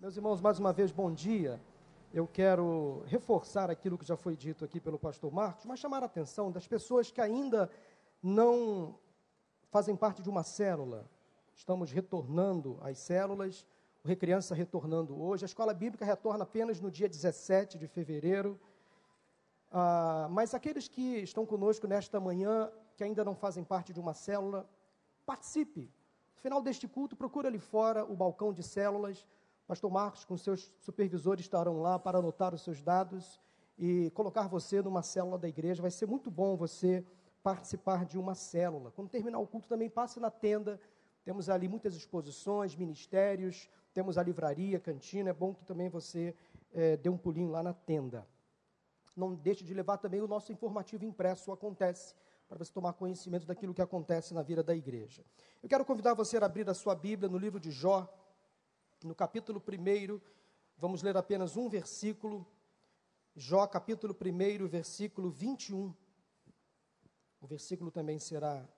Meus 0.00 0.16
irmãos, 0.16 0.40
mais 0.40 0.58
uma 0.58 0.72
vez, 0.72 0.90
bom 0.90 1.12
dia. 1.12 1.60
Eu 2.10 2.26
quero 2.26 3.04
reforçar 3.04 3.70
aquilo 3.70 3.98
que 3.98 4.04
já 4.06 4.16
foi 4.16 4.34
dito 4.34 4.64
aqui 4.64 4.80
pelo 4.80 4.98
pastor 4.98 5.30
Marcos, 5.30 5.66
mas 5.66 5.78
chamar 5.78 6.02
a 6.02 6.06
atenção 6.06 6.50
das 6.50 6.66
pessoas 6.66 7.10
que 7.10 7.20
ainda 7.20 7.70
não 8.22 8.98
fazem 9.70 9.94
parte 9.94 10.22
de 10.22 10.30
uma 10.30 10.42
célula. 10.42 11.04
Estamos 11.54 11.92
retornando 11.92 12.78
às 12.80 12.96
células, 12.96 13.66
o 14.02 14.08
Recriança 14.08 14.54
retornando 14.54 15.20
hoje, 15.20 15.44
a 15.44 15.50
escola 15.52 15.74
bíblica 15.74 16.06
retorna 16.06 16.44
apenas 16.44 16.80
no 16.80 16.90
dia 16.90 17.06
17 17.06 17.76
de 17.76 17.86
fevereiro. 17.86 18.58
Ah, 19.70 20.28
mas 20.30 20.54
aqueles 20.54 20.88
que 20.88 21.18
estão 21.18 21.44
conosco 21.44 21.86
nesta 21.86 22.18
manhã, 22.18 22.72
que 22.96 23.04
ainda 23.04 23.22
não 23.22 23.34
fazem 23.34 23.62
parte 23.62 23.92
de 23.92 24.00
uma 24.00 24.14
célula, 24.14 24.66
participe. 25.26 25.92
No 26.36 26.40
final 26.40 26.62
deste 26.62 26.88
culto, 26.88 27.14
procure 27.14 27.48
ali 27.48 27.58
fora 27.58 28.02
o 28.02 28.16
balcão 28.16 28.50
de 28.50 28.62
células 28.62 29.28
Pastor 29.70 29.88
Marcos, 29.88 30.24
com 30.24 30.36
seus 30.36 30.68
supervisores, 30.80 31.44
estarão 31.44 31.80
lá 31.80 31.96
para 31.96 32.18
anotar 32.18 32.52
os 32.52 32.60
seus 32.60 32.82
dados 32.82 33.40
e 33.78 34.10
colocar 34.10 34.48
você 34.48 34.82
numa 34.82 35.00
célula 35.00 35.38
da 35.38 35.48
igreja. 35.48 35.80
Vai 35.80 35.92
ser 35.92 36.06
muito 36.06 36.28
bom 36.28 36.56
você 36.56 37.06
participar 37.40 38.04
de 38.04 38.18
uma 38.18 38.34
célula. 38.34 38.90
Quando 38.90 39.08
terminar 39.08 39.38
o 39.38 39.46
culto, 39.46 39.68
também 39.68 39.88
passe 39.88 40.18
na 40.18 40.28
tenda. 40.28 40.80
Temos 41.22 41.48
ali 41.48 41.68
muitas 41.68 41.94
exposições, 41.94 42.74
ministérios, 42.74 43.70
temos 43.94 44.18
a 44.18 44.24
livraria, 44.24 44.80
cantina. 44.80 45.30
É 45.30 45.32
bom 45.32 45.54
que 45.54 45.64
também 45.64 45.88
você 45.88 46.34
é, 46.74 46.96
dê 46.96 47.08
um 47.08 47.16
pulinho 47.16 47.52
lá 47.52 47.62
na 47.62 47.72
tenda. 47.72 48.26
Não 49.16 49.36
deixe 49.36 49.62
de 49.62 49.72
levar 49.72 49.98
também 49.98 50.20
o 50.20 50.26
nosso 50.26 50.50
informativo 50.50 51.04
impresso, 51.04 51.52
acontece, 51.52 52.16
para 52.48 52.58
você 52.58 52.72
tomar 52.72 52.94
conhecimento 52.94 53.46
daquilo 53.46 53.72
que 53.72 53.80
acontece 53.80 54.34
na 54.34 54.42
vida 54.42 54.64
da 54.64 54.74
igreja. 54.74 55.24
Eu 55.62 55.68
quero 55.68 55.84
convidar 55.84 56.14
você 56.14 56.38
a 56.38 56.44
abrir 56.44 56.68
a 56.68 56.74
sua 56.74 56.96
Bíblia 56.96 57.28
no 57.28 57.38
livro 57.38 57.60
de 57.60 57.70
Jó, 57.70 58.12
no 59.06 59.14
capítulo 59.14 59.62
1, 59.66 60.20
vamos 60.76 61.02
ler 61.02 61.16
apenas 61.16 61.56
um 61.56 61.68
versículo, 61.68 62.46
Jó, 63.34 63.66
capítulo 63.66 64.14
1, 64.14 64.66
versículo 64.68 65.30
21. 65.30 65.94
O 67.40 67.46
versículo 67.46 67.90
também 67.90 68.18
será 68.18 68.68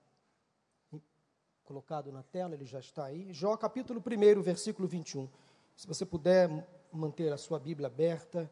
colocado 1.63 2.11
na 2.11 2.23
tela, 2.23 2.53
ele 2.53 2.65
já 2.65 2.79
está 2.79 3.05
aí. 3.05 3.33
Jó, 3.33 3.57
capítulo 3.57 4.01
1, 4.01 4.41
versículo 4.41 4.87
21. 4.87 5.27
Se 5.75 5.87
você 5.87 6.05
puder 6.05 6.67
manter 6.91 7.33
a 7.33 7.37
sua 7.37 7.59
Bíblia 7.59 7.87
aberta, 7.87 8.49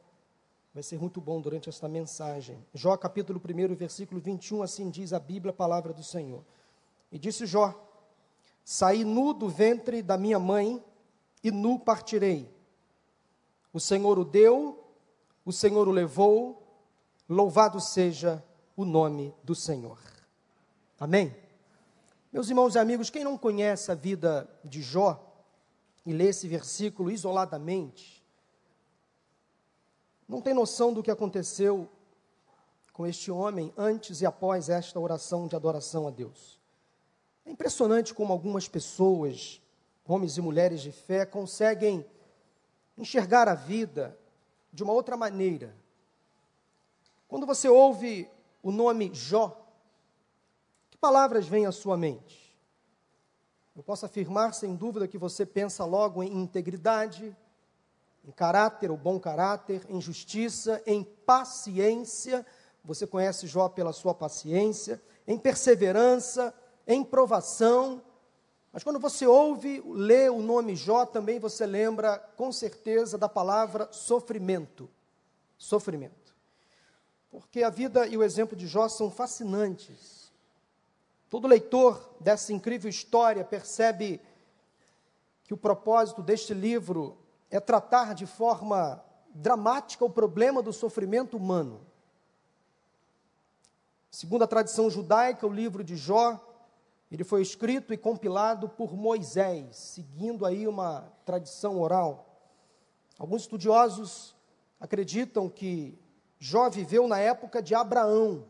vai 0.74 0.84
ser 0.84 1.00
muito 1.00 1.22
bom 1.22 1.40
durante 1.40 1.70
esta 1.70 1.88
mensagem. 1.88 2.66
Jó, 2.74 2.98
capítulo 2.98 3.40
1, 3.40 3.76
versículo 3.76 4.20
21, 4.20 4.64
assim 4.64 4.90
diz 4.90 5.14
a 5.14 5.20
Bíblia, 5.20 5.52
a 5.52 5.56
palavra 5.56 5.94
do 5.94 6.04
Senhor. 6.04 6.44
E 7.12 7.20
disse 7.20 7.46
Jó: 7.46 7.74
Saí 8.64 9.06
nu 9.06 9.34
do 9.34 9.48
ventre 9.48 10.02
da 10.02 10.18
minha 10.18 10.40
mãe 10.40 10.84
e 11.44 11.52
nu 11.52 11.80
partirei. 11.80 12.50
O 13.74 13.80
Senhor 13.80 14.20
o 14.20 14.26
deu, 14.26 14.84
o 15.46 15.52
Senhor 15.52 15.88
o 15.88 15.92
levou, 15.92 16.62
louvado 17.28 17.80
seja 17.80 18.44
o 18.76 18.86
nome 18.86 19.34
do 19.44 19.56
Senhor. 19.56 20.00
Amém? 21.00 21.36
Meus 22.32 22.50
irmãos 22.50 22.76
e 22.76 22.80
amigos, 22.80 23.10
quem 23.10 23.24
não 23.24 23.38
conhece 23.38 23.92
a 23.92 23.96
vida 23.96 24.50
de 24.64 24.82
Jó 24.82 25.22
e 26.06 26.14
lê 26.14 26.30
esse 26.30 26.48
versículo 26.48 27.12
isoladamente, 27.12 28.24
não 30.28 30.42
tem 30.42 30.54
noção 30.54 30.94
do 30.94 31.04
que 31.04 31.12
aconteceu 31.12 31.90
com 32.94 33.06
este 33.06 33.32
homem 33.32 33.74
antes 33.78 34.22
e 34.22 34.26
após 34.26 34.70
esta 34.70 35.00
oração 35.00 35.48
de 35.48 35.56
adoração 35.56 36.08
a 36.08 36.12
Deus. 36.12 36.60
É 37.46 37.52
impressionante 37.52 38.14
como 38.14 38.32
algumas 38.32 38.68
pessoas 38.68 39.61
homens 40.12 40.38
e 40.38 40.42
mulheres 40.42 40.82
de 40.82 40.92
fé, 40.92 41.26
conseguem 41.26 42.06
enxergar 42.98 43.48
a 43.48 43.56
vida 43.56 44.18
de 44.72 44.84
uma 44.84 44.94
outra 44.94 45.18
maneira. 45.18 45.76
Quando 47.28 47.46
você 47.46 47.70
ouve 47.70 48.30
o 48.62 48.72
nome 48.72 49.10
Jó, 49.14 49.58
que 50.90 50.98
palavras 50.98 51.48
vêm 51.48 51.66
à 51.66 51.72
sua 51.72 51.98
mente? 51.98 52.42
Eu 53.76 53.82
posso 53.82 54.06
afirmar 54.06 54.54
sem 54.54 54.76
dúvida 54.76 55.08
que 55.08 55.18
você 55.18 55.46
pensa 55.46 55.86
logo 55.86 56.22
em 56.22 56.42
integridade, 56.42 57.36
em 58.24 58.32
caráter, 58.32 58.92
o 58.92 58.98
bom 58.98 59.20
caráter, 59.20 59.86
em 59.90 60.00
justiça, 60.00 60.82
em 60.86 61.04
paciência. 61.04 62.46
Você 62.84 63.08
conhece 63.08 63.48
Jó 63.48 63.70
pela 63.70 63.94
sua 63.94 64.14
paciência, 64.14 65.02
em 65.26 65.38
perseverança, 65.38 66.54
em 66.86 67.04
provação, 67.04 68.02
mas 68.72 68.84
quando 68.84 69.00
você 69.00 69.28
ouve, 69.28 69.84
lê 69.86 70.30
o 70.30 70.42
nome 70.42 70.76
Jó, 70.76 71.06
também 71.06 71.40
você 71.40 71.66
lembra 71.66 72.18
com 72.38 72.52
certeza 72.52 73.18
da 73.18 73.28
palavra 73.28 73.92
sofrimento. 73.92 74.90
Sofrimento. 75.58 76.36
Porque 77.30 77.64
a 77.64 77.70
vida 77.70 78.08
e 78.08 78.18
o 78.18 78.24
exemplo 78.24 78.56
de 78.56 78.68
Jó 78.68 78.88
são 78.88 79.12
fascinantes. 79.12 80.32
Todo 81.30 81.48
leitor 81.48 82.16
dessa 82.20 82.54
incrível 82.54 82.90
história 82.90 83.44
percebe 83.44 84.22
que 85.44 85.54
o 85.54 85.58
propósito 85.58 86.22
deste 86.22 86.54
livro 86.54 87.18
é 87.50 87.60
tratar 87.60 88.16
de 88.16 88.26
forma 88.26 89.04
dramática 89.34 90.06
o 90.06 90.10
problema 90.10 90.62
do 90.62 90.72
sofrimento 90.72 91.36
humano. 91.36 91.82
Segundo 94.10 94.44
a 94.44 94.48
tradição 94.48 94.90
judaica, 94.90 95.48
o 95.48 95.54
livro 95.54 95.84
de 95.84 95.96
Jó 95.96 96.40
ele 97.12 97.26
foi 97.26 97.42
escrito 97.42 97.94
e 97.94 97.98
compilado 97.98 98.70
por 98.70 98.96
Moisés, 98.96 99.76
seguindo 99.76 100.46
aí 100.46 100.66
uma 100.66 101.12
tradição 101.26 101.78
oral. 101.78 102.26
Alguns 103.20 103.42
estudiosos 103.42 104.34
acreditam 104.80 105.50
que 105.50 106.00
Jó 106.40 106.70
viveu 106.70 107.10
na 107.10 107.20
época 107.20 107.62
de 107.62 107.76
Abraão, 107.76 108.46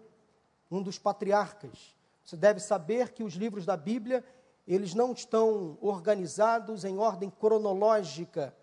um 0.70 0.82
dos 0.82 1.00
patriarcas. 1.00 1.96
Você 2.24 2.38
deve 2.38 2.60
saber 2.60 3.12
que 3.12 3.24
os 3.24 3.34
livros 3.34 3.66
da 3.66 3.76
Bíblia, 3.76 4.24
eles 4.68 4.94
não 4.94 5.12
estão 5.12 5.78
organizados 5.82 6.86
em 6.86 7.00
ordem 7.00 7.32
cronológica, 7.32 8.56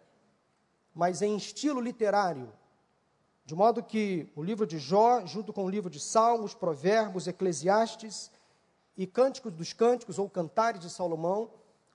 mas 0.95 1.23
em 1.23 1.37
estilo 1.37 1.81
literário. 1.81 2.53
De 3.45 3.55
modo 3.55 3.83
que 3.83 4.31
o 4.37 4.43
livro 4.43 4.67
de 4.67 4.79
Jó, 4.79 5.27
junto 5.27 5.53
com 5.53 5.65
o 5.65 5.71
livro 5.71 5.91
de 5.91 5.99
Salmos, 5.99 6.55
Provérbios, 6.55 7.27
Eclesiastes, 7.27 8.31
e 8.99 9.07
Cânticos 9.07 9.55
dos 9.55 9.73
Cânticos, 9.73 10.19
ou 10.19 10.29
Cantares 10.29 10.81
de 10.81 10.91
Salomão. 10.91 11.45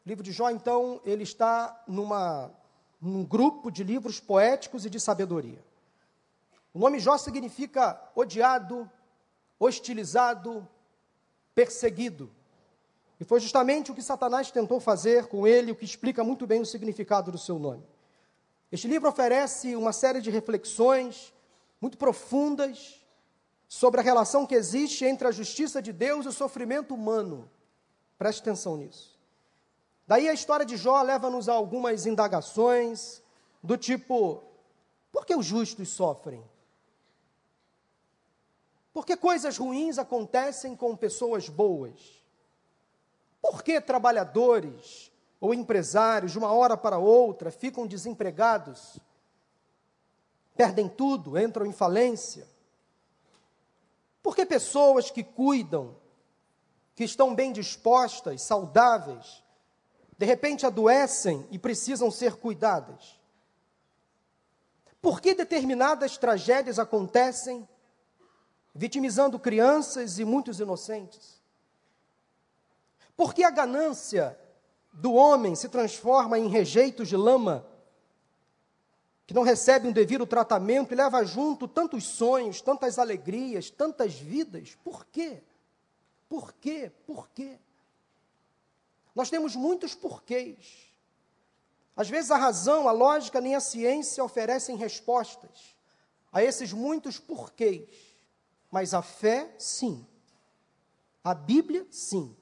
O 0.05 0.07
livro 0.07 0.23
de 0.23 0.31
Jó, 0.31 0.49
então, 0.49 1.01
ele 1.03 1.23
está 1.23 1.83
numa, 1.85 2.49
num 3.01 3.25
grupo 3.25 3.69
de 3.69 3.83
livros 3.83 4.21
poéticos 4.21 4.85
e 4.85 4.89
de 4.89 5.01
sabedoria. 5.01 5.61
O 6.73 6.79
nome 6.79 6.99
Jó 6.99 7.17
significa 7.17 8.01
odiado, 8.15 8.89
hostilizado, 9.59 10.65
perseguido. 11.53 12.31
E 13.19 13.25
foi 13.25 13.41
justamente 13.41 13.91
o 13.91 13.95
que 13.95 14.01
Satanás 14.01 14.49
tentou 14.49 14.79
fazer 14.79 15.27
com 15.27 15.45
ele, 15.45 15.73
o 15.73 15.75
que 15.75 15.85
explica 15.85 16.23
muito 16.23 16.47
bem 16.47 16.61
o 16.61 16.65
significado 16.65 17.31
do 17.31 17.37
seu 17.37 17.59
nome. 17.59 17.83
Este 18.71 18.87
livro 18.87 19.09
oferece 19.09 19.75
uma 19.75 19.91
série 19.91 20.21
de 20.21 20.31
reflexões 20.31 21.33
muito 21.81 21.97
profundas 21.97 23.02
sobre 23.73 23.99
a 23.99 24.03
relação 24.03 24.45
que 24.45 24.53
existe 24.53 25.03
entre 25.03 25.27
a 25.27 25.31
justiça 25.31 25.81
de 25.81 25.91
Deus 25.91 26.25
e 26.25 26.29
o 26.29 26.31
sofrimento 26.31 26.93
humano. 26.93 27.49
Preste 28.19 28.41
atenção 28.41 28.77
nisso. 28.77 29.19
Daí 30.07 30.29
a 30.29 30.33
história 30.33 30.63
de 30.63 30.77
Jó 30.77 31.01
leva-nos 31.01 31.49
a 31.49 31.53
algumas 31.53 32.05
indagações 32.05 33.23
do 33.63 33.75
tipo: 33.75 34.43
por 35.11 35.25
que 35.25 35.35
os 35.35 35.47
justos 35.47 35.89
sofrem? 35.89 36.47
Por 38.93 39.07
que 39.07 39.17
coisas 39.17 39.57
ruins 39.57 39.97
acontecem 39.97 40.75
com 40.75 40.95
pessoas 40.95 41.49
boas? 41.49 42.23
Por 43.41 43.63
que 43.63 43.81
trabalhadores 43.81 45.11
ou 45.41 45.51
empresários, 45.51 46.31
de 46.31 46.37
uma 46.37 46.53
hora 46.53 46.77
para 46.77 46.99
outra, 46.99 47.49
ficam 47.49 47.87
desempregados, 47.87 48.99
perdem 50.55 50.87
tudo, 50.87 51.39
entram 51.39 51.65
em 51.65 51.73
falência? 51.73 52.52
Por 54.23 54.37
que 54.37 54.45
pessoas 54.45 55.11
que 55.11 55.21
cuidam, 55.21 55.97
que 56.95 57.03
estão 57.03 57.35
bem 57.35 57.51
dispostas, 57.51 58.41
saudáveis, 58.43 59.43
de 60.17 60.25
repente 60.25 60.65
adoecem 60.65 61.45
e 61.51 61.59
precisam 61.59 62.09
ser 62.09 62.37
cuidadas? 62.37 63.19
Por 65.01 65.19
que 65.19 65.35
determinadas 65.35 66.17
tragédias 66.17 66.79
acontecem, 66.79 67.67
vitimizando 68.73 69.37
crianças 69.37 70.17
e 70.17 70.23
muitos 70.23 70.61
inocentes? 70.61 71.41
Por 73.17 73.33
que 73.33 73.43
a 73.43 73.51
ganância 73.51 74.39
do 74.93 75.13
homem 75.13 75.53
se 75.53 75.67
transforma 75.67 76.39
em 76.39 76.47
rejeitos 76.47 77.09
de 77.09 77.17
lama 77.17 77.67
que 79.33 79.35
não 79.35 79.41
recebe 79.41 79.87
um 79.87 79.91
devido 79.91 80.27
tratamento 80.27 80.93
e 80.93 80.95
leva 80.95 81.25
junto 81.25 81.67
tantos 81.67 82.03
sonhos, 82.03 82.61
tantas 82.61 82.99
alegrias, 82.99 83.67
tantas 83.67 84.13
vidas. 84.13 84.77
Por 84.83 85.07
quê? 85.07 85.41
Por 86.29 86.53
quê? 86.53 86.91
Por 87.07 87.27
quê? 87.29 87.57
Nós 89.15 89.31
temos 89.31 89.55
muitos 89.55 89.95
porquês. 89.95 90.87
Às 91.95 92.07
vezes 92.11 92.29
a 92.29 92.37
razão, 92.37 92.87
a 92.87 92.91
lógica, 92.91 93.41
nem 93.41 93.55
a 93.55 93.59
ciência 93.59 94.23
oferecem 94.23 94.75
respostas 94.75 95.75
a 96.31 96.43
esses 96.43 96.71
muitos 96.71 97.17
porquês. 97.17 97.89
Mas 98.69 98.93
a 98.93 99.01
fé, 99.01 99.55
sim. 99.57 100.05
A 101.23 101.33
Bíblia, 101.33 101.87
sim. 101.89 102.37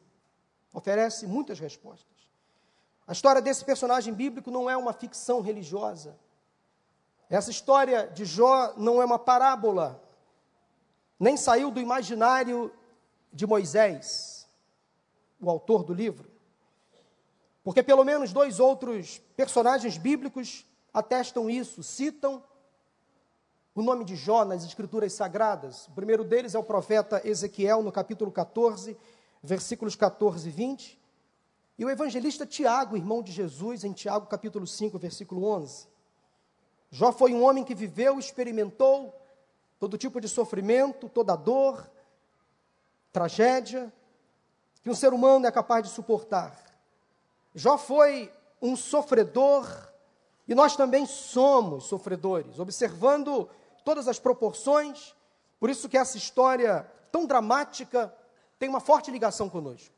Oferece 0.74 1.26
muitas 1.26 1.58
respostas. 1.58 2.18
A 3.08 3.14
história 3.14 3.42
desse 3.42 3.64
personagem 3.64 4.14
bíblico 4.14 4.52
não 4.52 4.70
é 4.70 4.76
uma 4.76 4.92
ficção 4.92 5.40
religiosa. 5.40 6.20
Essa 7.32 7.50
história 7.50 8.08
de 8.14 8.26
Jó 8.26 8.74
não 8.76 9.02
é 9.02 9.06
uma 9.06 9.18
parábola, 9.18 10.04
nem 11.18 11.38
saiu 11.38 11.72
do 11.72 11.80
imaginário 11.80 12.70
de 13.32 13.48
Moisés, 13.48 14.46
o 15.40 15.50
autor 15.50 15.82
do 15.82 15.94
livro. 15.94 16.30
Porque 17.64 17.82
pelo 17.82 18.04
menos 18.04 18.34
dois 18.34 18.60
outros 18.60 19.20
personagens 19.38 19.98
bíblicos 19.98 20.66
atestam 20.94 21.50
isso, 21.50 21.82
citam 21.82 22.44
o 23.74 23.82
nome 23.82 24.04
de 24.04 24.18
Jó 24.18 24.44
nas 24.44 24.66
Escrituras 24.66 25.14
Sagradas. 25.14 25.88
O 25.88 25.92
primeiro 25.92 26.26
deles 26.26 26.54
é 26.54 26.60
o 26.60 26.64
profeta 26.64 27.22
Ezequiel, 27.24 27.82
no 27.82 27.94
capítulo 27.94 28.30
14, 28.30 28.98
versículos 29.42 29.96
14 29.96 30.50
e 30.50 30.52
20. 30.52 31.02
E 31.80 31.86
o 31.86 31.90
evangelista 31.90 32.46
Tiago, 32.46 32.98
irmão 32.98 33.24
de 33.24 33.32
Jesus, 33.32 33.86
em 33.86 33.94
Tiago 33.94 34.26
capítulo 34.26 34.68
5, 34.68 35.00
versículo 35.00 35.46
11. 35.46 35.91
Jó 36.92 37.14
foi 37.14 37.34
um 37.34 37.44
homem 37.44 37.64
que 37.64 37.74
viveu, 37.74 38.20
experimentou 38.20 39.16
todo 39.80 39.98
tipo 39.98 40.20
de 40.20 40.28
sofrimento, 40.28 41.08
toda 41.08 41.38
dor, 41.38 41.90
tragédia, 43.14 43.92
que 44.84 44.90
um 44.90 44.96
ser 44.96 45.14
humano 45.14 45.48
é 45.48 45.52
capaz 45.52 45.84
de 45.84 45.90
suportar. 45.90 46.54
Jó 47.56 47.78
foi 47.78 48.32
um 48.62 48.76
sofredor 48.76 49.68
e 50.48 50.54
nós 50.54 50.76
também 50.76 51.06
somos 51.06 51.86
sofredores, 51.86 52.60
observando 52.60 53.50
todas 53.86 54.08
as 54.08 54.20
proporções, 54.20 55.16
por 55.60 55.70
isso 55.70 55.88
que 55.88 55.98
essa 55.98 56.18
história 56.18 56.86
tão 57.10 57.26
dramática 57.26 58.14
tem 58.60 58.68
uma 58.68 58.82
forte 58.82 59.10
ligação 59.10 59.50
conosco. 59.50 59.94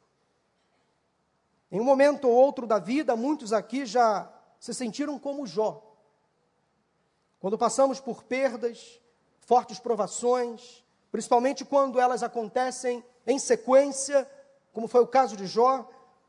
Em 1.71 1.79
um 1.79 1.83
momento 1.83 2.27
ou 2.27 2.35
outro 2.35 2.67
da 2.67 2.77
vida, 2.77 3.15
muitos 3.15 3.51
aqui 3.51 3.83
já 3.83 4.31
se 4.59 4.73
sentiram 4.75 5.17
como 5.17 5.47
Jó. 5.47 5.92
Quando 7.43 7.57
passamos 7.57 7.99
por 7.99 8.23
perdas, 8.23 9.01
fortes 9.41 9.77
provações, 9.77 10.81
principalmente 11.11 11.65
quando 11.65 11.99
elas 11.99 12.23
acontecem 12.23 13.03
em 13.27 13.37
sequência, 13.37 14.25
como 14.71 14.87
foi 14.87 15.01
o 15.01 15.07
caso 15.07 15.35
de 15.35 15.45
Jó, 15.45 15.85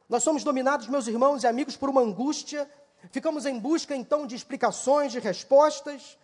nós 0.08 0.24
somos 0.24 0.42
dominados, 0.42 0.88
meus 0.88 1.06
irmãos 1.06 1.44
e 1.44 1.46
amigos, 1.46 1.76
por 1.76 1.88
uma 1.88 2.00
angústia, 2.00 2.68
ficamos 3.12 3.46
em 3.46 3.60
busca 3.60 3.94
então 3.94 4.26
de 4.26 4.34
explicações, 4.34 5.12
de 5.12 5.20
respostas. 5.20 6.18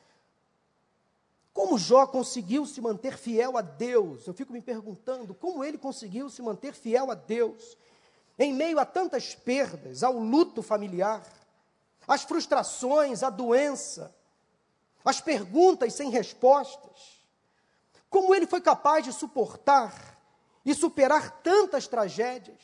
Como 1.53 1.79
Jó 1.79 2.05
conseguiu 2.09 2.67
se 2.67 2.81
manter 2.81 3.17
fiel 3.17 3.57
a 3.57 3.63
Deus? 3.63 4.27
Eu 4.27 4.35
fico 4.35 4.53
me 4.53 4.61
perguntando 4.61 5.35
como 5.35 5.63
ele 5.63 5.79
conseguiu 5.79 6.29
se 6.29 6.43
manter 6.43 6.75
fiel 6.75 7.13
a 7.13 7.15
Deus 7.15 7.79
em 8.37 8.53
meio 8.53 8.81
a 8.81 8.85
tantas 8.85 9.37
perdas, 9.37 10.03
ao 10.03 10.15
luto 10.15 10.63
familiar, 10.63 11.25
às 12.09 12.25
frustrações, 12.25 13.23
à 13.23 13.31
doença, 13.31 14.13
às 15.05 15.21
perguntas 15.21 15.95
sem 15.95 16.11
respostas. 16.11 17.25
Como 18.09 18.35
ele 18.35 18.47
foi 18.47 18.61
capaz 18.61 19.05
de 19.05 19.13
suportar 19.13 20.19
e 20.65 20.75
superar 20.75 21.43
tantas 21.43 21.87
tragédias? 21.87 22.61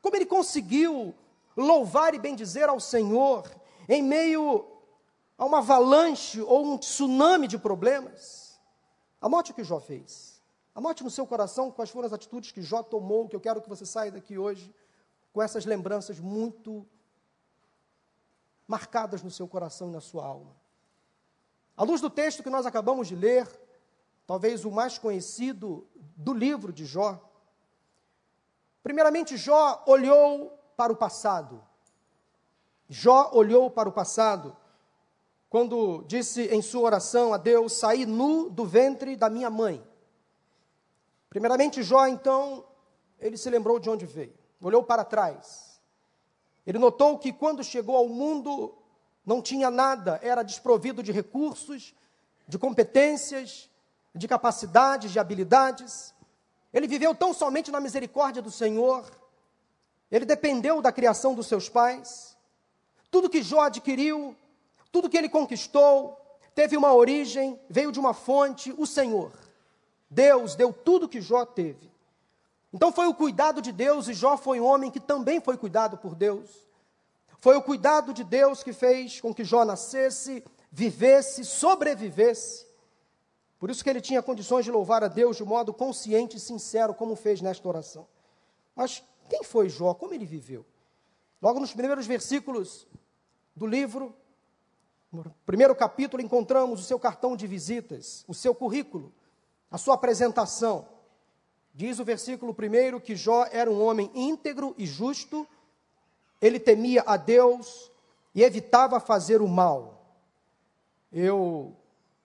Como 0.00 0.16
ele 0.16 0.26
conseguiu 0.26 1.14
louvar 1.56 2.14
e 2.14 2.18
bendizer 2.18 2.68
ao 2.68 2.80
Senhor 2.80 3.48
em 3.88 4.02
meio 4.02 4.66
a 5.36 5.44
uma 5.44 5.58
avalanche 5.58 6.40
ou 6.40 6.64
um 6.64 6.78
tsunami 6.78 7.46
de 7.46 7.58
problemas? 7.58 8.58
Anote 9.20 9.52
o 9.52 9.54
que 9.54 9.64
Jó 9.64 9.80
fez. 9.80 10.42
Anote 10.74 11.04
no 11.04 11.10
seu 11.10 11.26
coração 11.26 11.70
quais 11.70 11.90
foram 11.90 12.06
as 12.06 12.12
atitudes 12.12 12.50
que 12.50 12.60
Jó 12.60 12.82
tomou, 12.82 13.28
que 13.28 13.36
eu 13.36 13.40
quero 13.40 13.62
que 13.62 13.68
você 13.68 13.86
saia 13.86 14.10
daqui 14.10 14.36
hoje 14.36 14.74
com 15.32 15.42
essas 15.42 15.64
lembranças 15.64 16.18
muito 16.18 16.86
marcadas 18.66 19.22
no 19.22 19.30
seu 19.30 19.46
coração 19.46 19.88
e 19.88 19.92
na 19.92 20.00
sua 20.00 20.24
alma. 20.24 20.63
À 21.76 21.82
luz 21.82 22.00
do 22.00 22.08
texto 22.08 22.42
que 22.42 22.50
nós 22.50 22.66
acabamos 22.66 23.08
de 23.08 23.16
ler, 23.16 23.48
talvez 24.26 24.64
o 24.64 24.70
mais 24.70 24.96
conhecido 24.98 25.86
do 25.94 26.32
livro 26.32 26.72
de 26.72 26.86
Jó. 26.86 27.20
Primeiramente, 28.82 29.36
Jó 29.36 29.82
olhou 29.86 30.56
para 30.76 30.92
o 30.92 30.96
passado. 30.96 31.64
Jó 32.88 33.30
olhou 33.32 33.70
para 33.70 33.88
o 33.88 33.92
passado 33.92 34.56
quando 35.48 36.04
disse 36.06 36.42
em 36.46 36.60
sua 36.60 36.82
oração 36.82 37.32
a 37.32 37.36
Deus: 37.36 37.72
Saí 37.72 38.06
nu 38.06 38.50
do 38.50 38.64
ventre 38.64 39.16
da 39.16 39.28
minha 39.28 39.50
mãe. 39.50 39.84
Primeiramente, 41.28 41.82
Jó, 41.82 42.06
então, 42.06 42.64
ele 43.18 43.36
se 43.36 43.50
lembrou 43.50 43.80
de 43.80 43.90
onde 43.90 44.06
veio, 44.06 44.34
olhou 44.60 44.82
para 44.84 45.04
trás. 45.04 45.80
Ele 46.66 46.78
notou 46.78 47.18
que 47.18 47.32
quando 47.32 47.64
chegou 47.64 47.96
ao 47.96 48.08
mundo, 48.08 48.76
não 49.24 49.40
tinha 49.40 49.70
nada, 49.70 50.20
era 50.22 50.42
desprovido 50.42 51.02
de 51.02 51.12
recursos, 51.12 51.94
de 52.46 52.58
competências, 52.58 53.70
de 54.14 54.28
capacidades, 54.28 55.12
de 55.12 55.18
habilidades. 55.18 56.14
Ele 56.72 56.86
viveu 56.86 57.14
tão 57.14 57.32
somente 57.32 57.70
na 57.70 57.80
misericórdia 57.80 58.42
do 58.42 58.50
Senhor. 58.50 59.04
Ele 60.10 60.24
dependeu 60.24 60.82
da 60.82 60.92
criação 60.92 61.34
dos 61.34 61.46
seus 61.46 61.68
pais. 61.68 62.36
Tudo 63.10 63.30
que 63.30 63.42
Jó 63.42 63.62
adquiriu, 63.62 64.36
tudo 64.92 65.08
que 65.08 65.16
ele 65.16 65.28
conquistou, 65.28 66.20
teve 66.54 66.76
uma 66.76 66.92
origem, 66.92 67.58
veio 67.68 67.90
de 67.90 67.98
uma 67.98 68.12
fonte, 68.12 68.74
o 68.76 68.86
Senhor. 68.86 69.32
Deus 70.10 70.54
deu 70.54 70.72
tudo 70.72 71.08
que 71.08 71.20
Jó 71.20 71.44
teve. 71.44 71.90
Então 72.72 72.92
foi 72.92 73.06
o 73.06 73.14
cuidado 73.14 73.62
de 73.62 73.72
Deus, 73.72 74.08
e 74.08 74.14
Jó 74.14 74.36
foi 74.36 74.60
um 74.60 74.64
homem 74.64 74.90
que 74.90 75.00
também 75.00 75.40
foi 75.40 75.56
cuidado 75.56 75.96
por 75.96 76.14
Deus. 76.14 76.50
Foi 77.44 77.56
o 77.56 77.62
cuidado 77.62 78.14
de 78.14 78.24
Deus 78.24 78.62
que 78.62 78.72
fez 78.72 79.20
com 79.20 79.34
que 79.34 79.44
Jó 79.44 79.66
nascesse, 79.66 80.42
vivesse, 80.72 81.44
sobrevivesse. 81.44 82.66
Por 83.58 83.68
isso 83.68 83.84
que 83.84 83.90
ele 83.90 84.00
tinha 84.00 84.22
condições 84.22 84.64
de 84.64 84.70
louvar 84.70 85.04
a 85.04 85.08
Deus 85.08 85.36
de 85.36 85.44
modo 85.44 85.70
consciente 85.70 86.38
e 86.38 86.40
sincero, 86.40 86.94
como 86.94 87.14
fez 87.14 87.42
nesta 87.42 87.68
oração. 87.68 88.08
Mas 88.74 89.04
quem 89.28 89.44
foi 89.44 89.68
Jó? 89.68 89.92
Como 89.92 90.14
ele 90.14 90.24
viveu? 90.24 90.64
Logo 91.42 91.60
nos 91.60 91.74
primeiros 91.74 92.06
versículos 92.06 92.86
do 93.54 93.66
livro, 93.66 94.16
no 95.12 95.22
primeiro 95.44 95.76
capítulo, 95.76 96.22
encontramos 96.22 96.80
o 96.80 96.84
seu 96.84 96.98
cartão 96.98 97.36
de 97.36 97.46
visitas, 97.46 98.24
o 98.26 98.32
seu 98.32 98.54
currículo, 98.54 99.12
a 99.70 99.76
sua 99.76 99.96
apresentação. 99.96 100.88
Diz 101.74 101.98
o 101.98 102.06
versículo 102.06 102.54
primeiro 102.54 102.98
que 102.98 103.14
Jó 103.14 103.46
era 103.52 103.70
um 103.70 103.84
homem 103.84 104.10
íntegro 104.14 104.74
e 104.78 104.86
justo, 104.86 105.46
ele 106.46 106.60
temia 106.60 107.02
a 107.06 107.16
Deus 107.16 107.90
e 108.34 108.42
evitava 108.42 109.00
fazer 109.00 109.40
o 109.40 109.48
mal. 109.48 110.04
Eu 111.10 111.74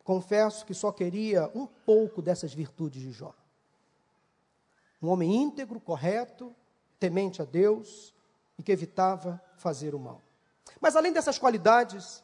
confesso 0.04 0.66
que 0.66 0.74
só 0.74 0.92
queria 0.92 1.50
um 1.56 1.66
pouco 1.66 2.22
dessas 2.22 2.54
virtudes 2.54 3.02
de 3.02 3.12
Jó. 3.12 3.34
Um 5.02 5.08
homem 5.08 5.34
íntegro, 5.34 5.80
correto, 5.80 6.54
temente 7.00 7.42
a 7.42 7.46
Deus 7.46 8.14
e 8.58 8.64
que 8.64 8.72
evitava 8.72 9.42
fazer 9.56 9.96
o 9.96 10.00
mal. 10.00 10.22
Mas 10.82 10.98
além 10.98 11.14
dessas 11.14 11.40
qualidades, 11.40 12.22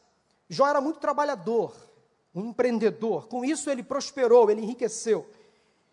Jó 0.50 0.66
era 0.68 0.82
muito 0.82 1.00
trabalhador, 1.00 1.74
um 2.34 2.50
empreendedor. 2.50 3.26
Com 3.26 3.42
isso 3.42 3.70
ele 3.70 3.82
prosperou, 3.82 4.50
ele 4.50 4.60
enriqueceu. 4.60 5.26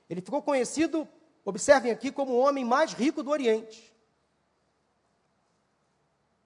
Ele 0.10 0.19
ficou 0.19 0.41
conhecido, 0.41 1.07
observem 1.45 1.91
aqui, 1.91 2.12
como 2.12 2.33
o 2.33 2.39
homem 2.39 2.65
mais 2.65 2.91
rico 2.91 3.24
do 3.24 3.31
Oriente. 3.31 3.92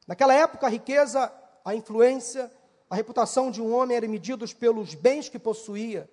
Naquela 0.07 0.33
época, 0.33 0.65
a 0.65 0.69
riqueza, 0.69 1.31
a 1.63 1.75
influência 1.75 2.51
a 2.89 2.95
reputação 2.95 3.51
de 3.51 3.61
um 3.61 3.73
homem 3.73 3.97
era 3.97 4.07
medida 4.07 4.45
pelos 4.53 4.93
bens 4.93 5.27
que 5.27 5.37
possuía, 5.37 6.09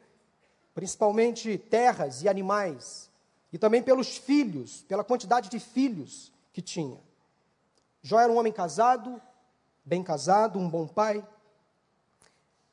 principalmente 0.75 1.57
terras 1.57 2.23
e 2.23 2.29
animais, 2.29 3.09
e 3.53 3.59
também 3.59 3.83
pelos 3.83 4.17
filhos, 4.17 4.83
pela 4.89 5.05
quantidade 5.05 5.49
de 5.49 5.61
filhos 5.61 6.33
que 6.53 6.61
tinha. 6.61 7.01
Jó 8.03 8.19
era 8.19 8.33
um 8.33 8.37
homem 8.39 8.53
casado, 8.53 9.23
bem 9.85 10.03
casado, 10.03 10.59
um 10.59 10.69
bom 10.69 10.87
pai. 10.87 11.25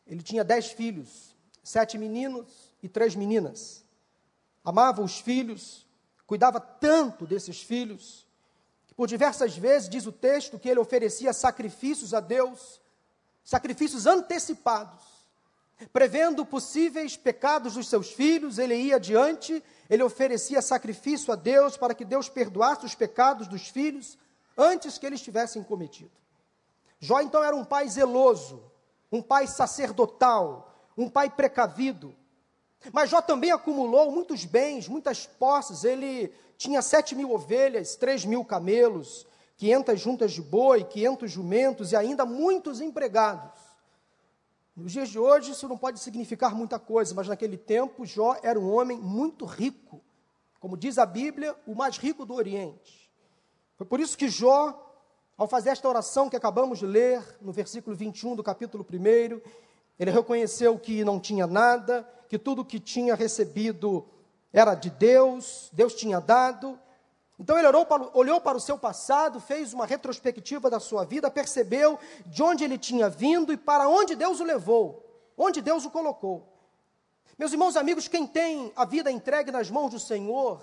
Ele 0.07 0.23
tinha 0.23 0.43
dez 0.43 0.71
filhos, 0.71 1.35
sete 1.63 1.97
meninos 1.97 2.73
e 2.81 2.89
três 2.89 3.15
meninas. 3.15 3.85
Amava 4.65 5.03
os 5.03 5.19
filhos, 5.19 5.85
cuidava 6.25 6.59
tanto 6.59 7.27
desses 7.27 7.61
filhos, 7.61 8.20
por 9.01 9.07
diversas 9.07 9.57
vezes, 9.57 9.89
diz 9.89 10.05
o 10.05 10.11
texto, 10.11 10.59
que 10.59 10.69
ele 10.69 10.79
oferecia 10.79 11.33
sacrifícios 11.33 12.13
a 12.13 12.19
Deus 12.19 12.79
sacrifícios 13.43 14.05
antecipados, 14.05 15.01
prevendo 15.91 16.45
possíveis 16.45 17.17
pecados 17.17 17.73
dos 17.73 17.89
seus 17.89 18.11
filhos, 18.11 18.59
ele 18.59 18.75
ia 18.75 18.97
adiante, 18.97 19.63
ele 19.89 20.03
oferecia 20.03 20.61
sacrifício 20.61 21.33
a 21.33 21.35
Deus 21.35 21.75
para 21.77 21.95
que 21.95 22.05
Deus 22.05 22.29
perdoasse 22.29 22.85
os 22.85 22.93
pecados 22.93 23.47
dos 23.47 23.69
filhos 23.69 24.19
antes 24.55 24.99
que 24.99 25.07
eles 25.07 25.21
tivessem 25.23 25.63
cometido. 25.63 26.11
Jó 26.99 27.21
então 27.21 27.43
era 27.43 27.55
um 27.55 27.65
pai 27.65 27.89
zeloso, 27.89 28.61
um 29.11 29.19
pai 29.19 29.47
sacerdotal, 29.47 30.75
um 30.95 31.09
pai 31.09 31.27
precavido. 31.27 32.15
Mas 32.93 33.09
Jó 33.09 33.19
também 33.19 33.49
acumulou 33.49 34.11
muitos 34.11 34.45
bens, 34.45 34.87
muitas 34.87 35.25
posses. 35.25 35.83
Ele 35.83 36.31
tinha 36.61 36.79
sete 36.83 37.15
mil 37.15 37.31
ovelhas, 37.31 37.95
três 37.95 38.23
mil 38.23 38.45
camelos, 38.45 39.25
quinhentas 39.57 39.99
juntas 39.99 40.31
de 40.31 40.43
boi, 40.43 40.83
quinhentos 40.83 41.31
jumentos 41.31 41.91
e 41.91 41.95
ainda 41.95 42.23
muitos 42.23 42.79
empregados. 42.79 43.59
Nos 44.75 44.91
dias 44.91 45.09
de 45.09 45.17
hoje, 45.17 45.53
isso 45.53 45.67
não 45.67 45.75
pode 45.75 45.99
significar 45.99 46.53
muita 46.53 46.77
coisa, 46.77 47.15
mas 47.15 47.27
naquele 47.27 47.57
tempo, 47.57 48.05
Jó 48.05 48.37
era 48.43 48.59
um 48.59 48.71
homem 48.71 48.95
muito 48.95 49.43
rico. 49.43 50.03
Como 50.59 50.77
diz 50.77 50.99
a 50.99 51.05
Bíblia, 51.05 51.55
o 51.65 51.73
mais 51.73 51.97
rico 51.97 52.27
do 52.27 52.35
Oriente. 52.35 53.11
Foi 53.75 53.87
por 53.87 53.99
isso 53.99 54.15
que 54.15 54.29
Jó, 54.29 54.87
ao 55.35 55.47
fazer 55.47 55.71
esta 55.71 55.89
oração 55.89 56.29
que 56.29 56.35
acabamos 56.35 56.77
de 56.77 56.85
ler, 56.85 57.23
no 57.41 57.51
versículo 57.51 57.95
21 57.95 58.35
do 58.35 58.43
capítulo 58.43 58.85
1, 58.87 59.41
ele 59.97 60.11
reconheceu 60.11 60.77
que 60.77 61.03
não 61.03 61.19
tinha 61.19 61.47
nada, 61.47 62.07
que 62.29 62.37
tudo 62.37 62.63
que 62.63 62.79
tinha 62.79 63.15
recebido 63.15 64.07
era 64.53 64.75
de 64.75 64.89
Deus, 64.89 65.69
Deus 65.71 65.93
tinha 65.93 66.19
dado. 66.19 66.79
Então 67.39 67.57
ele 67.57 67.85
para, 67.85 68.09
olhou 68.13 68.39
para 68.39 68.57
o 68.57 68.61
seu 68.61 68.77
passado, 68.77 69.39
fez 69.39 69.73
uma 69.73 69.85
retrospectiva 69.85 70.69
da 70.69 70.79
sua 70.79 71.05
vida, 71.05 71.31
percebeu 71.31 71.97
de 72.25 72.43
onde 72.43 72.63
ele 72.63 72.77
tinha 72.77 73.09
vindo 73.09 73.51
e 73.51 73.57
para 73.57 73.87
onde 73.87 74.15
Deus 74.15 74.39
o 74.39 74.43
levou, 74.43 75.03
onde 75.37 75.61
Deus 75.61 75.85
o 75.85 75.89
colocou. 75.89 76.47
Meus 77.37 77.51
irmãos 77.51 77.75
amigos, 77.75 78.07
quem 78.07 78.27
tem 78.27 78.71
a 78.75 78.85
vida 78.85 79.09
entregue 79.11 79.51
nas 79.51 79.71
mãos 79.71 79.89
do 79.89 79.99
Senhor, 79.99 80.61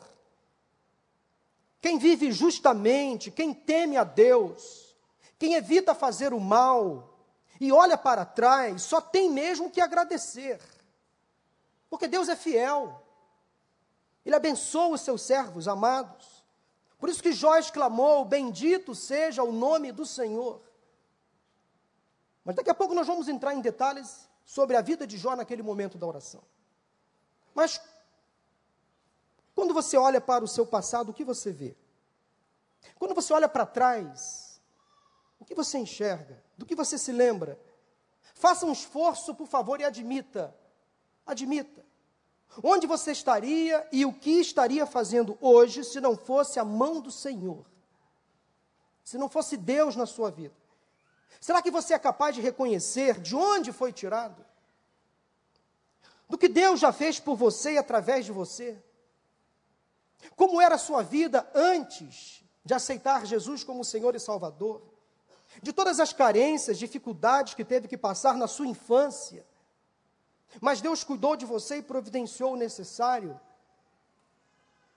quem 1.81 1.99
vive 1.99 2.31
justamente, 2.31 3.31
quem 3.31 3.53
teme 3.53 3.97
a 3.97 4.05
Deus, 4.05 4.97
quem 5.39 5.55
evita 5.55 5.95
fazer 5.95 6.33
o 6.33 6.39
mal, 6.39 7.19
e 7.61 7.73
olha 7.73 7.99
para 7.99 8.25
trás, 8.25 8.83
só 8.83 9.01
tem 9.01 9.29
mesmo 9.29 9.71
que 9.71 9.81
agradecer. 9.81 10.61
Porque 11.91 12.07
Deus 12.07 12.29
é 12.29 12.37
fiel. 12.37 13.03
Ele 14.25 14.35
abençoa 14.35 14.95
os 14.95 15.01
seus 15.01 15.23
servos 15.23 15.67
amados. 15.69 16.45
Por 16.99 17.09
isso 17.09 17.23
que 17.23 17.33
Jó 17.33 17.57
exclamou: 17.57 18.25
Bendito 18.25 18.95
seja 18.95 19.43
o 19.43 19.53
nome 19.53 19.93
do 19.93 20.05
Senhor. 20.05 20.61
Mas 22.45 22.57
daqui 22.57 22.71
a 22.71 22.75
pouco 22.75 22.95
nós 22.95 23.07
vamos 23.07 23.29
entrar 23.29 23.55
em 23.55 23.61
detalhes 23.61 24.29
sobre 24.45 24.77
a 24.77 24.81
vida 24.81 25.07
de 25.07 25.19
Jó 25.19 25.37
naquele 25.37 25.63
momento 25.63 25.99
da 25.99 26.07
oração. 26.07 26.43
Mas 27.55 27.81
quando 29.55 29.75
você 29.75 29.97
olha 29.97 30.21
para 30.21 30.45
o 30.45 30.49
seu 30.49 30.67
passado, 30.67 31.11
o 31.11 31.15
que 31.15 31.25
você 31.25 31.53
vê? 31.53 31.77
Quando 32.97 33.15
você 33.15 33.33
olha 33.33 33.49
para 33.49 33.67
trás, 33.67 34.61
o 35.39 35.45
que 35.45 35.55
você 35.55 35.79
enxerga? 35.79 36.43
do 36.59 36.67
que 36.67 36.75
você 36.75 36.99
se 36.99 37.13
lembra. 37.13 37.59
Faça 38.35 38.67
um 38.67 38.73
esforço, 38.73 39.35
por 39.35 39.47
favor, 39.47 39.81
e 39.81 39.85
admita. 39.85 40.55
Admita. 41.25 41.87
Onde 42.63 42.87
você 42.87 43.13
estaria 43.13 43.87
e 43.93 44.05
o 44.05 44.13
que 44.13 44.41
estaria 44.41 44.87
fazendo 44.87 45.39
hoje 45.41 45.85
se 45.85 46.01
não 46.01 46.17
fosse 46.17 46.59
a 46.59 46.65
mão 46.65 47.01
do 47.01 47.11
Senhor? 47.11 47.65
Se 49.05 49.17
não 49.17 49.29
fosse 49.29 49.57
Deus 49.57 49.95
na 49.97 50.07
sua 50.07 50.31
vida? 50.31 50.55
Será 51.41 51.63
que 51.63 51.71
você 51.71 51.95
é 51.95 51.99
capaz 51.99 52.35
de 52.35 52.41
reconhecer 52.41 53.21
de 53.21 53.37
onde 53.37 53.73
foi 53.73 53.93
tirado? 53.93 54.45
Do 56.29 56.37
que 56.37 56.49
Deus 56.49 56.81
já 56.81 56.93
fez 56.93 57.21
por 57.21 57.37
você 57.37 57.73
e 57.73 57.79
através 57.79 58.25
de 58.25 58.33
você? 58.33 58.83
Como 60.35 60.61
era 60.61 60.75
a 60.75 60.79
sua 60.79 61.03
vida 61.03 61.49
antes 61.55 62.45
de 62.65 62.75
aceitar 62.75 63.25
Jesus 63.25 63.63
como 63.63 63.85
Senhor 63.85 64.15
e 64.15 64.21
Salvador? 64.21 64.83
de 65.63 65.73
todas 65.73 65.99
as 65.99 66.13
carências, 66.13 66.79
dificuldades 66.79 67.55
que 67.55 67.65
teve 67.65 67.89
que 67.89 67.97
passar 67.97 68.37
na 68.37 68.47
sua 68.47 68.67
infância. 68.67 69.47
Mas 70.61 70.81
Deus 70.81 71.05
cuidou 71.05 71.37
de 71.37 71.45
você 71.45 71.79
e 71.79 71.83
providenciou 71.83 72.55
o 72.55 72.57
necessário. 72.57 73.39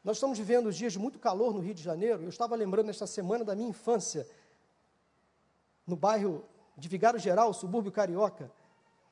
Nós 0.03 0.17
estamos 0.17 0.37
vivendo 0.37 0.71
dias 0.71 0.93
de 0.93 0.99
muito 0.99 1.19
calor 1.19 1.53
no 1.53 1.59
Rio 1.59 1.73
de 1.73 1.83
Janeiro. 1.83 2.23
Eu 2.23 2.29
estava 2.29 2.55
lembrando 2.55 2.89
esta 2.89 3.05
semana 3.05 3.43
da 3.43 3.55
minha 3.55 3.69
infância, 3.69 4.27
no 5.85 5.95
bairro 5.95 6.43
de 6.75 6.87
Vigário 6.87 7.19
Geral, 7.19 7.53
subúrbio 7.53 7.91
carioca. 7.91 8.51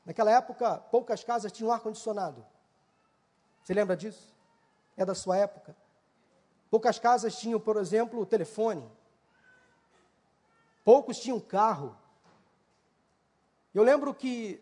Naquela 0.05 0.31
época, 0.31 0.77
poucas 0.77 1.24
casas 1.24 1.51
tinham 1.51 1.72
ar-condicionado. 1.72 2.43
Você 3.63 3.74
lembra 3.74 3.96
disso? 3.96 4.34
É 4.98 5.05
da 5.05 5.13
sua 5.13 5.38
época. 5.38 5.75
Poucas 6.72 6.98
casas 6.98 7.38
tinham, 7.38 7.60
por 7.60 7.77
exemplo, 7.77 8.25
telefone. 8.25 8.89
Poucos 10.84 11.19
tinham 11.19 11.39
carro. 11.39 11.96
Eu 13.74 13.84
lembro 13.84 14.13
que 14.13 14.60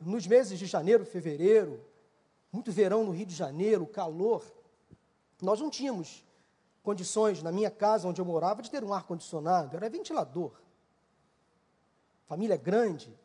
nos 0.00 0.26
meses 0.26 0.58
de 0.58 0.66
janeiro, 0.66 1.04
fevereiro, 1.04 1.84
muito 2.50 2.72
verão 2.72 3.04
no 3.04 3.12
Rio 3.12 3.26
de 3.26 3.34
Janeiro, 3.34 3.86
calor, 3.86 4.44
nós 5.40 5.60
não 5.60 5.70
tínhamos 5.70 6.24
condições 6.82 7.42
na 7.42 7.52
minha 7.52 7.70
casa 7.70 8.08
onde 8.08 8.20
eu 8.20 8.24
morava 8.24 8.62
de 8.62 8.70
ter 8.70 8.82
um 8.82 8.92
ar 8.92 9.04
condicionado, 9.04 9.76
era 9.76 9.88
ventilador. 9.88 10.52
Família 12.26 12.56
grande 12.56 13.16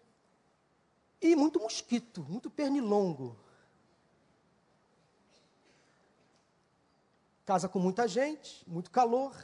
e 1.22 1.36
muito 1.36 1.60
mosquito, 1.60 2.24
muito 2.28 2.50
pernilongo. 2.50 3.38
Casa 7.46 7.70
com 7.70 7.80
muita 7.80 8.08
gente, 8.08 8.68
muito 8.68 8.90
calor, 8.92 9.36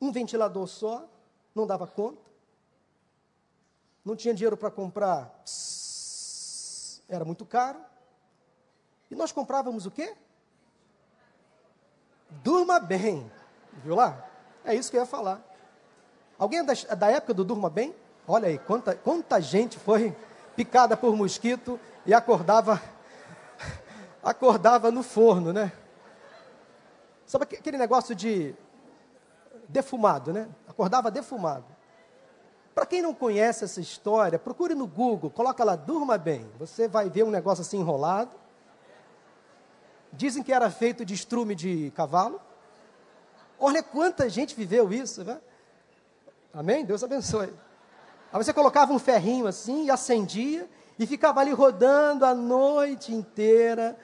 um 0.00 0.12
ventilador 0.12 0.66
só 0.66 1.08
não 1.54 1.66
dava 1.66 1.86
conta, 1.86 2.30
não 4.04 4.14
tinha 4.14 4.32
dinheiro 4.32 4.56
para 4.56 4.70
comprar, 4.70 5.42
era 7.08 7.24
muito 7.24 7.44
caro, 7.44 7.78
e 9.10 9.14
nós 9.14 9.32
comprávamos 9.32 9.86
o 9.86 9.90
quê? 9.90 10.14
Durma 12.42 12.78
bem, 12.78 13.30
viu 13.82 13.94
lá? 13.94 14.28
É 14.64 14.74
isso 14.74 14.90
que 14.90 14.96
eu 14.96 15.00
ia 15.00 15.06
falar. 15.06 15.42
Alguém 16.38 16.60
é 16.60 16.62
da, 16.62 16.72
é 16.72 16.96
da 16.96 17.10
época 17.10 17.34
do 17.34 17.44
Durma 17.44 17.70
Bem? 17.70 17.94
Olha 18.26 18.48
aí, 18.48 18.58
quanta, 18.58 18.94
quanta 18.94 19.40
gente 19.40 19.78
foi 19.78 20.14
picada 20.54 20.96
por 20.96 21.16
mosquito 21.16 21.80
e 22.04 22.12
acordava 22.12 22.80
acordava 24.22 24.90
no 24.90 25.02
forno, 25.02 25.52
né? 25.52 25.72
Sabe 27.24 27.44
aquele 27.44 27.78
negócio 27.78 28.14
de 28.14 28.54
defumado, 29.68 30.32
né? 30.32 30.48
Acordava 30.66 31.10
defumado. 31.10 31.64
Para 32.78 32.86
quem 32.86 33.02
não 33.02 33.12
conhece 33.12 33.64
essa 33.64 33.80
história, 33.80 34.38
procure 34.38 34.72
no 34.72 34.86
Google, 34.86 35.30
coloca 35.30 35.64
lá, 35.64 35.74
durma 35.74 36.16
bem. 36.16 36.48
Você 36.60 36.86
vai 36.86 37.10
ver 37.10 37.24
um 37.24 37.30
negócio 37.30 37.62
assim 37.62 37.80
enrolado. 37.80 38.30
Dizem 40.12 40.44
que 40.44 40.52
era 40.52 40.70
feito 40.70 41.04
de 41.04 41.12
estrume 41.12 41.56
de 41.56 41.90
cavalo. 41.96 42.40
Olha 43.58 43.82
quanta 43.82 44.30
gente 44.30 44.54
viveu 44.54 44.92
isso, 44.92 45.24
né? 45.24 45.40
Amém? 46.54 46.84
Deus 46.84 47.02
abençoe. 47.02 47.52
Aí 48.32 48.44
você 48.44 48.52
colocava 48.52 48.92
um 48.92 48.98
ferrinho 49.00 49.48
assim 49.48 49.86
e 49.86 49.90
acendia 49.90 50.70
e 50.96 51.04
ficava 51.04 51.40
ali 51.40 51.50
rodando 51.50 52.24
a 52.24 52.32
noite 52.32 53.12
inteira, 53.12 53.98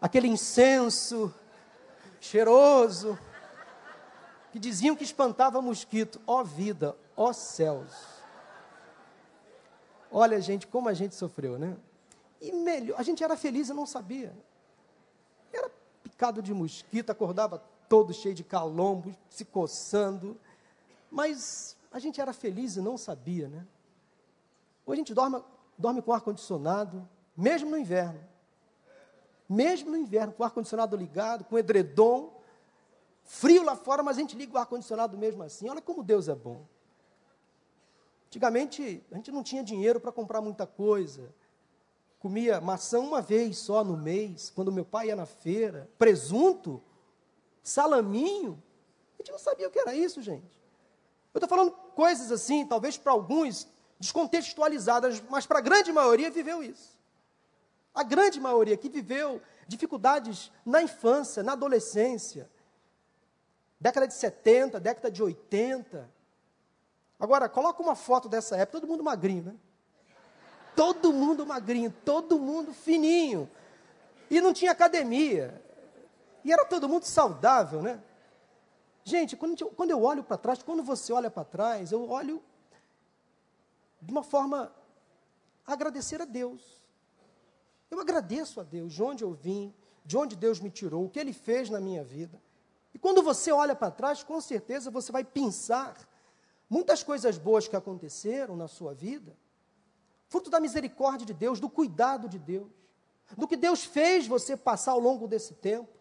aquele 0.00 0.28
incenso 0.28 1.34
cheiroso 2.20 3.18
que 4.52 4.60
diziam 4.60 4.94
que 4.94 5.02
espantava 5.02 5.60
mosquito. 5.60 6.20
Ó 6.24 6.40
oh, 6.40 6.44
vida, 6.44 6.94
ó 7.16 7.30
oh, 7.30 7.32
céus. 7.32 8.11
Olha, 10.12 10.40
gente, 10.40 10.66
como 10.66 10.88
a 10.88 10.94
gente 10.94 11.14
sofreu, 11.14 11.58
né? 11.58 11.76
E 12.40 12.52
melhor, 12.52 12.98
a 12.98 13.02
gente 13.02 13.24
era 13.24 13.36
feliz 13.36 13.68
e 13.68 13.72
não 13.72 13.86
sabia. 13.86 14.32
Era 15.52 15.70
picado 16.02 16.42
de 16.42 16.52
mosquito, 16.52 17.10
acordava 17.10 17.62
todo 17.88 18.12
cheio 18.12 18.34
de 18.34 18.44
calombo, 18.44 19.14
se 19.30 19.44
coçando. 19.44 20.36
Mas 21.10 21.76
a 21.90 21.98
gente 21.98 22.20
era 22.20 22.32
feliz 22.32 22.76
e 22.76 22.80
não 22.80 22.98
sabia, 22.98 23.48
né? 23.48 23.66
Hoje 24.84 25.00
a 25.00 25.02
gente 25.02 25.14
dorme, 25.14 25.42
dorme 25.78 26.02
com 26.02 26.12
ar-condicionado, 26.12 27.08
mesmo 27.36 27.70
no 27.70 27.78
inverno. 27.78 28.20
Mesmo 29.48 29.90
no 29.90 29.96
inverno, 29.96 30.32
com 30.32 30.42
o 30.42 30.46
ar-condicionado 30.46 30.96
ligado, 30.96 31.44
com 31.44 31.58
edredom, 31.58 32.42
Frio 33.24 33.64
lá 33.64 33.76
fora, 33.76 34.02
mas 34.02 34.16
a 34.16 34.20
gente 34.20 34.36
liga 34.36 34.54
o 34.54 34.58
ar-condicionado 34.58 35.16
mesmo 35.16 35.42
assim. 35.42 35.68
Olha 35.68 35.80
como 35.80 36.02
Deus 36.02 36.28
é 36.28 36.34
bom. 36.34 36.66
Antigamente, 38.32 39.04
a 39.12 39.16
gente 39.16 39.30
não 39.30 39.42
tinha 39.42 39.62
dinheiro 39.62 40.00
para 40.00 40.10
comprar 40.10 40.40
muita 40.40 40.66
coisa. 40.66 41.34
Comia 42.18 42.62
maçã 42.62 42.98
uma 42.98 43.20
vez 43.20 43.58
só 43.58 43.84
no 43.84 43.94
mês, 43.94 44.48
quando 44.48 44.72
meu 44.72 44.86
pai 44.86 45.08
ia 45.08 45.16
na 45.16 45.26
feira. 45.26 45.86
Presunto, 45.98 46.82
salaminho. 47.62 48.62
A 49.12 49.22
gente 49.22 49.32
não 49.32 49.38
sabia 49.38 49.68
o 49.68 49.70
que 49.70 49.78
era 49.78 49.94
isso, 49.94 50.22
gente. 50.22 50.58
Eu 51.34 51.40
estou 51.40 51.46
falando 51.46 51.72
coisas 51.94 52.32
assim, 52.32 52.64
talvez 52.64 52.96
para 52.96 53.12
alguns 53.12 53.68
descontextualizadas, 54.00 55.22
mas 55.28 55.44
para 55.44 55.58
a 55.58 55.62
grande 55.62 55.92
maioria 55.92 56.30
viveu 56.30 56.62
isso. 56.62 56.98
A 57.94 58.02
grande 58.02 58.40
maioria 58.40 58.78
que 58.78 58.88
viveu 58.88 59.42
dificuldades 59.68 60.50
na 60.64 60.82
infância, 60.82 61.42
na 61.42 61.52
adolescência, 61.52 62.50
década 63.78 64.08
de 64.08 64.14
70, 64.14 64.80
década 64.80 65.10
de 65.10 65.22
80. 65.22 66.21
Agora, 67.22 67.48
coloca 67.48 67.80
uma 67.80 67.94
foto 67.94 68.28
dessa 68.28 68.56
época, 68.56 68.80
todo 68.80 68.90
mundo 68.90 69.04
magrinho, 69.04 69.44
né? 69.44 69.54
Todo 70.74 71.12
mundo 71.12 71.46
magrinho, 71.46 71.94
todo 72.04 72.36
mundo 72.36 72.74
fininho. 72.74 73.48
E 74.28 74.40
não 74.40 74.52
tinha 74.52 74.72
academia. 74.72 75.62
E 76.44 76.52
era 76.52 76.64
todo 76.64 76.88
mundo 76.88 77.04
saudável, 77.04 77.80
né? 77.80 78.02
Gente, 79.04 79.36
quando, 79.36 79.88
eu 79.88 80.02
olho 80.02 80.24
para 80.24 80.36
trás, 80.36 80.64
quando 80.64 80.82
você 80.82 81.12
olha 81.12 81.30
para 81.30 81.44
trás, 81.44 81.92
eu 81.92 82.10
olho 82.10 82.42
de 84.00 84.10
uma 84.10 84.24
forma 84.24 84.74
a 85.64 85.74
agradecer 85.74 86.20
a 86.20 86.24
Deus. 86.24 86.82
Eu 87.88 88.00
agradeço 88.00 88.60
a 88.60 88.64
Deus 88.64 88.92
de 88.92 89.00
onde 89.00 89.22
eu 89.22 89.32
vim, 89.32 89.72
de 90.04 90.16
onde 90.16 90.34
Deus 90.34 90.58
me 90.58 90.70
tirou, 90.72 91.04
o 91.04 91.08
que 91.08 91.20
Ele 91.20 91.32
fez 91.32 91.70
na 91.70 91.78
minha 91.78 92.02
vida. 92.02 92.42
E 92.92 92.98
quando 92.98 93.22
você 93.22 93.52
olha 93.52 93.76
para 93.76 93.92
trás, 93.92 94.24
com 94.24 94.40
certeza 94.40 94.90
você 94.90 95.12
vai 95.12 95.22
pensar 95.22 95.96
muitas 96.72 97.02
coisas 97.02 97.36
boas 97.36 97.68
que 97.68 97.76
aconteceram 97.76 98.56
na 98.56 98.66
sua 98.66 98.94
vida, 98.94 99.36
fruto 100.26 100.48
da 100.48 100.58
misericórdia 100.58 101.26
de 101.26 101.34
Deus, 101.34 101.60
do 101.60 101.68
cuidado 101.68 102.30
de 102.30 102.38
Deus, 102.38 102.72
do 103.36 103.46
que 103.46 103.58
Deus 103.58 103.84
fez 103.84 104.26
você 104.26 104.56
passar 104.56 104.92
ao 104.92 104.98
longo 104.98 105.28
desse 105.28 105.52
tempo, 105.52 105.92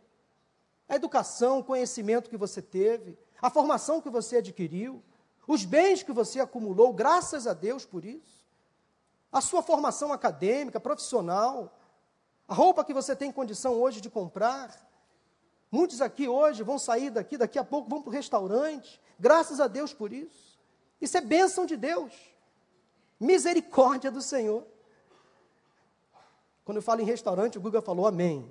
a 0.87 0.95
educação, 0.95 1.59
o 1.59 1.63
conhecimento 1.63 2.29
que 2.29 2.37
você 2.37 2.61
teve, 2.61 3.17
a 3.41 3.49
formação 3.49 3.99
que 3.99 4.09
você 4.09 4.37
adquiriu, 4.37 5.03
os 5.45 5.65
bens 5.65 6.03
que 6.03 6.13
você 6.13 6.39
acumulou, 6.39 6.93
graças 6.93 7.47
a 7.47 7.53
Deus 7.53 7.85
por 7.85 8.05
isso, 8.05 8.47
a 9.29 9.41
sua 9.41 9.61
formação 9.61 10.13
acadêmica, 10.13 10.79
profissional, 10.79 11.77
a 12.47 12.53
roupa 12.53 12.85
que 12.85 12.93
você 12.93 13.13
tem 13.13 13.29
condição 13.29 13.73
hoje 13.73 13.99
de 13.99 14.09
comprar. 14.09 14.73
Muitos 15.69 15.99
aqui 15.99 16.29
hoje 16.29 16.63
vão 16.63 16.79
sair 16.79 17.09
daqui, 17.09 17.37
daqui 17.37 17.59
a 17.59 17.63
pouco 17.65 17.89
vão 17.89 18.01
para 18.01 18.09
o 18.09 18.13
restaurante, 18.13 19.01
graças 19.19 19.59
a 19.59 19.67
Deus 19.67 19.93
por 19.93 20.13
isso. 20.13 20.50
Isso 21.01 21.17
é 21.17 21.21
bênção 21.21 21.65
de 21.65 21.75
Deus. 21.75 22.13
Misericórdia 23.19 24.11
do 24.11 24.21
Senhor. 24.21 24.65
Quando 26.63 26.77
eu 26.77 26.81
falo 26.81 27.01
em 27.01 27.05
restaurante, 27.05 27.57
o 27.57 27.61
Guga 27.61 27.81
falou 27.81 28.05
amém. 28.05 28.49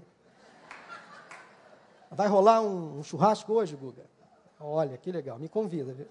Vai 2.11 2.27
rolar 2.27 2.61
um, 2.61 2.99
um 2.99 3.03
churrasco 3.03 3.53
hoje, 3.53 3.77
Guga? 3.77 4.05
Olha, 4.59 4.99
que 4.99 5.13
legal, 5.13 5.39
me 5.39 5.49
convida. 5.49 5.93
Viu? 5.95 6.09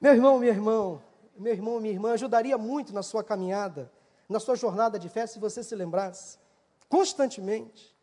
Meu 0.00 0.14
irmão, 0.14 0.38
minha 0.38 0.52
irmã, 0.52 1.00
meu 1.36 1.52
irmão, 1.52 1.80
minha 1.80 1.92
irmã, 1.92 2.12
ajudaria 2.12 2.56
muito 2.56 2.94
na 2.94 3.02
sua 3.02 3.24
caminhada, 3.24 3.90
na 4.28 4.38
sua 4.38 4.54
jornada 4.54 4.98
de 4.98 5.08
fé, 5.08 5.26
se 5.26 5.38
você 5.38 5.62
se 5.62 5.74
lembrasse 5.74 6.38
constantemente 6.88 7.96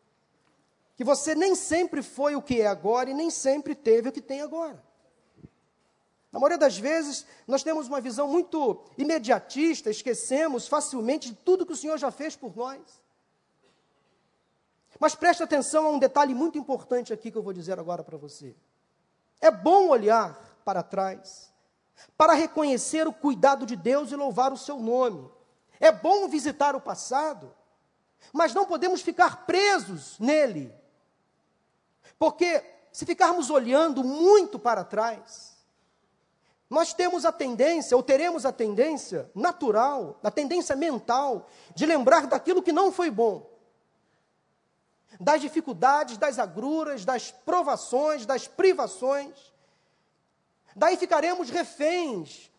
que 0.96 1.04
você 1.04 1.32
nem 1.32 1.54
sempre 1.54 2.02
foi 2.02 2.34
o 2.34 2.42
que 2.42 2.60
é 2.60 2.66
agora 2.66 3.08
e 3.08 3.14
nem 3.14 3.30
sempre 3.30 3.72
teve 3.72 4.08
o 4.08 4.12
que 4.12 4.20
tem 4.20 4.40
agora. 4.40 4.82
Na 6.30 6.38
maioria 6.38 6.58
das 6.58 6.76
vezes, 6.76 7.26
nós 7.46 7.62
temos 7.62 7.88
uma 7.88 8.00
visão 8.00 8.28
muito 8.28 8.84
imediatista, 8.98 9.90
esquecemos 9.90 10.68
facilmente 10.68 11.30
de 11.30 11.36
tudo 11.36 11.64
que 11.64 11.72
o 11.72 11.76
Senhor 11.76 11.96
já 11.98 12.10
fez 12.10 12.36
por 12.36 12.54
nós. 12.54 12.80
Mas 15.00 15.14
preste 15.14 15.42
atenção 15.42 15.86
a 15.86 15.90
um 15.90 15.98
detalhe 15.98 16.34
muito 16.34 16.58
importante 16.58 17.12
aqui 17.12 17.30
que 17.30 17.38
eu 17.38 17.42
vou 17.42 17.52
dizer 17.52 17.78
agora 17.78 18.02
para 18.02 18.18
você. 18.18 18.54
É 19.40 19.50
bom 19.50 19.88
olhar 19.88 20.60
para 20.64 20.82
trás, 20.82 21.52
para 22.16 22.34
reconhecer 22.34 23.06
o 23.06 23.12
cuidado 23.12 23.64
de 23.64 23.76
Deus 23.76 24.10
e 24.10 24.16
louvar 24.16 24.52
o 24.52 24.58
seu 24.58 24.78
nome. 24.78 25.30
É 25.80 25.92
bom 25.92 26.28
visitar 26.28 26.74
o 26.74 26.80
passado, 26.80 27.54
mas 28.32 28.52
não 28.52 28.66
podemos 28.66 29.00
ficar 29.00 29.46
presos 29.46 30.18
nele. 30.18 30.74
Porque 32.18 32.62
se 32.92 33.06
ficarmos 33.06 33.48
olhando 33.48 34.02
muito 34.02 34.58
para 34.58 34.84
trás, 34.84 35.57
nós 36.70 36.92
temos 36.92 37.24
a 37.24 37.32
tendência, 37.32 37.96
ou 37.96 38.02
teremos 38.02 38.44
a 38.44 38.52
tendência 38.52 39.30
natural, 39.34 40.18
a 40.22 40.30
tendência 40.30 40.76
mental, 40.76 41.48
de 41.74 41.86
lembrar 41.86 42.26
daquilo 42.26 42.62
que 42.62 42.72
não 42.72 42.92
foi 42.92 43.10
bom, 43.10 43.50
das 45.18 45.40
dificuldades, 45.40 46.18
das 46.18 46.38
agruras, 46.38 47.04
das 47.04 47.30
provações, 47.30 48.26
das 48.26 48.46
privações. 48.46 49.52
Daí 50.76 50.96
ficaremos 50.96 51.48
reféns 51.48 52.50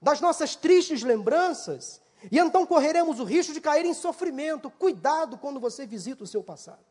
das 0.00 0.20
nossas 0.20 0.56
tristes 0.56 1.02
lembranças, 1.02 2.00
e 2.30 2.38
então 2.38 2.66
correremos 2.66 3.20
o 3.20 3.24
risco 3.24 3.52
de 3.52 3.60
cair 3.60 3.84
em 3.84 3.94
sofrimento. 3.94 4.70
Cuidado 4.70 5.36
quando 5.36 5.60
você 5.60 5.86
visita 5.86 6.24
o 6.24 6.26
seu 6.26 6.42
passado. 6.42 6.84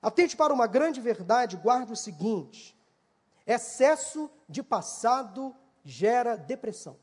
Atente 0.00 0.36
para 0.36 0.52
uma 0.52 0.66
grande 0.66 1.00
verdade, 1.00 1.56
guarde 1.56 1.92
o 1.92 1.96
seguinte: 1.96 2.75
Excesso 3.46 4.30
de 4.48 4.62
passado 4.62 5.54
gera 5.84 6.36
depressão. 6.36 6.96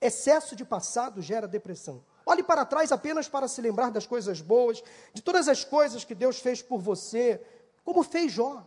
Excesso 0.00 0.56
de 0.56 0.64
passado 0.64 1.20
gera 1.20 1.46
depressão. 1.46 2.04
Olhe 2.26 2.42
para 2.42 2.64
trás 2.64 2.90
apenas 2.90 3.28
para 3.28 3.46
se 3.46 3.60
lembrar 3.60 3.90
das 3.90 4.06
coisas 4.06 4.40
boas, 4.40 4.82
de 5.12 5.22
todas 5.22 5.48
as 5.48 5.64
coisas 5.64 6.04
que 6.04 6.14
Deus 6.14 6.38
fez 6.38 6.62
por 6.62 6.80
você, 6.80 7.44
como 7.84 8.02
fez 8.02 8.32
Jó. 8.32 8.66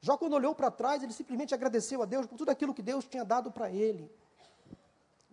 Jó, 0.00 0.18
quando 0.18 0.34
olhou 0.34 0.54
para 0.54 0.70
trás, 0.70 1.02
ele 1.02 1.12
simplesmente 1.12 1.54
agradeceu 1.54 2.02
a 2.02 2.04
Deus 2.04 2.26
por 2.26 2.36
tudo 2.36 2.50
aquilo 2.50 2.74
que 2.74 2.82
Deus 2.82 3.04
tinha 3.06 3.24
dado 3.24 3.50
para 3.50 3.70
ele. 3.70 4.10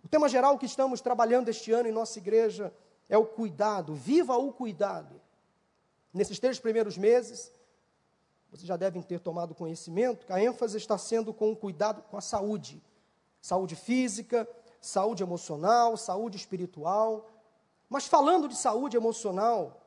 O 0.02 0.08
tema 0.08 0.28
geral 0.28 0.56
que 0.58 0.66
estamos 0.66 1.00
trabalhando 1.00 1.48
este 1.48 1.72
ano 1.72 1.88
em 1.88 1.92
nossa 1.92 2.18
igreja 2.18 2.72
é 3.08 3.18
o 3.18 3.26
cuidado. 3.26 3.94
Viva 3.94 4.36
o 4.36 4.52
cuidado. 4.52 5.20
Nesses 6.14 6.38
três 6.38 6.58
primeiros 6.58 6.96
meses, 6.96 7.52
vocês 8.52 8.66
já 8.66 8.76
devem 8.76 9.00
ter 9.00 9.18
tomado 9.18 9.54
conhecimento 9.54 10.26
que 10.26 10.32
a 10.32 10.42
ênfase 10.42 10.76
está 10.76 10.98
sendo 10.98 11.32
com 11.32 11.50
o 11.50 11.56
cuidado 11.56 12.02
com 12.02 12.18
a 12.18 12.20
saúde. 12.20 12.82
Saúde 13.40 13.74
física, 13.74 14.46
saúde 14.78 15.22
emocional, 15.22 15.96
saúde 15.96 16.36
espiritual. 16.36 17.30
Mas 17.88 18.06
falando 18.06 18.46
de 18.46 18.54
saúde 18.54 18.94
emocional, 18.94 19.80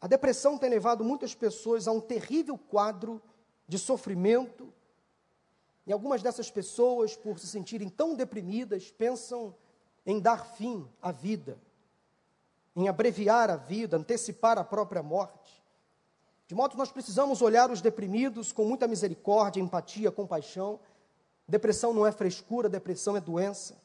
a 0.00 0.06
depressão 0.06 0.56
tem 0.56 0.70
levado 0.70 1.04
muitas 1.04 1.34
pessoas 1.34 1.86
a 1.86 1.92
um 1.92 2.00
terrível 2.00 2.56
quadro 2.56 3.20
de 3.68 3.78
sofrimento. 3.78 4.72
E 5.86 5.92
algumas 5.92 6.22
dessas 6.22 6.50
pessoas, 6.50 7.14
por 7.14 7.38
se 7.38 7.46
sentirem 7.46 7.90
tão 7.90 8.14
deprimidas, 8.14 8.90
pensam 8.90 9.54
em 10.06 10.18
dar 10.18 10.46
fim 10.46 10.88
à 11.02 11.12
vida, 11.12 11.58
em 12.74 12.88
abreviar 12.88 13.50
a 13.50 13.56
vida, 13.56 13.98
antecipar 13.98 14.56
a 14.56 14.64
própria 14.64 15.02
morte. 15.02 15.57
De 16.48 16.54
modo 16.54 16.70
que 16.70 16.78
nós 16.78 16.90
precisamos 16.90 17.42
olhar 17.42 17.70
os 17.70 17.82
deprimidos 17.82 18.52
com 18.52 18.64
muita 18.64 18.88
misericórdia, 18.88 19.60
empatia, 19.60 20.10
compaixão. 20.10 20.80
Depressão 21.46 21.92
não 21.92 22.06
é 22.06 22.10
frescura, 22.10 22.70
depressão 22.70 23.14
é 23.18 23.20
doença. 23.20 23.76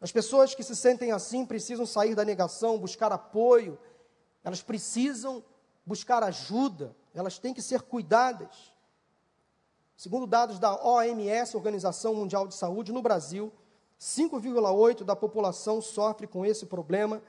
As 0.00 0.10
pessoas 0.10 0.56
que 0.56 0.64
se 0.64 0.74
sentem 0.74 1.12
assim 1.12 1.46
precisam 1.46 1.86
sair 1.86 2.16
da 2.16 2.24
negação, 2.24 2.80
buscar 2.80 3.12
apoio, 3.12 3.78
elas 4.42 4.60
precisam 4.60 5.44
buscar 5.86 6.24
ajuda, 6.24 6.96
elas 7.14 7.38
têm 7.38 7.54
que 7.54 7.62
ser 7.62 7.82
cuidadas. 7.82 8.72
Segundo 9.96 10.26
dados 10.26 10.58
da 10.58 10.74
OMS, 10.84 11.56
Organização 11.56 12.12
Mundial 12.12 12.48
de 12.48 12.56
Saúde, 12.56 12.92
no 12.92 13.02
Brasil, 13.02 13.52
5,8% 14.00 15.04
da 15.04 15.14
população 15.14 15.80
sofre 15.80 16.26
com 16.26 16.44
esse 16.44 16.66
problema, 16.66 17.22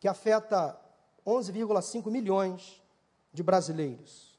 que 0.00 0.08
afeta 0.08 0.76
11,5 1.24 2.10
milhões 2.10 2.82
de 3.36 3.42
brasileiros. 3.42 4.34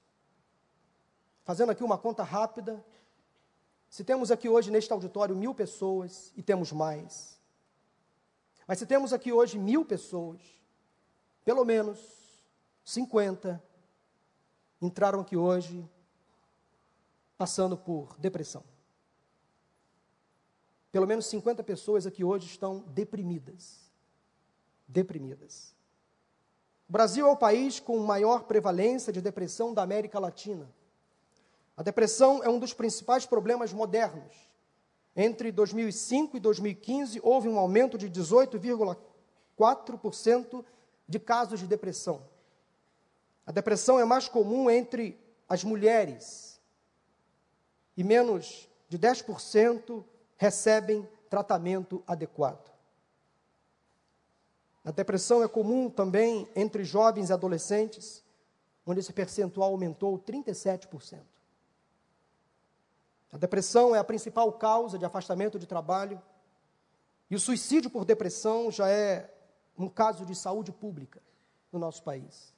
Fazendo 1.43 1.71
aqui 1.71 1.83
uma 1.83 1.99
conta 1.99 2.23
rápida, 2.23 2.83
se 3.87 4.03
temos 4.03 4.31
aqui 4.31 4.49
hoje 4.49 4.71
neste 4.71 4.91
auditório 4.91 5.35
mil 5.35 5.53
pessoas, 5.53 6.33
e 6.35 6.41
temos 6.41 6.71
mais, 6.71 7.39
mas 8.67 8.79
se 8.79 8.85
temos 8.87 9.13
aqui 9.13 9.31
hoje 9.31 9.57
mil 9.59 9.85
pessoas, 9.85 10.41
pelo 11.45 11.63
menos 11.63 11.99
50 12.83 13.63
entraram 14.81 15.21
aqui 15.21 15.37
hoje 15.37 15.87
passando 17.37 17.77
por 17.77 18.17
depressão. 18.17 18.63
Pelo 20.91 21.05
menos 21.05 21.27
50 21.27 21.63
pessoas 21.63 22.07
aqui 22.07 22.23
hoje 22.23 22.47
estão 22.47 22.79
deprimidas. 22.87 23.91
Deprimidas. 24.87 25.76
O 26.87 26.91
Brasil 26.91 27.27
é 27.27 27.29
o 27.29 27.35
país 27.35 27.81
com 27.81 27.99
maior 27.99 28.43
prevalência 28.43 29.11
de 29.11 29.21
depressão 29.21 29.73
da 29.73 29.83
América 29.83 30.17
Latina. 30.19 30.71
A 31.75 31.83
depressão 31.83 32.41
é 32.43 32.49
um 32.49 32.59
dos 32.59 32.73
principais 32.73 33.25
problemas 33.25 33.73
modernos. 33.73 34.47
Entre 35.15 35.51
2005 35.51 36.37
e 36.37 36.39
2015, 36.39 37.19
houve 37.21 37.49
um 37.49 37.59
aumento 37.59 37.97
de 37.97 38.09
18,4% 38.09 40.63
de 41.07 41.19
casos 41.19 41.59
de 41.59 41.67
depressão. 41.67 42.21
A 43.45 43.51
depressão 43.51 43.99
é 43.99 44.05
mais 44.05 44.29
comum 44.29 44.69
entre 44.69 45.19
as 45.49 45.63
mulheres 45.63 46.59
e 47.97 48.03
menos 48.03 48.69
de 48.87 48.97
10% 48.97 50.05
recebem 50.37 51.05
tratamento 51.29 52.01
adequado. 52.07 52.76
A 54.87 54.91
depressão 54.91 55.43
é 55.43 55.49
comum 55.49 55.89
também 55.89 56.47
entre 56.55 56.85
jovens 56.85 57.29
e 57.29 57.33
adolescentes, 57.33 58.23
onde 58.85 59.01
esse 59.01 59.11
percentual 59.11 59.71
aumentou 59.71 60.17
37%. 60.17 61.19
A 63.29 63.37
depressão 63.37 63.93
é 63.93 63.99
a 63.99 64.03
principal 64.05 64.49
causa 64.53 64.97
de 64.97 65.03
afastamento 65.03 65.59
de 65.59 65.67
trabalho. 65.67 66.21
E 67.29 67.35
o 67.35 67.39
suicídio 67.39 67.89
por 67.89 68.05
depressão 68.05 68.71
já 68.71 68.89
é 68.89 69.29
um 69.77 69.89
caso 69.89 70.25
de 70.25 70.33
saúde 70.33 70.71
pública 70.71 71.21
no 71.69 71.79
nosso 71.79 72.01
país. 72.01 72.53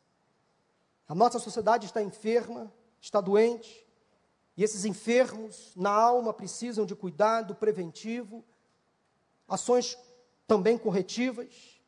A 1.08 1.16
nossa 1.16 1.40
sociedade 1.40 1.88
está 1.88 2.00
enferma, 2.00 2.72
está 3.02 3.20
doente, 3.20 3.88
e 4.56 4.64
esses 4.64 4.86
enfermos 4.86 5.74
na 5.76 5.90
alma 5.90 6.32
precisam 6.32 6.86
de 6.86 6.96
cuidado 6.96 7.56
preventivo, 7.56 8.46
ações 9.48 9.98
também 10.46 10.78
corretivas. 10.78 11.79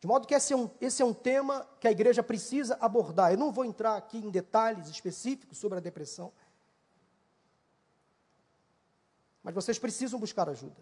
De 0.00 0.06
modo 0.06 0.26
que 0.26 0.34
esse 0.34 0.54
é, 0.54 0.56
um, 0.56 0.70
esse 0.80 1.02
é 1.02 1.04
um 1.04 1.12
tema 1.12 1.68
que 1.78 1.86
a 1.86 1.90
igreja 1.90 2.22
precisa 2.22 2.76
abordar. 2.80 3.32
Eu 3.32 3.38
não 3.38 3.52
vou 3.52 3.66
entrar 3.66 3.96
aqui 3.96 4.16
em 4.16 4.30
detalhes 4.30 4.88
específicos 4.88 5.58
sobre 5.58 5.76
a 5.76 5.80
depressão, 5.80 6.32
mas 9.42 9.54
vocês 9.54 9.78
precisam 9.78 10.18
buscar 10.18 10.48
ajuda. 10.48 10.80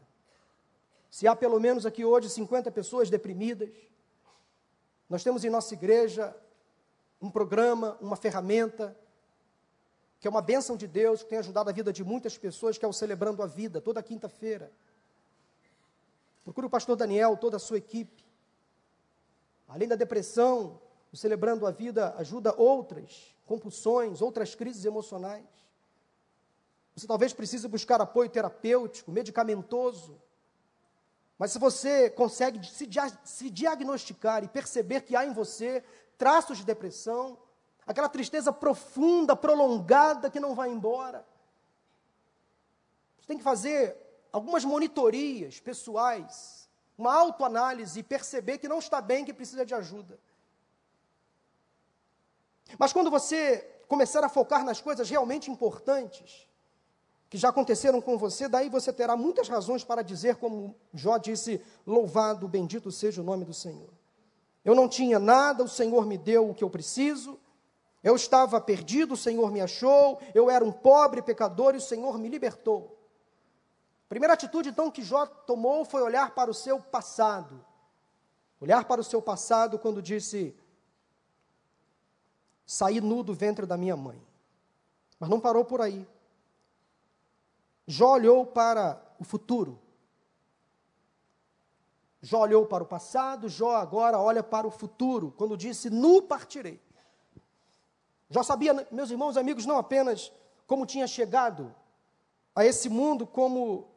Se 1.11 1.26
há 1.26 1.35
pelo 1.35 1.59
menos 1.59 1.85
aqui 1.85 2.04
hoje 2.04 2.31
50 2.31 2.70
pessoas 2.70 3.11
deprimidas, 3.11 3.70
nós 5.09 5.24
temos 5.24 5.44
em 5.44 5.50
nossa 5.50 5.74
igreja 5.74 6.37
um 7.20 7.31
programa, 7.31 7.98
uma 8.00 8.14
ferramenta, 8.14 8.96
que 10.20 10.28
é 10.28 10.31
uma 10.31 10.42
bênção 10.42 10.76
de 10.76 10.87
Deus, 10.87 11.24
que 11.24 11.28
tem 11.28 11.38
ajudado 11.38 11.70
a 11.70 11.72
vida 11.72 11.92
de 11.92 12.04
muitas 12.04 12.38
pessoas, 12.38 12.78
que 12.78 12.85
é 12.85 12.88
o 12.88 12.92
Celebrando 12.92 13.42
a 13.42 13.46
Vida, 13.46 13.81
toda 13.81 14.00
quinta-feira. 14.00 14.70
Procure 16.44 16.68
o 16.68 16.70
pastor 16.70 16.94
Daniel, 16.94 17.37
toda 17.37 17.57
a 17.57 17.61
sua 17.61 17.78
equipe. 17.78 18.28
Além 19.68 19.87
da 19.87 19.94
depressão, 19.94 20.81
o 21.12 21.16
Celebrando 21.16 21.66
a 21.66 21.70
Vida 21.70 22.14
ajuda 22.16 22.54
outras 22.57 23.37
compulsões, 23.46 24.22
outras 24.22 24.54
crises 24.54 24.85
emocionais. 24.85 25.44
Você 26.96 27.07
talvez 27.07 27.33
precise 27.33 27.68
buscar 27.68 28.00
apoio 28.00 28.28
terapêutico, 28.28 29.12
medicamentoso, 29.12 30.20
mas 31.38 31.52
se 31.52 31.59
você 31.59 32.11
consegue 32.11 32.66
se, 32.66 32.85
dia 32.87 33.09
se 33.24 33.48
diagnosticar 33.48 34.42
e 34.42 34.48
perceber 34.48 35.02
que 35.02 35.14
há 35.14 35.24
em 35.24 35.33
você 35.33 35.85
traços 36.16 36.59
de 36.59 36.64
depressão, 36.64 37.38
aquela 37.87 38.09
tristeza 38.09 38.52
profunda, 38.52 39.37
prolongada 39.37 40.28
que 40.28 40.40
não 40.40 40.54
vai 40.54 40.68
embora, 40.70 41.24
você 43.20 43.28
tem 43.28 43.38
que 43.38 43.44
fazer 43.44 43.96
algumas 44.33 44.64
monitorias 44.64 45.61
pessoais, 45.61 46.58
uma 46.99 47.15
autoanálise 47.15 48.01
e 48.01 48.03
perceber 48.03 48.59
que 48.59 48.67
não 48.67 48.81
está 48.81 49.01
bem, 49.01 49.25
que 49.25 49.33
precisa 49.33 49.65
de 49.65 49.73
ajuda. 49.73 50.19
Mas 52.77 52.93
quando 52.93 53.09
você 53.11 53.59
começar 53.87 54.25
a 54.25 54.29
focar 54.29 54.65
nas 54.65 54.81
coisas 54.81 55.09
realmente 55.09 55.49
importantes, 55.49 56.49
que 57.31 57.39
já 57.39 57.51
aconteceram 57.51 58.01
com 58.01 58.19
você, 58.19 58.49
daí 58.49 58.69
você 58.69 58.93
terá 58.93 59.17
muitas 59.17 59.49
razões 59.49 59.85
para 59.85 60.03
dizer, 60.03 60.37
como 60.37 60.75
Jó 60.93 61.17
disse: 61.19 61.63
Louvado, 61.87 62.49
bendito 62.49 62.91
seja 62.91 63.21
o 63.21 63.25
nome 63.25 63.45
do 63.45 63.55
Senhor. 63.55 63.91
Eu 64.65 64.75
não 64.75 64.89
tinha 64.89 65.19
nada, 65.19 65.63
o 65.63 65.69
Senhor 65.69 66.05
me 66.05 66.19
deu 66.19 66.51
o 66.51 66.55
que 66.55 66.65
eu 66.65 66.71
preciso. 66.71 67.39
Eu 68.03 68.17
estava 68.17 68.61
perdido, 68.61 69.15
o 69.15 69.17
Senhor 69.17 69.51
me 69.51 69.61
achou. 69.61 70.21
Eu 70.35 70.51
era 70.51 70.65
um 70.65 70.73
pobre 70.73 71.23
pecador 71.23 71.75
e 71.75 71.79
o 71.79 71.81
Senhor 71.81 72.19
me 72.19 72.29
libertou. 72.29 72.98
Primeira 74.09 74.33
atitude, 74.33 74.71
então, 74.71 74.90
que 74.90 75.03
Jó 75.03 75.27
tomou 75.27 75.85
foi 75.85 76.03
olhar 76.03 76.31
para 76.31 76.51
o 76.51 76.55
seu 76.55 76.81
passado. 76.81 77.64
Olhar 78.61 78.85
para 78.85 79.01
o 79.01 79.05
seu 79.05 79.21
passado 79.21 79.79
quando 79.79 80.01
disse: 80.01 80.57
Saí 82.64 83.01
nu 83.01 83.23
do 83.23 83.35
ventre 83.35 83.66
da 83.66 83.77
minha 83.77 83.97
mãe. 83.97 84.21
Mas 85.21 85.29
não 85.29 85.40
parou 85.40 85.64
por 85.64 85.81
aí. 85.81 86.09
Jó 87.87 88.12
olhou 88.12 88.47
para 88.47 89.01
o 89.18 89.25
futuro. 89.25 89.79
Jó 92.21 92.40
olhou 92.40 92.66
para 92.66 92.83
o 92.83 92.87
passado, 92.87 93.49
Jó 93.49 93.77
agora 93.77 94.18
olha 94.18 94.42
para 94.42 94.66
o 94.66 94.71
futuro, 94.71 95.33
quando 95.37 95.57
disse: 95.57 95.90
Nu 95.90 96.23
partirei. 96.23 96.81
Jó 98.31 98.42
sabia, 98.42 98.87
meus 98.90 99.11
irmãos 99.11 99.37
amigos, 99.37 99.64
não 99.64 99.79
apenas 99.79 100.33
como 100.66 100.85
tinha 100.85 101.07
chegado 101.07 101.75
a 102.55 102.64
esse 102.64 102.88
mundo, 102.88 103.27
como 103.27 103.88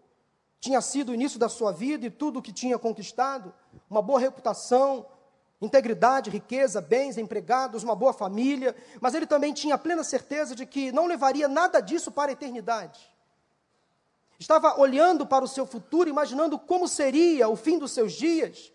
tinha 0.61 0.79
sido 0.79 1.09
o 1.09 1.13
início 1.13 1.37
da 1.37 1.49
sua 1.49 1.73
vida 1.73 2.05
e 2.05 2.09
tudo 2.09 2.39
o 2.39 2.41
que 2.41 2.53
tinha 2.53 2.79
conquistado, 2.79 3.53
uma 3.89 4.01
boa 4.01 4.19
reputação, 4.19 5.05
integridade, 5.61 6.29
riqueza, 6.29 6.79
bens, 6.79 7.17
empregados, 7.17 7.83
uma 7.83 7.95
boa 7.95 8.13
família, 8.13 8.73
mas 9.01 9.13
ele 9.13 9.27
também 9.27 9.51
tinha 9.51 9.77
plena 9.77 10.05
certeza 10.05 10.55
de 10.55 10.65
que 10.65 10.89
não 10.93 11.05
levaria 11.05 11.49
nada 11.49 11.81
disso 11.81 12.09
para 12.09 12.31
a 12.31 12.33
eternidade 12.33 13.11
estava 14.41 14.79
olhando 14.79 15.25
para 15.25 15.45
o 15.45 15.47
seu 15.47 15.67
futuro, 15.67 16.09
imaginando 16.09 16.57
como 16.57 16.87
seria 16.87 17.47
o 17.47 17.55
fim 17.55 17.77
dos 17.77 17.91
seus 17.91 18.13
dias. 18.13 18.71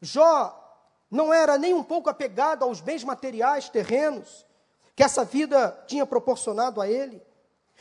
Jó 0.00 0.62
não 1.08 1.32
era 1.32 1.56
nem 1.56 1.72
um 1.72 1.82
pouco 1.82 2.10
apegado 2.10 2.64
aos 2.64 2.80
bens 2.80 3.04
materiais 3.04 3.68
terrenos 3.68 4.44
que 4.96 5.04
essa 5.04 5.24
vida 5.24 5.84
tinha 5.86 6.04
proporcionado 6.04 6.80
a 6.80 6.88
ele. 6.88 7.22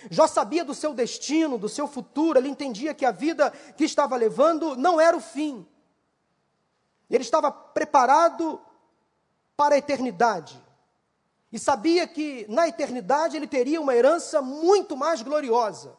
Jó 0.09 0.27
sabia 0.27 0.63
do 0.63 0.73
seu 0.73 0.93
destino, 0.93 1.57
do 1.57 1.69
seu 1.69 1.87
futuro, 1.87 2.37
ele 2.37 2.49
entendia 2.49 2.93
que 2.93 3.05
a 3.05 3.11
vida 3.11 3.51
que 3.77 3.83
estava 3.83 4.15
levando 4.15 4.75
não 4.75 4.99
era 4.99 5.15
o 5.15 5.21
fim. 5.21 5.65
Ele 7.09 7.23
estava 7.23 7.51
preparado 7.51 8.61
para 9.55 9.75
a 9.75 9.77
eternidade. 9.77 10.61
E 11.51 11.57
sabia 11.57 12.05
que 12.07 12.45
na 12.49 12.67
eternidade 12.67 13.37
ele 13.37 13.47
teria 13.47 13.79
uma 13.79 13.95
herança 13.95 14.41
muito 14.41 14.97
mais 14.97 15.21
gloriosa. 15.21 15.97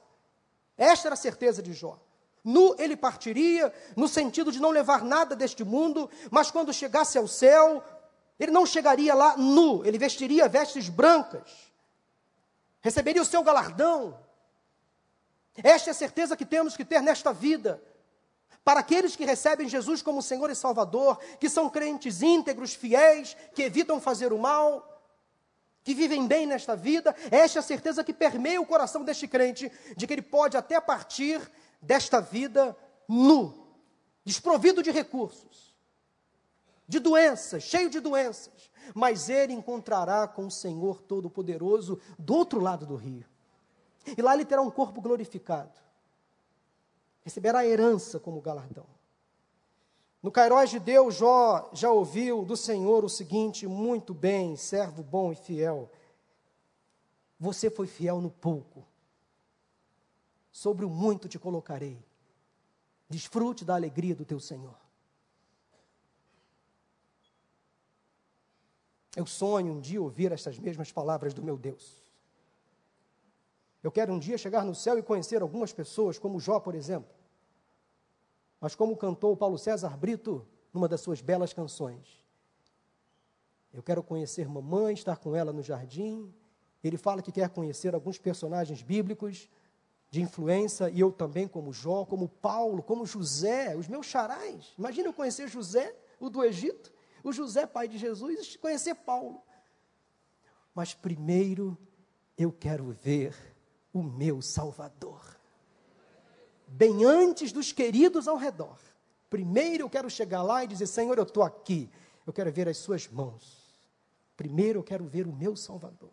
Esta 0.76 1.08
era 1.08 1.14
a 1.14 1.16
certeza 1.16 1.62
de 1.62 1.72
Jó. 1.72 1.98
Nu 2.44 2.76
ele 2.78 2.96
partiria, 2.96 3.72
no 3.96 4.06
sentido 4.06 4.52
de 4.52 4.60
não 4.60 4.70
levar 4.70 5.02
nada 5.02 5.34
deste 5.34 5.64
mundo, 5.64 6.08
mas 6.30 6.50
quando 6.50 6.72
chegasse 6.72 7.16
ao 7.18 7.26
céu, 7.26 7.82
ele 8.38 8.52
não 8.52 8.66
chegaria 8.66 9.14
lá 9.14 9.36
nu, 9.36 9.84
ele 9.84 9.98
vestiria 9.98 10.48
vestes 10.48 10.88
brancas, 10.88 11.65
receberia 12.86 13.20
o 13.20 13.24
seu 13.24 13.42
galardão. 13.42 14.16
Esta 15.56 15.90
é 15.90 15.92
a 15.92 15.94
certeza 15.94 16.36
que 16.36 16.44
temos 16.44 16.76
que 16.76 16.84
ter 16.84 17.02
nesta 17.02 17.32
vida. 17.32 17.82
Para 18.62 18.78
aqueles 18.78 19.16
que 19.16 19.24
recebem 19.24 19.68
Jesus 19.68 20.02
como 20.02 20.22
Senhor 20.22 20.48
e 20.50 20.54
Salvador, 20.54 21.18
que 21.40 21.48
são 21.48 21.68
crentes 21.68 22.22
íntegros, 22.22 22.74
fiéis, 22.74 23.36
que 23.54 23.64
evitam 23.64 24.00
fazer 24.00 24.32
o 24.32 24.38
mal, 24.38 25.02
que 25.82 25.94
vivem 25.94 26.28
bem 26.28 26.46
nesta 26.46 26.76
vida, 26.76 27.14
esta 27.28 27.58
é 27.58 27.60
a 27.60 27.62
certeza 27.62 28.04
que 28.04 28.12
permeia 28.12 28.60
o 28.60 28.66
coração 28.66 29.02
deste 29.02 29.26
crente, 29.26 29.70
de 29.96 30.06
que 30.06 30.12
ele 30.12 30.22
pode 30.22 30.56
até 30.56 30.80
partir 30.80 31.40
desta 31.82 32.20
vida 32.20 32.76
nu, 33.08 33.66
desprovido 34.24 34.80
de 34.80 34.92
recursos, 34.92 35.75
de 36.88 36.98
doenças, 36.98 37.62
cheio 37.62 37.90
de 37.90 38.00
doenças, 38.00 38.70
mas 38.94 39.28
ele 39.28 39.52
encontrará 39.52 40.26
com 40.28 40.46
o 40.46 40.50
Senhor 40.50 41.02
Todo-Poderoso 41.02 42.00
do 42.18 42.34
outro 42.34 42.60
lado 42.60 42.86
do 42.86 42.96
rio. 42.96 43.26
E 44.16 44.22
lá 44.22 44.34
ele 44.34 44.44
terá 44.44 44.62
um 44.62 44.70
corpo 44.70 45.00
glorificado, 45.00 45.80
receberá 47.22 47.60
a 47.60 47.66
herança 47.66 48.20
como 48.20 48.40
galardão. 48.40 48.86
No 50.22 50.30
Cairós 50.30 50.70
de 50.70 50.78
Deus, 50.78 51.16
Jó 51.16 51.70
já 51.72 51.90
ouviu 51.90 52.44
do 52.44 52.56
Senhor 52.56 53.04
o 53.04 53.08
seguinte: 53.08 53.66
muito 53.66 54.14
bem, 54.14 54.56
servo 54.56 55.02
bom 55.02 55.32
e 55.32 55.36
fiel. 55.36 55.90
Você 57.38 57.68
foi 57.68 57.86
fiel 57.86 58.20
no 58.20 58.30
pouco, 58.30 58.84
sobre 60.50 60.84
o 60.84 60.90
muito 60.90 61.28
te 61.28 61.38
colocarei. 61.38 62.04
Desfrute 63.08 63.64
da 63.64 63.74
alegria 63.74 64.14
do 64.14 64.24
teu 64.24 64.40
Senhor. 64.40 64.85
Eu 69.16 69.24
sonho 69.24 69.72
um 69.72 69.80
dia 69.80 70.00
ouvir 70.00 70.30
estas 70.30 70.58
mesmas 70.58 70.92
palavras 70.92 71.32
do 71.32 71.42
meu 71.42 71.56
Deus. 71.56 72.04
Eu 73.82 73.90
quero 73.90 74.12
um 74.12 74.18
dia 74.18 74.36
chegar 74.36 74.62
no 74.62 74.74
céu 74.74 74.98
e 74.98 75.02
conhecer 75.02 75.40
algumas 75.40 75.72
pessoas, 75.72 76.18
como 76.18 76.38
Jó, 76.38 76.60
por 76.60 76.74
exemplo, 76.74 77.08
mas 78.60 78.74
como 78.74 78.96
cantou 78.96 79.34
Paulo 79.36 79.56
César 79.56 79.96
Brito 79.96 80.46
numa 80.72 80.86
das 80.86 81.00
suas 81.00 81.22
belas 81.22 81.54
canções. 81.54 82.22
Eu 83.72 83.82
quero 83.82 84.02
conhecer 84.02 84.48
mamãe, 84.48 84.92
estar 84.92 85.16
com 85.16 85.34
ela 85.34 85.52
no 85.52 85.62
jardim. 85.62 86.32
Ele 86.82 86.96
fala 86.96 87.22
que 87.22 87.32
quer 87.32 87.48
conhecer 87.48 87.94
alguns 87.94 88.18
personagens 88.18 88.82
bíblicos 88.82 89.48
de 90.10 90.20
influência, 90.20 90.88
e 90.90 91.00
eu 91.00 91.10
também, 91.10 91.48
como 91.48 91.72
Jó, 91.72 92.04
como 92.04 92.28
Paulo, 92.28 92.82
como 92.82 93.04
José, 93.04 93.74
os 93.76 93.88
meus 93.88 94.06
charais. 94.06 94.74
Imagina 94.78 95.08
eu 95.08 95.12
conhecer 95.12 95.48
José, 95.48 95.94
o 96.20 96.30
do 96.30 96.44
Egito, 96.44 96.92
o 97.28 97.32
José, 97.32 97.66
pai 97.66 97.88
de 97.88 97.98
Jesus, 97.98 98.56
conhecer 98.56 98.94
Paulo. 98.94 99.42
Mas 100.74 100.94
primeiro 100.94 101.76
eu 102.36 102.52
quero 102.52 102.90
ver 102.90 103.34
o 103.92 104.02
meu 104.02 104.42
Salvador 104.42 105.36
bem 106.66 107.04
antes 107.04 107.52
dos 107.52 107.72
queridos 107.72 108.26
ao 108.26 108.36
redor. 108.36 108.78
Primeiro 109.30 109.84
eu 109.84 109.90
quero 109.90 110.10
chegar 110.10 110.42
lá 110.42 110.64
e 110.64 110.66
dizer: 110.66 110.86
Senhor, 110.86 111.16
eu 111.16 111.24
estou 111.24 111.42
aqui, 111.42 111.90
eu 112.26 112.32
quero 112.32 112.52
ver 112.52 112.68
as 112.68 112.78
Suas 112.78 113.08
mãos. 113.08 113.74
Primeiro 114.36 114.80
eu 114.80 114.84
quero 114.84 115.04
ver 115.06 115.26
o 115.26 115.32
meu 115.32 115.56
Salvador. 115.56 116.10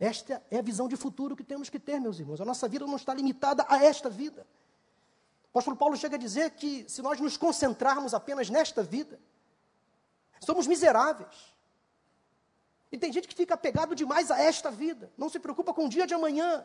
Esta 0.00 0.42
é 0.50 0.58
a 0.58 0.62
visão 0.62 0.88
de 0.88 0.96
futuro 0.96 1.36
que 1.36 1.42
temos 1.42 1.68
que 1.68 1.78
ter, 1.78 2.00
meus 2.00 2.18
irmãos. 2.18 2.40
A 2.40 2.44
nossa 2.44 2.68
vida 2.68 2.86
não 2.86 2.96
está 2.96 3.12
limitada 3.12 3.66
a 3.68 3.84
esta 3.84 4.08
vida. 4.08 4.46
O 5.46 5.50
apóstolo 5.50 5.76
Paulo 5.76 5.96
chega 5.96 6.14
a 6.14 6.18
dizer 6.18 6.52
que 6.52 6.88
se 6.88 7.02
nós 7.02 7.20
nos 7.20 7.36
concentrarmos 7.36 8.14
apenas 8.14 8.48
nesta 8.48 8.82
vida, 8.82 9.18
somos 10.40 10.66
miseráveis. 10.66 11.54
E 12.90 12.96
tem 12.96 13.12
gente 13.12 13.28
que 13.28 13.34
fica 13.34 13.54
apegado 13.54 13.94
demais 13.94 14.30
a 14.30 14.40
esta 14.40 14.70
vida, 14.70 15.12
não 15.16 15.28
se 15.28 15.38
preocupa 15.38 15.74
com 15.74 15.86
o 15.86 15.88
dia 15.88 16.06
de 16.06 16.14
amanhã, 16.14 16.64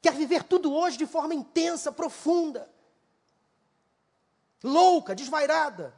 quer 0.00 0.14
viver 0.14 0.44
tudo 0.44 0.72
hoje 0.72 0.96
de 0.96 1.06
forma 1.06 1.34
intensa, 1.34 1.90
profunda, 1.90 2.70
louca, 4.62 5.14
desvairada. 5.14 5.94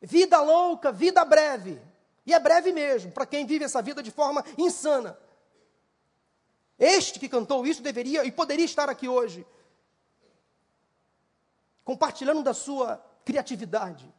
Vida 0.00 0.40
louca, 0.40 0.90
vida 0.90 1.24
breve. 1.24 1.80
E 2.24 2.32
é 2.32 2.38
breve 2.38 2.72
mesmo, 2.72 3.12
para 3.12 3.26
quem 3.26 3.44
vive 3.44 3.64
essa 3.64 3.82
vida 3.82 4.02
de 4.02 4.10
forma 4.10 4.44
insana. 4.56 5.18
Este 6.78 7.18
que 7.18 7.28
cantou 7.28 7.66
isso 7.66 7.82
deveria 7.82 8.24
e 8.24 8.32
poderia 8.32 8.64
estar 8.64 8.88
aqui 8.88 9.06
hoje, 9.06 9.46
compartilhando 11.84 12.42
da 12.42 12.54
sua 12.54 13.04
criatividade, 13.24 14.10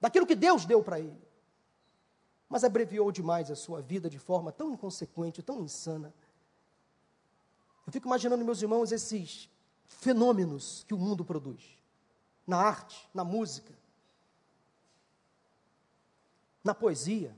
daquilo 0.00 0.26
que 0.26 0.34
Deus 0.34 0.64
deu 0.64 0.82
para 0.82 1.00
ele. 1.00 1.26
Mas 2.48 2.64
abreviou 2.64 3.10
demais 3.10 3.50
a 3.50 3.56
sua 3.56 3.82
vida 3.82 4.08
de 4.08 4.18
forma 4.18 4.52
tão 4.52 4.72
inconsequente, 4.72 5.42
tão 5.42 5.60
insana. 5.60 6.14
Eu 7.86 7.92
fico 7.92 8.06
imaginando, 8.06 8.44
meus 8.44 8.62
irmãos, 8.62 8.92
esses 8.92 9.48
fenômenos 9.86 10.84
que 10.84 10.94
o 10.94 10.98
mundo 10.98 11.24
produz 11.24 11.76
na 12.46 12.58
arte, 12.58 13.08
na 13.12 13.24
música, 13.24 13.74
na 16.62 16.74
poesia. 16.74 17.36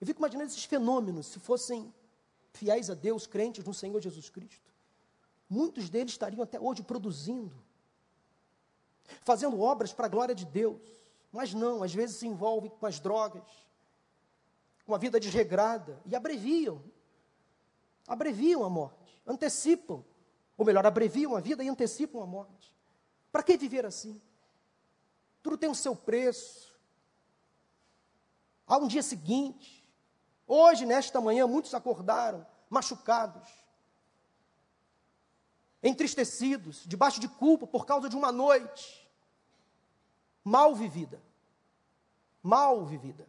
Eu 0.00 0.06
fico 0.06 0.20
imaginando 0.20 0.50
esses 0.50 0.64
fenômenos, 0.64 1.26
se 1.26 1.40
fossem 1.40 1.92
fiéis 2.52 2.90
a 2.90 2.94
Deus, 2.94 3.26
crentes 3.26 3.64
no 3.64 3.74
Senhor 3.74 4.00
Jesus 4.00 4.30
Cristo. 4.30 4.72
Muitos 5.48 5.88
deles 5.88 6.12
estariam 6.12 6.42
até 6.42 6.60
hoje 6.60 6.82
produzindo, 6.82 7.56
fazendo 9.22 9.60
obras 9.60 9.92
para 9.92 10.06
a 10.06 10.08
glória 10.08 10.34
de 10.34 10.44
Deus. 10.44 10.80
Mas 11.30 11.52
não, 11.52 11.82
às 11.82 11.94
vezes 11.94 12.16
se 12.16 12.26
envolvem 12.26 12.70
com 12.70 12.86
as 12.86 12.98
drogas, 12.98 13.44
com 14.86 14.94
a 14.94 14.98
vida 14.98 15.20
desregrada 15.20 16.00
e 16.06 16.16
abreviam. 16.16 16.82
Abreviam 18.06 18.64
a 18.64 18.70
morte, 18.70 19.22
antecipam, 19.26 20.02
ou 20.56 20.64
melhor, 20.64 20.86
abreviam 20.86 21.36
a 21.36 21.40
vida 21.40 21.62
e 21.62 21.68
antecipam 21.68 22.22
a 22.22 22.26
morte. 22.26 22.74
Para 23.30 23.42
que 23.42 23.56
viver 23.56 23.84
assim? 23.84 24.20
Tudo 25.42 25.58
tem 25.58 25.68
o 25.68 25.74
seu 25.74 25.94
preço. 25.94 26.74
Há 28.66 28.78
um 28.78 28.88
dia 28.88 29.02
seguinte. 29.02 29.86
Hoje, 30.46 30.86
nesta 30.86 31.20
manhã, 31.20 31.46
muitos 31.46 31.74
acordaram 31.74 32.46
machucados, 32.70 33.48
entristecidos, 35.82 36.84
debaixo 36.86 37.20
de 37.20 37.28
culpa 37.28 37.66
por 37.66 37.84
causa 37.84 38.08
de 38.08 38.16
uma 38.16 38.32
noite 38.32 38.97
mal 40.48 40.74
vivida. 40.74 41.20
Mal 42.42 42.84
vivida. 42.86 43.26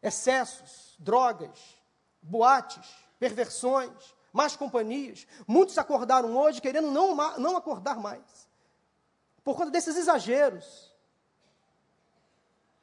Excessos, 0.00 0.94
drogas, 0.98 1.76
boates, 2.20 2.88
perversões, 3.18 4.14
más 4.32 4.56
companhias. 4.56 5.26
Muitos 5.46 5.76
acordaram 5.78 6.36
hoje 6.36 6.60
querendo 6.60 6.90
não, 6.90 7.14
não 7.38 7.56
acordar 7.56 7.98
mais. 7.98 8.48
Por 9.42 9.56
conta 9.56 9.70
desses 9.70 9.96
exageros. 9.96 10.92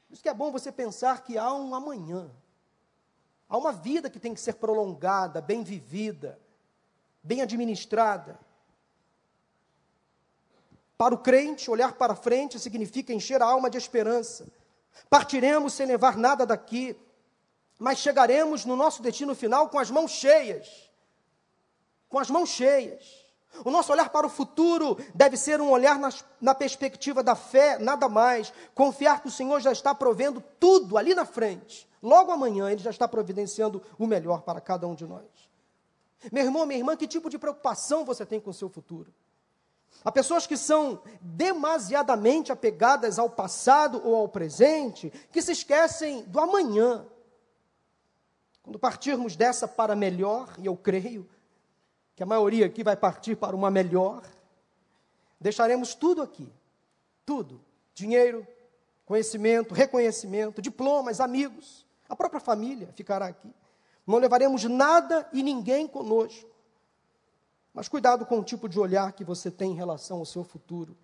Por 0.07 0.13
isso 0.13 0.23
que 0.23 0.29
é 0.29 0.33
bom 0.33 0.51
você 0.51 0.71
pensar 0.71 1.23
que 1.23 1.37
há 1.37 1.53
um 1.53 1.73
amanhã. 1.73 2.29
Há 3.47 3.57
uma 3.57 3.71
vida 3.71 4.09
que 4.09 4.19
tem 4.19 4.33
que 4.33 4.41
ser 4.41 4.53
prolongada, 4.53 5.41
bem 5.41 5.63
vivida, 5.63 6.39
bem 7.23 7.41
administrada. 7.41 8.39
Para 10.99 11.15
o 11.15 11.17
crente, 11.17 11.71
olhar 11.71 11.93
para 11.93 12.13
frente 12.13 12.59
significa 12.59 13.13
encher 13.13 13.41
a 13.41 13.45
alma 13.45 13.69
de 13.69 13.77
esperança. 13.77 14.45
Partiremos 15.09 15.71
sem 15.71 15.85
levar 15.85 16.17
nada 16.17 16.45
daqui, 16.45 16.93
mas 17.79 17.99
chegaremos 17.99 18.65
no 18.65 18.75
nosso 18.75 19.01
destino 19.01 19.33
final 19.33 19.69
com 19.69 19.79
as 19.79 19.89
mãos 19.89 20.11
cheias. 20.11 20.91
Com 22.09 22.19
as 22.19 22.29
mãos 22.29 22.49
cheias. 22.49 23.25
O 23.63 23.71
nosso 23.71 23.93
olhar 23.93 24.09
para 24.09 24.27
o 24.27 24.29
futuro 24.29 24.97
deve 25.15 25.37
ser 25.37 25.61
um 25.61 25.69
olhar 25.69 25.97
nas, 25.97 26.25
na 26.41 26.53
perspectiva 26.53 27.23
da 27.23 27.33
fé, 27.33 27.79
nada 27.79 28.09
mais. 28.09 28.51
Confiar 28.75 29.21
que 29.21 29.29
o 29.29 29.31
Senhor 29.31 29.61
já 29.61 29.71
está 29.71 29.95
provendo 29.95 30.43
tudo 30.59 30.97
ali 30.97 31.15
na 31.15 31.23
frente. 31.23 31.87
Logo 32.03 32.29
amanhã, 32.29 32.69
Ele 32.69 32.81
já 32.81 32.89
está 32.89 33.07
providenciando 33.07 33.81
o 33.97 34.05
melhor 34.05 34.41
para 34.41 34.59
cada 34.59 34.85
um 34.85 34.95
de 34.95 35.07
nós. 35.07 35.23
Meu 36.29 36.43
irmão, 36.43 36.65
minha 36.65 36.79
irmã, 36.79 36.97
que 36.97 37.07
tipo 37.07 37.29
de 37.29 37.39
preocupação 37.39 38.03
você 38.03 38.25
tem 38.25 38.41
com 38.41 38.49
o 38.49 38.53
seu 38.53 38.67
futuro? 38.67 39.13
Há 40.03 40.11
pessoas 40.11 40.47
que 40.47 40.55
são 40.55 41.01
demasiadamente 41.19 42.51
apegadas 42.51 43.19
ao 43.19 43.29
passado 43.29 44.01
ou 44.03 44.15
ao 44.15 44.29
presente, 44.29 45.11
que 45.31 45.41
se 45.41 45.51
esquecem 45.51 46.23
do 46.23 46.39
amanhã. 46.39 47.05
Quando 48.63 48.79
partirmos 48.79 49.35
dessa 49.35 49.67
para 49.67 49.95
melhor, 49.95 50.53
e 50.57 50.65
eu 50.65 50.77
creio 50.77 51.29
que 52.15 52.23
a 52.23 52.25
maioria 52.25 52.65
aqui 52.65 52.83
vai 52.83 52.95
partir 52.95 53.35
para 53.35 53.55
uma 53.55 53.69
melhor, 53.69 54.23
deixaremos 55.39 55.93
tudo 55.93 56.21
aqui. 56.21 56.51
Tudo: 57.25 57.61
dinheiro, 57.93 58.47
conhecimento, 59.05 59.73
reconhecimento, 59.73 60.61
diplomas, 60.61 61.19
amigos, 61.19 61.85
a 62.07 62.15
própria 62.15 62.39
família 62.39 62.89
ficará 62.93 63.27
aqui. 63.27 63.53
Não 64.05 64.17
levaremos 64.17 64.63
nada 64.63 65.27
e 65.33 65.43
ninguém 65.43 65.87
conosco. 65.87 66.49
Mas 67.73 67.87
cuidado 67.87 68.25
com 68.25 68.39
o 68.39 68.43
tipo 68.43 68.67
de 68.67 68.79
olhar 68.79 69.13
que 69.13 69.23
você 69.23 69.51
tem 69.51 69.71
em 69.71 69.75
relação 69.75 70.17
ao 70.17 70.25
seu 70.25 70.43
futuro. 70.43 70.97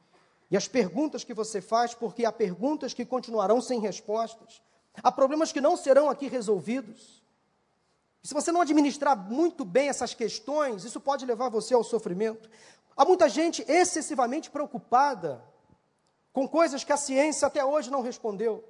E 0.50 0.58
as 0.58 0.68
perguntas 0.68 1.24
que 1.24 1.34
você 1.34 1.62
faz, 1.62 1.94
porque 1.94 2.26
há 2.26 2.32
perguntas 2.32 2.94
que 2.94 3.06
continuarão 3.06 3.62
sem 3.62 3.80
respostas. 3.80 4.62
Há 5.02 5.12
problemas 5.12 5.52
que 5.52 5.62
não 5.62 5.76
serão 5.76 6.10
aqui 6.10 6.28
resolvidos. 6.28 7.24
E 8.24 8.28
se 8.28 8.34
você 8.34 8.52
não 8.52 8.62
administrar 8.62 9.16
muito 9.18 9.64
bem 9.64 9.90
essas 9.90 10.14
questões, 10.14 10.84
isso 10.84 11.00
pode 11.00 11.26
levar 11.26 11.50
você 11.50 11.74
ao 11.74 11.84
sofrimento. 11.84 12.50
Há 12.96 13.06
muita 13.06 13.28
gente 13.28 13.64
excessivamente 13.68 14.50
preocupada 14.50 15.44
com 16.32 16.48
coisas 16.48 16.84
que 16.84 16.92
a 16.92 16.98
ciência 16.98 17.48
até 17.48 17.64
hoje 17.64 17.92
não 17.92 18.02
respondeu. 18.02 18.64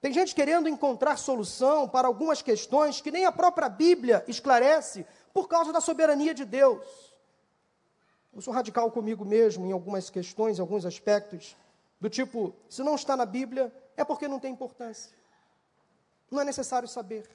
Tem 0.00 0.12
gente 0.12 0.34
querendo 0.34 0.68
encontrar 0.68 1.18
solução 1.18 1.86
para 1.86 2.08
algumas 2.08 2.40
questões 2.40 3.00
que 3.00 3.10
nem 3.10 3.26
a 3.26 3.32
própria 3.32 3.68
Bíblia 3.68 4.24
esclarece 4.26 5.04
por 5.32 5.48
causa 5.48 5.72
da 5.72 5.80
soberania 5.80 6.34
de 6.34 6.44
Deus. 6.44 6.86
Eu 8.32 8.40
sou 8.40 8.54
radical 8.54 8.90
comigo 8.90 9.24
mesmo 9.24 9.66
em 9.66 9.72
algumas 9.72 10.08
questões, 10.08 10.58
em 10.58 10.60
alguns 10.60 10.84
aspectos, 10.84 11.56
do 12.00 12.08
tipo, 12.08 12.54
se 12.68 12.82
não 12.82 12.94
está 12.94 13.16
na 13.16 13.26
Bíblia, 13.26 13.72
é 13.96 14.04
porque 14.04 14.28
não 14.28 14.38
tem 14.38 14.52
importância. 14.52 15.12
Não 16.30 16.40
é 16.40 16.44
necessário 16.44 16.88
saber. 16.88 17.28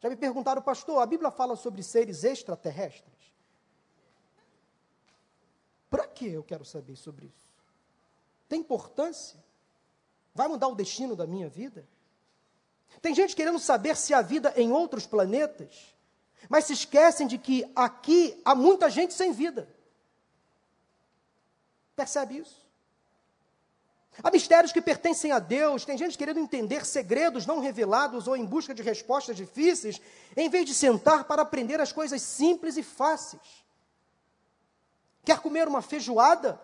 Já 0.00 0.10
me 0.10 0.16
perguntaram, 0.16 0.60
pastor, 0.60 1.02
a 1.02 1.06
Bíblia 1.06 1.30
fala 1.30 1.56
sobre 1.56 1.82
seres 1.82 2.24
extraterrestres? 2.24 3.34
Para 5.88 6.06
que 6.06 6.28
eu 6.28 6.44
quero 6.44 6.64
saber 6.64 6.96
sobre 6.96 7.26
isso? 7.26 7.54
Tem 8.48 8.60
importância? 8.60 9.42
Vai 10.34 10.48
mudar 10.48 10.68
o 10.68 10.74
destino 10.74 11.16
da 11.16 11.26
minha 11.26 11.48
vida? 11.48 11.88
Tem 13.00 13.14
gente 13.14 13.34
querendo 13.34 13.58
saber 13.58 13.96
se 13.96 14.12
há 14.12 14.20
vida 14.20 14.52
em 14.56 14.70
outros 14.70 15.06
planetas, 15.06 15.93
mas 16.48 16.64
se 16.64 16.72
esquecem 16.72 17.26
de 17.26 17.38
que 17.38 17.70
aqui 17.74 18.40
há 18.44 18.54
muita 18.54 18.90
gente 18.90 19.14
sem 19.14 19.32
vida. 19.32 19.68
Percebe 21.96 22.38
isso? 22.38 22.64
Há 24.22 24.30
mistérios 24.30 24.72
que 24.72 24.80
pertencem 24.80 25.32
a 25.32 25.38
Deus, 25.38 25.84
tem 25.84 25.98
gente 25.98 26.16
querendo 26.16 26.38
entender 26.38 26.86
segredos 26.86 27.46
não 27.46 27.58
revelados 27.58 28.28
ou 28.28 28.36
em 28.36 28.44
busca 28.44 28.72
de 28.72 28.82
respostas 28.82 29.36
difíceis, 29.36 30.00
em 30.36 30.48
vez 30.48 30.66
de 30.66 30.74
sentar 30.74 31.24
para 31.24 31.42
aprender 31.42 31.80
as 31.80 31.92
coisas 31.92 32.22
simples 32.22 32.76
e 32.76 32.82
fáceis. 32.82 33.64
Quer 35.24 35.40
comer 35.40 35.66
uma 35.66 35.82
feijoada, 35.82 36.60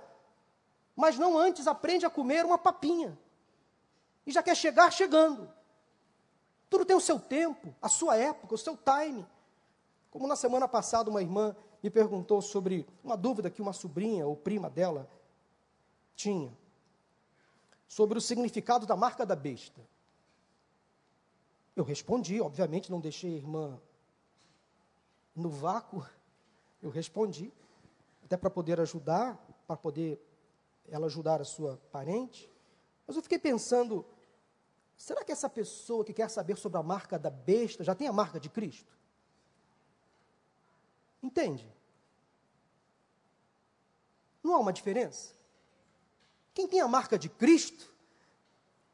mas 0.95 1.19
não 1.19 1.37
antes 1.37 1.67
aprende 1.67 2.07
a 2.07 2.11
comer 2.11 2.45
uma 2.45 2.59
papinha 2.59 3.19
e 4.27 4.31
já 4.31 4.43
quer 4.43 4.55
chegar 4.55 4.93
chegando. 4.93 5.53
Tudo 6.69 6.85
tem 6.85 6.95
o 6.95 7.01
seu 7.01 7.19
tempo, 7.19 7.75
a 7.83 7.89
sua 7.89 8.17
época, 8.17 8.55
o 8.55 8.59
seu 8.59 8.77
time. 8.77 9.27
Como 10.11 10.27
na 10.27 10.37
semana 10.37 10.67
passada 10.67 11.09
uma 11.09 11.23
irmã 11.23 11.55
me 11.83 11.89
perguntou 11.89 12.43
sobre 12.43 12.87
uma 13.03 13.17
dúvida 13.17 13.51
que 13.51 13.63
uma 13.63 13.73
sobrinha 13.73 14.27
ou 14.27 14.37
prima 14.37 14.69
dela 14.69 15.09
tinha 16.15 16.53
sobre 17.89 18.19
o 18.19 18.21
significado 18.21 18.87
da 18.87 18.97
marca 18.97 19.25
da 19.25 19.35
besta. 19.35 19.81
Eu 21.75 21.85
respondi, 21.85 22.41
obviamente 22.41 22.91
não 22.91 23.01
deixei 23.01 23.35
a 23.35 23.37
irmã 23.37 23.81
no 25.35 25.49
vácuo. 25.49 26.05
Eu 26.83 26.91
respondi, 26.91 27.53
até 28.25 28.37
para 28.37 28.51
poder 28.51 28.81
ajudar, 28.81 29.37
para 29.67 29.77
poder 29.77 30.21
ela 30.89 31.07
ajudar 31.07 31.41
a 31.41 31.45
sua 31.45 31.81
parente. 31.91 32.51
Mas 33.07 33.17
eu 33.17 33.23
fiquei 33.23 33.39
pensando 33.39 34.05
será 34.97 35.25
que 35.25 35.33
essa 35.33 35.49
pessoa 35.49 36.05
que 36.05 36.13
quer 36.13 36.29
saber 36.29 36.57
sobre 36.57 36.79
a 36.79 36.83
marca 36.83 37.19
da 37.19 37.31
besta 37.31 37.83
já 37.83 37.95
tem 37.95 38.07
a 38.07 38.13
marca 38.13 38.39
de 38.39 38.51
Cristo? 38.51 39.00
Entende? 41.23 41.67
Não 44.43 44.55
há 44.55 44.59
uma 44.59 44.73
diferença? 44.73 45.35
Quem 46.55 46.67
tem 46.67 46.81
a 46.81 46.89
marca 46.89 47.19
de 47.19 47.29
Cristo, 47.29 47.93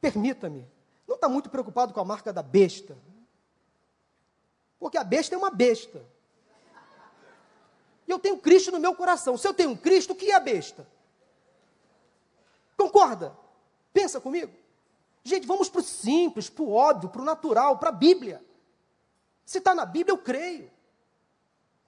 permita-me, 0.01 0.67
não 1.07 1.15
está 1.15 1.29
muito 1.29 1.49
preocupado 1.49 1.95
com 1.95 2.01
a 2.01 2.05
marca 2.05 2.33
da 2.33 2.43
besta. 2.43 2.99
Porque 4.79 4.99
a 4.99 5.05
besta 5.05 5.35
é 5.35 5.39
uma 5.39 5.51
besta. 5.51 6.05
E 8.07 8.11
eu 8.11 8.19
tenho 8.19 8.39
Cristo 8.39 8.71
no 8.71 8.79
meu 8.79 8.95
coração. 8.95 9.37
Se 9.37 9.47
eu 9.47 9.55
tenho 9.55 9.77
Cristo, 9.77 10.13
o 10.13 10.17
que 10.17 10.31
é 10.31 10.35
a 10.35 10.41
besta? 10.41 10.87
Concorda? 12.77 13.37
Pensa 13.93 14.21
comigo. 14.21 14.53
Gente, 15.25 15.47
vamos 15.47 15.69
para 15.69 15.81
o 15.81 15.85
simples, 15.85 16.49
para 16.49 16.63
o 16.63 16.73
óbvio, 16.73 17.09
para 17.09 17.23
o 17.23 17.25
natural, 17.25 17.79
para 17.79 17.89
a 17.89 17.93
Bíblia. 17.93 18.45
Se 19.45 19.59
está 19.59 19.75
na 19.75 19.85
Bíblia, 19.85 20.13
eu 20.13 20.19
creio. 20.19 20.71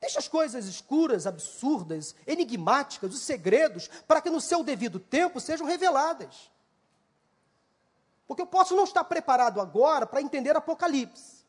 Deixa 0.00 0.18
as 0.18 0.28
coisas 0.28 0.66
escuras, 0.66 1.26
absurdas, 1.26 2.14
enigmáticas, 2.26 3.12
os 3.12 3.20
segredos, 3.20 3.88
para 4.06 4.20
que 4.20 4.30
no 4.30 4.40
seu 4.40 4.62
devido 4.62 5.00
tempo 5.00 5.40
sejam 5.40 5.66
reveladas. 5.66 6.50
Porque 8.26 8.42
eu 8.42 8.46
posso 8.46 8.76
não 8.76 8.84
estar 8.84 9.02
preparado 9.04 9.60
agora 9.60 10.06
para 10.06 10.20
entender 10.20 10.54
Apocalipse. 10.56 11.44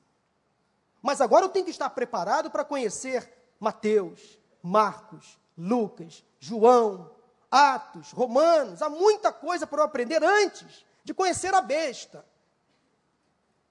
Mas 1.02 1.22
agora 1.22 1.46
eu 1.46 1.50
tenho 1.50 1.66
que 1.66 1.72
estar 1.72 1.90
preparado 1.92 2.50
para 2.50 2.66
conhecer 2.66 3.32
Mateus, 3.60 4.40
Marcos, 4.64 5.38
Lucas, 5.58 6.24
João, 6.40 7.12
Atos, 7.52 8.12
Romanos. 8.12 8.82
Há 8.82 8.90
muita 8.90 9.32
coisa 9.32 9.68
para 9.68 9.82
eu 9.82 9.86
aprender 9.86 10.24
antes 10.24 10.86
de 11.04 11.14
conhecer 11.14 11.54
a 11.54 11.62
besta. 11.62 12.26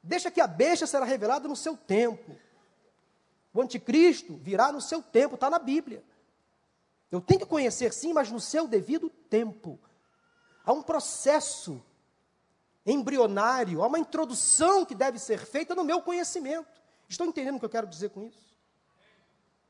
Deixa 0.02 0.30
que 0.30 0.40
a 0.40 0.46
besta 0.46 0.86
será 0.86 1.04
revelada 1.04 1.48
no 1.48 1.56
seu 1.56 1.76
tempo. 1.76 2.36
O 3.58 3.60
anticristo 3.60 4.36
virá 4.36 4.70
no 4.70 4.80
seu 4.80 5.02
tempo, 5.02 5.34
está 5.34 5.50
na 5.50 5.58
Bíblia. 5.58 6.04
Eu 7.10 7.20
tenho 7.20 7.40
que 7.40 7.46
conhecer 7.46 7.92
sim, 7.92 8.12
mas 8.12 8.30
no 8.30 8.38
seu 8.38 8.68
devido 8.68 9.10
tempo. 9.10 9.80
Há 10.64 10.72
um 10.72 10.80
processo 10.80 11.82
embrionário, 12.86 13.82
há 13.82 13.88
uma 13.88 13.98
introdução 13.98 14.84
que 14.84 14.94
deve 14.94 15.18
ser 15.18 15.44
feita 15.44 15.74
no 15.74 15.82
meu 15.82 16.00
conhecimento. 16.00 16.80
Estão 17.08 17.26
entendendo 17.26 17.56
o 17.56 17.58
que 17.58 17.64
eu 17.64 17.70
quero 17.70 17.88
dizer 17.88 18.10
com 18.10 18.22
isso? 18.22 18.54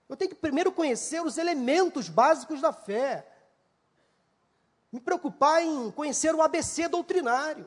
Eu 0.06 0.18
tenho 0.18 0.32
que 0.32 0.36
primeiro 0.36 0.70
conhecer 0.70 1.22
os 1.22 1.38
elementos 1.38 2.10
básicos 2.10 2.60
da 2.60 2.74
fé. 2.74 3.26
Me 4.92 5.00
preocupar 5.00 5.62
em 5.62 5.90
conhecer 5.92 6.34
o 6.34 6.42
ABC 6.42 6.88
doutrinário 6.88 7.66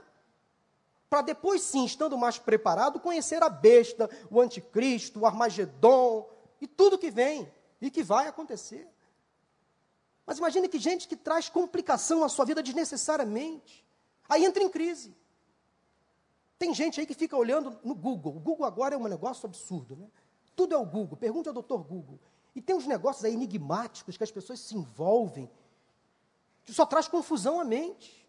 para 1.11 1.23
depois 1.23 1.61
sim, 1.61 1.83
estando 1.83 2.17
mais 2.17 2.39
preparado, 2.39 2.97
conhecer 2.97 3.43
a 3.43 3.49
besta, 3.49 4.09
o 4.29 4.39
anticristo, 4.39 5.19
o 5.19 5.25
Armagedon 5.25 6.25
e 6.61 6.65
tudo 6.65 6.97
que 6.97 7.11
vem 7.11 7.51
e 7.81 7.91
que 7.91 8.01
vai 8.01 8.27
acontecer. 8.27 8.87
Mas 10.25 10.37
imagine 10.37 10.69
que 10.69 10.79
gente 10.79 11.09
que 11.09 11.17
traz 11.17 11.49
complicação 11.49 12.23
à 12.23 12.29
sua 12.29 12.45
vida 12.45 12.63
desnecessariamente, 12.63 13.85
aí 14.29 14.45
entra 14.45 14.63
em 14.63 14.69
crise. 14.69 15.13
Tem 16.57 16.73
gente 16.73 17.01
aí 17.01 17.05
que 17.05 17.13
fica 17.13 17.35
olhando 17.35 17.77
no 17.83 17.93
Google. 17.93 18.37
O 18.37 18.39
Google 18.39 18.65
agora 18.65 18.95
é 18.95 18.97
um 18.97 19.09
negócio 19.09 19.45
absurdo, 19.45 19.97
né? 19.97 20.07
Tudo 20.55 20.73
é 20.73 20.77
o 20.77 20.85
Google. 20.85 21.17
Pergunte 21.17 21.49
ao 21.49 21.53
doutor 21.53 21.83
Google. 21.83 22.21
E 22.55 22.61
tem 22.61 22.73
uns 22.73 22.87
negócios 22.87 23.25
aí 23.25 23.33
enigmáticos 23.33 24.15
que 24.15 24.23
as 24.23 24.31
pessoas 24.31 24.61
se 24.61 24.77
envolvem, 24.77 25.51
que 26.63 26.73
só 26.73 26.85
traz 26.85 27.09
confusão 27.09 27.59
à 27.59 27.65
mente. 27.65 28.25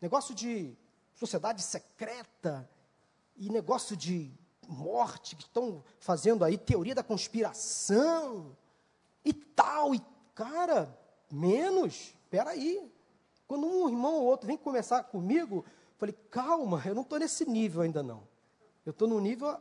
Negócio 0.00 0.34
de 0.34 0.74
sociedade 1.20 1.62
secreta 1.62 2.66
e 3.36 3.50
negócio 3.50 3.94
de 3.94 4.32
morte, 4.66 5.36
que 5.36 5.42
estão 5.42 5.84
fazendo 5.98 6.42
aí 6.42 6.56
teoria 6.56 6.94
da 6.94 7.02
conspiração 7.02 8.56
e 9.22 9.34
tal. 9.34 9.94
E, 9.94 10.00
cara, 10.34 10.98
menos, 11.30 12.14
aí. 12.46 12.90
Quando 13.46 13.66
um 13.66 13.86
irmão 13.86 14.14
ou 14.14 14.24
outro 14.24 14.46
vem 14.46 14.56
conversar 14.56 15.04
comigo, 15.04 15.62
falei, 15.98 16.14
calma, 16.30 16.82
eu 16.86 16.94
não 16.94 17.02
estou 17.02 17.18
nesse 17.18 17.44
nível 17.44 17.82
ainda 17.82 18.02
não. 18.02 18.26
Eu 18.86 18.90
estou 18.90 19.06
no 19.06 19.20
nível 19.20 19.60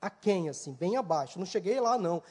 a 0.00 0.08
quem, 0.08 0.48
assim, 0.48 0.72
bem 0.72 0.96
abaixo. 0.96 1.38
Não 1.38 1.44
cheguei 1.44 1.78
lá, 1.80 1.98
não. 1.98 2.22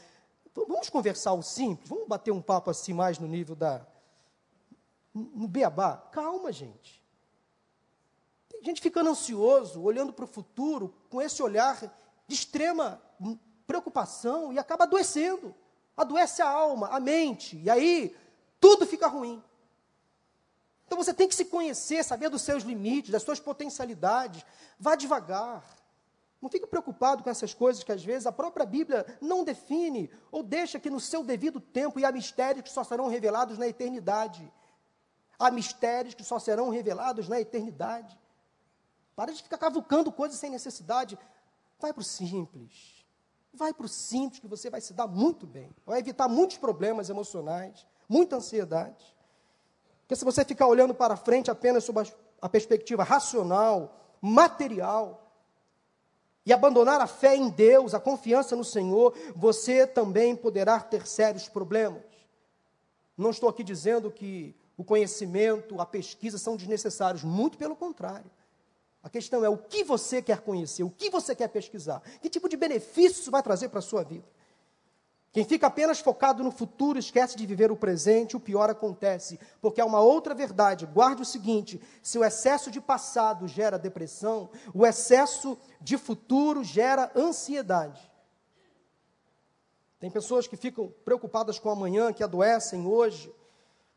Então, 0.51 0.65
vamos 0.67 0.89
conversar 0.89 1.33
o 1.33 1.43
simples, 1.43 1.87
vamos 1.87 2.07
bater 2.07 2.31
um 2.31 2.41
papo 2.41 2.71
assim 2.71 2.91
mais 2.91 3.19
no 3.19 3.27
nível 3.27 3.55
da. 3.55 3.85
no 5.13 5.47
beabá. 5.47 5.97
Calma, 6.11 6.51
gente. 6.51 7.00
Gente 8.61 8.81
ficando 8.81 9.09
ansioso, 9.09 9.81
olhando 9.81 10.13
para 10.13 10.25
o 10.25 10.27
futuro, 10.27 10.93
com 11.09 11.21
esse 11.21 11.41
olhar 11.41 11.81
de 12.27 12.35
extrema 12.35 13.01
preocupação 13.65 14.53
e 14.53 14.59
acaba 14.59 14.83
adoecendo. 14.83 15.55
Adoece 15.97 16.41
a 16.41 16.49
alma, 16.49 16.87
a 16.89 16.99
mente, 16.99 17.57
e 17.57 17.69
aí 17.69 18.15
tudo 18.59 18.85
fica 18.85 19.07
ruim. 19.07 19.43
Então 20.85 20.97
você 20.97 21.13
tem 21.13 21.27
que 21.27 21.35
se 21.35 21.45
conhecer, 21.45 22.03
saber 22.03 22.29
dos 22.29 22.41
seus 22.41 22.63
limites, 22.63 23.11
das 23.11 23.23
suas 23.23 23.39
potencialidades. 23.39 24.45
Vá 24.79 24.95
devagar. 24.95 25.63
Não 26.41 26.49
fique 26.49 26.67
preocupado 26.67 27.23
com 27.23 27.29
essas 27.29 27.53
coisas 27.53 27.83
que 27.83 27.91
às 27.91 28.03
vezes 28.03 28.27
a 28.27 28.31
própria 28.31 28.65
Bíblia 28.65 29.05
não 29.21 29.43
define 29.43 30.09
ou 30.31 30.43
deixa 30.43 30.79
que 30.79 30.89
no 30.89 30.99
seu 30.99 31.23
devido 31.23 31.59
tempo 31.59 31.99
e 31.99 32.05
há 32.05 32.11
mistérios 32.11 32.63
que 32.63 32.69
só 32.69 32.83
serão 32.83 33.07
revelados 33.07 33.57
na 33.57 33.67
eternidade. 33.67 34.51
Há 35.39 35.49
mistérios 35.49 36.13
que 36.13 36.23
só 36.23 36.39
serão 36.39 36.69
revelados 36.69 37.29
na 37.29 37.39
eternidade. 37.39 38.19
Para 39.15 39.31
de 39.31 39.43
ficar 39.43 39.57
cavucando 39.57 40.11
coisas 40.11 40.37
sem 40.37 40.49
necessidade. 40.49 41.17
Vai 41.79 41.93
para 41.93 42.01
o 42.01 42.03
simples. 42.03 43.05
Vai 43.53 43.73
para 43.73 43.85
o 43.85 43.89
simples 43.89 44.39
que 44.39 44.47
você 44.47 44.69
vai 44.69 44.81
se 44.81 44.93
dar 44.93 45.07
muito 45.07 45.45
bem. 45.45 45.75
Vai 45.85 45.99
evitar 45.99 46.27
muitos 46.27 46.57
problemas 46.57 47.09
emocionais, 47.09 47.85
muita 48.07 48.37
ansiedade. 48.37 49.15
Porque 50.01 50.15
se 50.15 50.25
você 50.25 50.43
ficar 50.45 50.67
olhando 50.67 50.93
para 50.93 51.15
frente 51.15 51.51
apenas 51.51 51.83
sob 51.83 52.01
a 52.41 52.49
perspectiva 52.49 53.03
racional, 53.03 53.97
material, 54.21 55.21
e 56.45 56.51
abandonar 56.51 56.99
a 56.99 57.07
fé 57.07 57.35
em 57.35 57.49
Deus, 57.49 57.93
a 57.93 57.99
confiança 57.99 58.55
no 58.55 58.63
Senhor, 58.63 59.15
você 59.35 59.85
também 59.85 60.35
poderá 60.35 60.79
ter 60.79 61.05
sérios 61.05 61.47
problemas. 61.47 62.03
Não 63.15 63.29
estou 63.29 63.47
aqui 63.47 63.63
dizendo 63.63 64.09
que 64.09 64.55
o 64.75 64.83
conhecimento, 64.83 65.79
a 65.79 65.85
pesquisa 65.85 66.39
são 66.39 66.55
desnecessários, 66.55 67.23
muito 67.23 67.57
pelo 67.57 67.75
contrário. 67.75 68.29
A 69.03 69.09
questão 69.09 69.43
é 69.43 69.49
o 69.49 69.57
que 69.57 69.83
você 69.83 70.21
quer 70.21 70.41
conhecer, 70.41 70.83
o 70.83 70.91
que 70.91 71.09
você 71.09 71.35
quer 71.35 71.47
pesquisar, 71.47 72.01
que 72.21 72.29
tipo 72.29 72.47
de 72.47 72.55
benefício 72.55 73.21
isso 73.21 73.31
vai 73.31 73.41
trazer 73.41 73.69
para 73.69 73.79
a 73.79 73.83
sua 73.83 74.03
vida. 74.03 74.27
Quem 75.31 75.45
fica 75.45 75.67
apenas 75.67 76.01
focado 76.01 76.43
no 76.43 76.51
futuro 76.51 76.99
esquece 76.99 77.37
de 77.37 77.45
viver 77.45 77.71
o 77.71 77.75
presente, 77.75 78.35
o 78.35 78.39
pior 78.39 78.69
acontece, 78.69 79.39
porque 79.61 79.79
há 79.79 79.85
uma 79.85 80.01
outra 80.01 80.35
verdade. 80.35 80.85
Guarde 80.85 81.21
o 81.21 81.25
seguinte: 81.25 81.81
se 82.03 82.19
o 82.19 82.23
excesso 82.23 82.69
de 82.69 82.81
passado 82.81 83.47
gera 83.47 83.79
depressão, 83.79 84.49
o 84.73 84.85
excesso 84.85 85.57
de 85.79 85.97
futuro 85.97 86.63
gera 86.65 87.09
ansiedade. 87.15 88.11
Tem 89.99 90.11
pessoas 90.11 90.47
que 90.47 90.57
ficam 90.57 90.93
preocupadas 91.05 91.57
com 91.57 91.69
amanhã, 91.69 92.11
que 92.11 92.23
adoecem 92.23 92.85
hoje. 92.85 93.33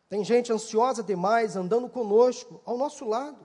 Tem 0.09 0.23
gente 0.23 0.53
ansiosa 0.53 1.03
demais 1.03 1.57
andando 1.57 1.89
conosco, 1.89 2.61
ao 2.65 2.79
nosso 2.79 3.05
lado. 3.05 3.44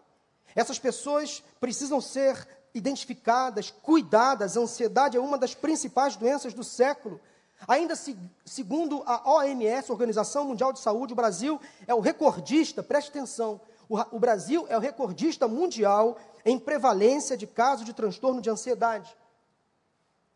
Essas 0.56 0.80
pessoas 0.80 1.44
precisam 1.60 2.02
ser 2.02 2.48
identificadas, 2.74 3.72
cuidadas. 3.72 4.56
A 4.56 4.62
ansiedade 4.62 5.18
é 5.18 5.20
uma 5.20 5.38
das 5.38 5.54
principais 5.54 6.16
doenças 6.16 6.54
do 6.54 6.64
século. 6.64 7.20
Ainda 7.68 7.96
se, 7.96 8.18
segundo 8.46 9.04
a 9.06 9.30
OMS, 9.30 9.92
Organização 9.92 10.46
Mundial 10.46 10.72
de 10.72 10.80
Saúde, 10.80 11.14
o 11.14 11.16
Brasil 11.16 11.60
é 11.86 11.94
o 11.94 12.00
recordista, 12.00 12.82
preste 12.82 13.10
atenção, 13.10 13.60
o, 13.90 13.98
o 14.16 14.20
Brasil 14.20 14.66
é 14.70 14.78
o 14.78 14.80
recordista 14.80 15.48
mundial 15.48 16.18
em 16.46 16.58
prevalência 16.58 17.36
de 17.36 17.46
casos 17.46 17.86
de 17.86 17.94
transtorno 17.94 18.42
de 18.42 18.50
ansiedade. 18.50 19.16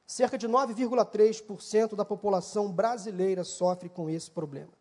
Cerca 0.05 0.37
de 0.37 0.49
9,3% 0.49 1.95
da 1.95 2.03
população 2.03 2.71
brasileira 2.71 3.43
sofre 3.43 3.87
com 3.87 4.09
esse 4.09 4.29
problema. 4.29 4.71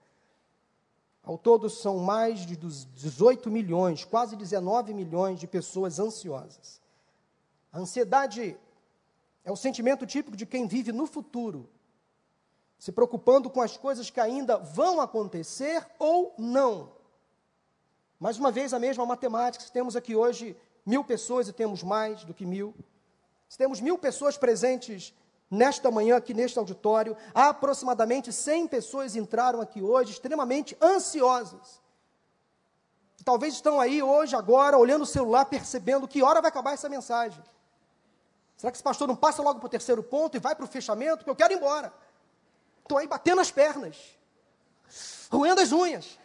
Ao 1.23 1.39
todo, 1.39 1.71
são 1.71 1.99
mais 1.99 2.41
de 2.41 2.57
18 2.57 3.49
milhões, 3.49 4.05
quase 4.05 4.35
19 4.35 4.93
milhões 4.93 5.39
de 5.39 5.47
pessoas 5.47 6.01
ansiosas. 6.01 6.81
A 7.73 7.79
ansiedade 7.79 8.57
é 9.45 9.53
o 9.53 9.57
sentimento 9.57 10.05
típico 10.05 10.37
de 10.37 10.45
quem 10.45 10.67
vive 10.67 10.91
no 10.91 11.07
futuro, 11.07 11.69
se 12.77 12.91
preocupando 12.91 13.49
com 13.49 13.61
as 13.61 13.77
coisas 13.77 14.11
que 14.11 14.19
ainda 14.19 14.59
vão 14.59 15.01
acontecer 15.01 15.87
ou 15.99 16.35
não. 16.37 16.91
Mais 18.19 18.39
uma 18.39 18.51
vez, 18.51 18.75
a 18.75 18.79
mesma 18.79 19.07
matemática. 19.07 19.65
Se 19.65 19.71
temos 19.71 19.95
aqui 19.95 20.17
hoje 20.17 20.57
mil 20.85 21.05
pessoas 21.05 21.47
e 21.49 21.53
temos 21.53 21.85
mais 21.85 22.25
do 22.25 22.35
que 22.35 22.45
mil, 22.45 22.75
se 23.49 23.57
temos 23.57 23.81
mil 23.81 23.97
pessoas 23.97 24.37
presentes 24.37 25.15
nesta 25.53 25.91
manhã, 25.91 26.17
aqui 26.17 26.33
neste 26.33 26.59
auditório, 26.59 27.15
aproximadamente 27.35 28.33
100 28.33 28.69
pessoas 28.69 29.15
entraram 29.15 29.61
aqui 29.61 29.83
hoje 29.83 30.13
extremamente 30.13 30.75
ansiosas. 30.81 31.83
talvez 33.23 33.55
estão 33.55 33.79
aí 33.79 34.03
hoje, 34.03 34.35
agora, 34.35 34.77
olhando 34.77 35.03
o 35.03 35.07
celular, 35.07 35.45
percebendo 35.45 36.09
que 36.09 36.23
hora 36.23 36.41
vai 36.41 36.49
acabar 36.49 36.73
essa 36.73 36.89
mensagem. 36.89 37.41
Será 38.57 38.71
que 38.71 38.77
esse 38.77 38.83
pastor 38.83 39.07
não 39.07 39.15
passa 39.15 39.43
logo 39.43 39.61
para 39.61 39.67
o 39.67 39.71
terceiro 39.71 40.03
ponto 40.03 40.37
e 40.37 40.41
vai 40.41 40.57
para 40.57 40.65
o 40.65 40.69
fechamento? 40.69 41.19
Porque 41.19 41.31
eu 41.31 41.37
quero 41.37 41.53
ir 41.53 41.57
embora. 41.57 41.93
Estou 42.81 42.99
aí 42.99 43.07
batendo 43.07 43.41
as 43.41 43.51
pernas, 43.51 43.97
roendo 45.31 45.61
as 45.61 45.71
unhas, 45.71 46.19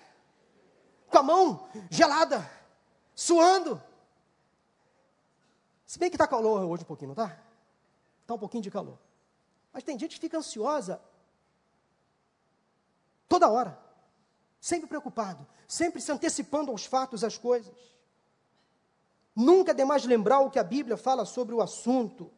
com 1.09 1.17
a 1.19 1.23
mão 1.23 1.67
gelada, 1.89 2.49
suando. 3.13 3.82
Se 5.86 5.99
bem 5.99 6.09
que 6.09 6.15
está 6.15 6.28
calor 6.28 6.63
hoje 6.63 6.84
um 6.84 6.88
pouquinho, 6.88 7.13
não 7.13 7.23
está? 7.23 7.38
Está 8.21 8.34
um 8.34 8.39
pouquinho 8.39 8.63
de 8.63 8.71
calor. 8.71 8.97
Mas 9.78 9.84
tem 9.84 9.99
gente 9.99 10.15
que 10.15 10.21
fica 10.21 10.39
ansiosa 10.39 10.99
toda 13.30 13.47
hora, 13.47 13.78
sempre 14.59 14.88
preocupado, 14.88 15.45
sempre 15.67 16.01
se 16.01 16.11
antecipando 16.11 16.71
aos 16.71 16.84
fatos, 16.84 17.23
às 17.23 17.38
coisas. 17.38 17.75
Nunca 19.36 19.69
é 19.69 19.75
demais 19.75 20.03
lembrar 20.03 20.39
o 20.39 20.49
que 20.49 20.57
a 20.57 20.63
Bíblia 20.63 20.97
fala 20.97 21.25
sobre 21.25 21.53
o 21.53 21.61
assunto. 21.61 22.32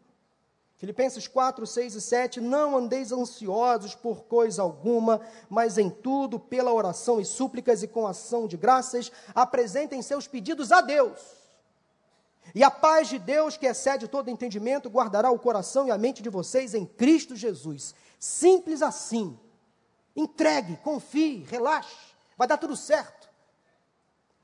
Filipenses 0.76 1.30
4, 1.30 1.66
6 1.66 1.96
e 1.96 2.02
7, 2.02 2.42
não 2.42 2.76
andeis 2.76 3.14
ansiosos 3.14 3.96
por 3.96 4.26
coisa 4.26 4.62
alguma, 4.62 5.22
mas 5.50 5.78
em 5.78 5.90
tudo, 5.90 6.38
pela 6.38 6.74
oração 6.74 7.22
e 7.22 7.26
súplicas 7.26 7.82
e 7.82 7.88
com 7.88 8.06
ação 8.06 8.50
de 8.50 8.58
graças, 8.58 9.14
apresentem 9.34 10.02
seus 10.02 10.28
pedidos 10.28 10.74
a 10.74 10.82
Deus. 10.82 11.39
E 12.54 12.64
a 12.64 12.72
paz 12.72 13.08
de 13.08 13.20
Deus, 13.20 13.58
que 13.58 13.66
excede 13.66 14.08
todo 14.08 14.30
entendimento, 14.30 14.90
guardará 14.90 15.32
o 15.32 15.40
coração 15.40 15.88
e 15.88 15.92
a 15.92 15.98
mente 15.98 16.22
de 16.22 16.30
vocês 16.30 16.74
em 16.74 16.86
Cristo 16.86 17.36
Jesus. 17.36 17.94
Simples 18.18 18.82
assim. 18.82 19.38
Entregue, 20.16 20.78
confie, 20.78 21.44
relaxe, 21.44 21.96
vai 22.38 22.48
dar 22.48 22.58
tudo 22.58 22.76
certo. 22.76 23.30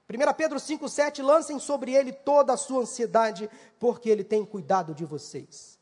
1 0.08 0.34
Pedro 0.34 0.58
5,7: 0.58 1.24
lancem 1.24 1.60
sobre 1.60 1.94
ele 1.94 2.14
toda 2.14 2.54
a 2.54 2.58
sua 2.58 2.82
ansiedade, 2.82 3.50
porque 3.80 4.10
ele 4.10 4.24
tem 4.24 4.46
cuidado 4.46 4.94
de 4.94 5.04
vocês. 5.04 5.80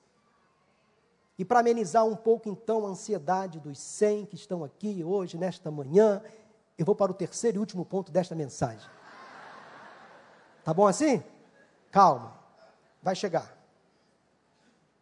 E 1.37 1.43
para 1.43 1.59
amenizar 1.59 2.05
um 2.05 2.15
pouco 2.15 2.47
então 2.47 2.85
a 2.85 2.89
ansiedade 2.89 3.59
dos 3.59 3.79
100 3.79 4.27
que 4.27 4.35
estão 4.35 4.63
aqui 4.63 5.03
hoje, 5.03 5.37
nesta 5.37 5.69
manhã, 5.69 6.21
eu 6.77 6.85
vou 6.85 6.95
para 6.95 7.11
o 7.11 7.15
terceiro 7.15 7.57
e 7.57 7.59
último 7.59 7.83
ponto 7.83 8.11
desta 8.11 8.35
mensagem. 8.35 8.87
Tá 10.63 10.73
bom 10.73 10.87
assim? 10.87 11.21
Calma, 11.93 12.33
vai 13.03 13.15
chegar. 13.15 13.55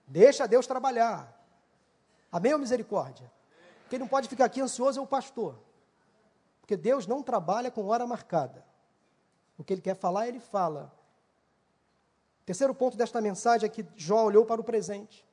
Deixa 0.06 0.46
Deus 0.46 0.68
trabalhar. 0.68 1.42
Amém 2.30 2.52
ou 2.52 2.60
misericórdia? 2.60 3.32
Quem 3.90 3.98
não 3.98 4.10
pode 4.10 4.28
ficar 4.28 4.44
aqui 4.44 4.60
ansioso 4.60 5.00
é 5.00 5.02
o 5.02 5.08
pastor. 5.08 5.58
Porque 6.60 6.76
Deus 6.76 7.08
não 7.08 7.24
trabalha 7.24 7.72
com 7.72 7.88
hora 7.88 8.06
marcada. 8.06 8.66
O 9.58 9.64
que 9.64 9.72
ele 9.72 9.82
quer 9.82 9.96
falar, 9.96 10.28
ele 10.28 10.42
fala. 10.42 10.92
Terceiro 12.46 12.76
ponto 12.76 12.98
desta 12.98 13.22
mensagem 13.22 13.68
é 13.68 13.70
que 13.70 13.88
Jó 13.96 14.26
olhou 14.26 14.46
para 14.46 14.60
o 14.60 14.64
presente. 14.66 15.26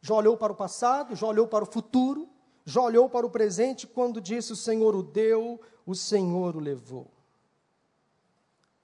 Já 0.00 0.14
olhou 0.14 0.34
para 0.38 0.50
o 0.50 0.56
passado, 0.56 1.14
já 1.14 1.26
olhou 1.26 1.46
para 1.46 1.64
o 1.64 1.70
futuro, 1.70 2.26
já 2.64 2.80
olhou 2.80 3.10
para 3.10 3.26
o 3.26 3.30
presente 3.30 3.86
quando 3.86 4.18
disse: 4.18 4.50
O 4.50 4.56
Senhor 4.56 4.96
o 4.96 5.02
deu, 5.02 5.60
o 5.84 5.94
Senhor 5.94 6.56
o 6.56 6.60
levou. 6.60 7.15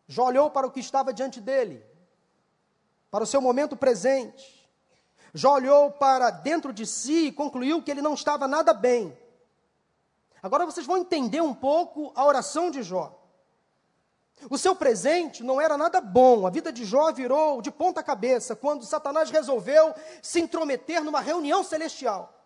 Já 0.07 0.23
olhou 0.23 0.51
para 0.51 0.67
o 0.67 0.71
que 0.71 0.81
estava 0.81 1.13
diante 1.13 1.41
dele, 1.41 1.85
para 3.11 3.25
o 3.25 3.27
seu 3.27 3.41
momento 3.41 3.77
presente. 3.77 4.69
Já 5.35 5.51
olhou 5.51 5.91
para 5.91 6.31
dentro 6.31 6.73
de 6.73 6.87
si 6.87 7.29
e 7.29 7.33
concluiu 7.33 7.83
que 7.83 7.91
ele 7.91 8.03
não 8.03 8.15
estava 8.15 8.47
nada 8.47 8.75
bem. 8.75 9.17
Agora 10.43 10.67
vocês 10.67 10.85
vão 10.85 10.99
entender 10.99 11.41
um 11.41 11.55
pouco 11.55 12.13
a 12.15 12.25
oração 12.25 12.71
de 12.71 12.83
Jó. 12.83 13.19
O 14.51 14.59
seu 14.59 14.75
presente 14.75 15.45
não 15.45 15.61
era 15.61 15.79
nada 15.79 16.01
bom. 16.01 16.47
A 16.47 16.51
vida 16.51 16.73
de 16.73 16.85
Jó 16.85 17.13
virou 17.13 17.63
de 17.63 17.71
ponta 17.71 18.03
cabeça 18.03 18.57
quando 18.57 18.85
Satanás 18.85 19.31
resolveu 19.31 19.95
se 20.21 20.41
intrometer 20.41 21.03
numa 21.05 21.21
reunião 21.21 21.63
celestial. 21.63 22.43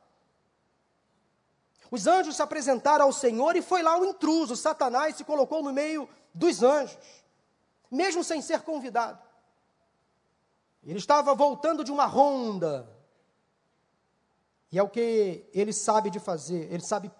Os 1.90 2.06
anjos 2.06 2.36
se 2.36 2.42
apresentaram 2.42 3.06
ao 3.06 3.12
Senhor 3.12 3.56
e 3.56 3.62
foi 3.62 3.82
lá 3.82 3.98
o 3.98 4.04
intruso. 4.04 4.56
Satanás 4.56 5.16
se 5.16 5.24
colocou 5.24 5.62
no 5.62 5.72
meio 5.72 6.08
dos 6.34 6.62
anjos, 6.62 6.98
mesmo 7.90 8.24
sem 8.24 8.40
ser 8.42 8.62
convidado. 8.62 9.24
Ele 10.82 10.98
estava 10.98 11.34
voltando 11.34 11.82
de 11.82 11.90
uma 11.90 12.06
ronda. 12.06 12.88
E 14.70 14.78
é 14.78 14.82
o 14.82 14.88
que 14.88 15.48
ele 15.52 15.72
sabe 15.72 16.10
de 16.10 16.20
fazer. 16.20 16.72
Ele 16.72 16.82
sabe, 16.82 17.10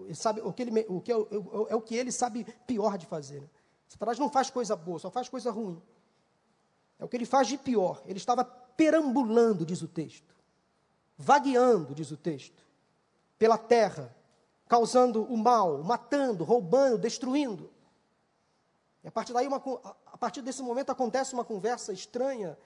ele 0.00 0.14
sabe 0.14 0.40
o 0.42 0.52
que 0.52 0.62
ele, 0.62 0.86
o 0.88 1.00
que 1.00 1.12
é, 1.12 1.14
é, 1.14 1.74
o 1.74 1.80
que 1.80 1.94
ele 1.94 2.12
sabe 2.12 2.44
pior 2.66 2.98
de 2.98 3.06
fazer. 3.06 3.48
Satanás 3.88 4.18
não 4.18 4.30
faz 4.30 4.50
coisa 4.50 4.76
boa, 4.76 4.98
só 4.98 5.10
faz 5.10 5.28
coisa 5.28 5.50
ruim. 5.50 5.80
É 6.98 7.04
o 7.04 7.08
que 7.08 7.16
ele 7.16 7.24
faz 7.24 7.48
de 7.48 7.56
pior. 7.56 8.02
Ele 8.06 8.18
estava 8.18 8.44
perambulando, 8.44 9.64
diz 9.64 9.82
o 9.82 9.88
texto, 9.88 10.34
vagueando, 11.16 11.94
diz 11.94 12.10
o 12.10 12.16
texto, 12.16 12.62
pela 13.38 13.58
terra, 13.58 14.14
causando 14.68 15.24
o 15.24 15.36
mal, 15.36 15.82
matando, 15.82 16.44
roubando, 16.44 16.98
destruindo. 16.98 17.70
E 19.02 19.08
a 19.08 19.10
partir 19.10 19.32
daí, 19.32 19.46
uma, 19.46 19.62
a 20.06 20.18
partir 20.18 20.42
desse 20.42 20.62
momento, 20.62 20.90
acontece 20.90 21.32
uma 21.34 21.44
conversa 21.44 21.92
estranha 21.92 22.58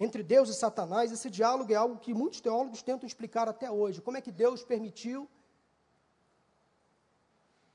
entre 0.00 0.22
Deus 0.22 0.48
e 0.48 0.54
Satanás. 0.54 1.12
Esse 1.12 1.30
diálogo 1.30 1.72
é 1.72 1.76
algo 1.76 1.98
que 1.98 2.12
muitos 2.14 2.40
teólogos 2.40 2.82
tentam 2.82 3.06
explicar 3.06 3.48
até 3.48 3.70
hoje. 3.70 4.00
Como 4.00 4.16
é 4.16 4.20
que 4.20 4.32
Deus 4.32 4.64
permitiu 4.64 5.28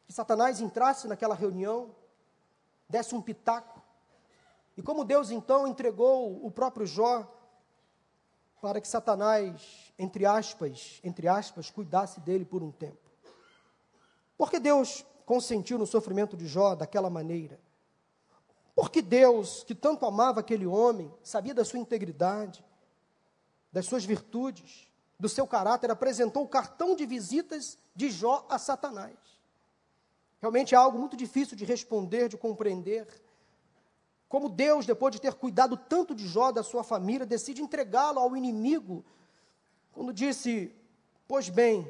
que 0.05 0.13
Satanás 0.13 0.59
entrasse 0.59 1.07
naquela 1.07 1.35
reunião, 1.35 1.95
desse 2.87 3.15
um 3.15 3.21
pitaco. 3.21 3.81
E 4.77 4.81
como 4.81 5.03
Deus 5.03 5.31
então 5.31 5.67
entregou 5.67 6.45
o 6.45 6.51
próprio 6.51 6.85
Jó 6.85 7.27
para 8.61 8.79
que 8.79 8.87
Satanás, 8.87 9.91
entre 9.97 10.25
aspas, 10.25 10.99
entre 11.03 11.27
aspas, 11.27 11.69
cuidasse 11.69 12.19
dele 12.19 12.45
por 12.45 12.63
um 12.63 12.71
tempo. 12.71 13.11
Porque 14.37 14.59
Deus 14.59 15.05
consentiu 15.25 15.77
no 15.77 15.85
sofrimento 15.85 16.35
de 16.35 16.47
Jó 16.47 16.75
daquela 16.75 17.09
maneira? 17.09 17.59
Porque 18.75 19.01
Deus, 19.01 19.63
que 19.63 19.75
tanto 19.75 20.05
amava 20.05 20.39
aquele 20.39 20.65
homem, 20.65 21.13
sabia 21.23 21.53
da 21.53 21.63
sua 21.63 21.79
integridade, 21.79 22.63
das 23.71 23.85
suas 23.85 24.03
virtudes, 24.03 24.87
do 25.19 25.29
seu 25.29 25.47
caráter, 25.47 25.91
apresentou 25.91 26.43
o 26.43 26.47
cartão 26.47 26.95
de 26.95 27.05
visitas 27.05 27.77
de 27.95 28.09
Jó 28.09 28.45
a 28.49 28.57
Satanás. 28.57 29.15
Realmente 30.41 30.75
é 30.75 30.77
algo 30.77 30.99
muito 30.99 31.15
difícil 31.15 31.55
de 31.55 31.63
responder, 31.63 32.27
de 32.27 32.37
compreender. 32.37 33.07
Como 34.27 34.49
Deus, 34.49 34.85
depois 34.85 35.13
de 35.13 35.21
ter 35.21 35.33
cuidado 35.35 35.77
tanto 35.77 36.13
de 36.13 36.27
Jó, 36.27 36.51
da 36.51 36.63
sua 36.63 36.83
família, 36.83 37.25
decide 37.25 37.61
entregá-lo 37.61 38.19
ao 38.19 38.35
inimigo, 38.35 39.05
quando 39.91 40.11
disse: 40.11 40.75
Pois 41.27 41.47
bem, 41.47 41.87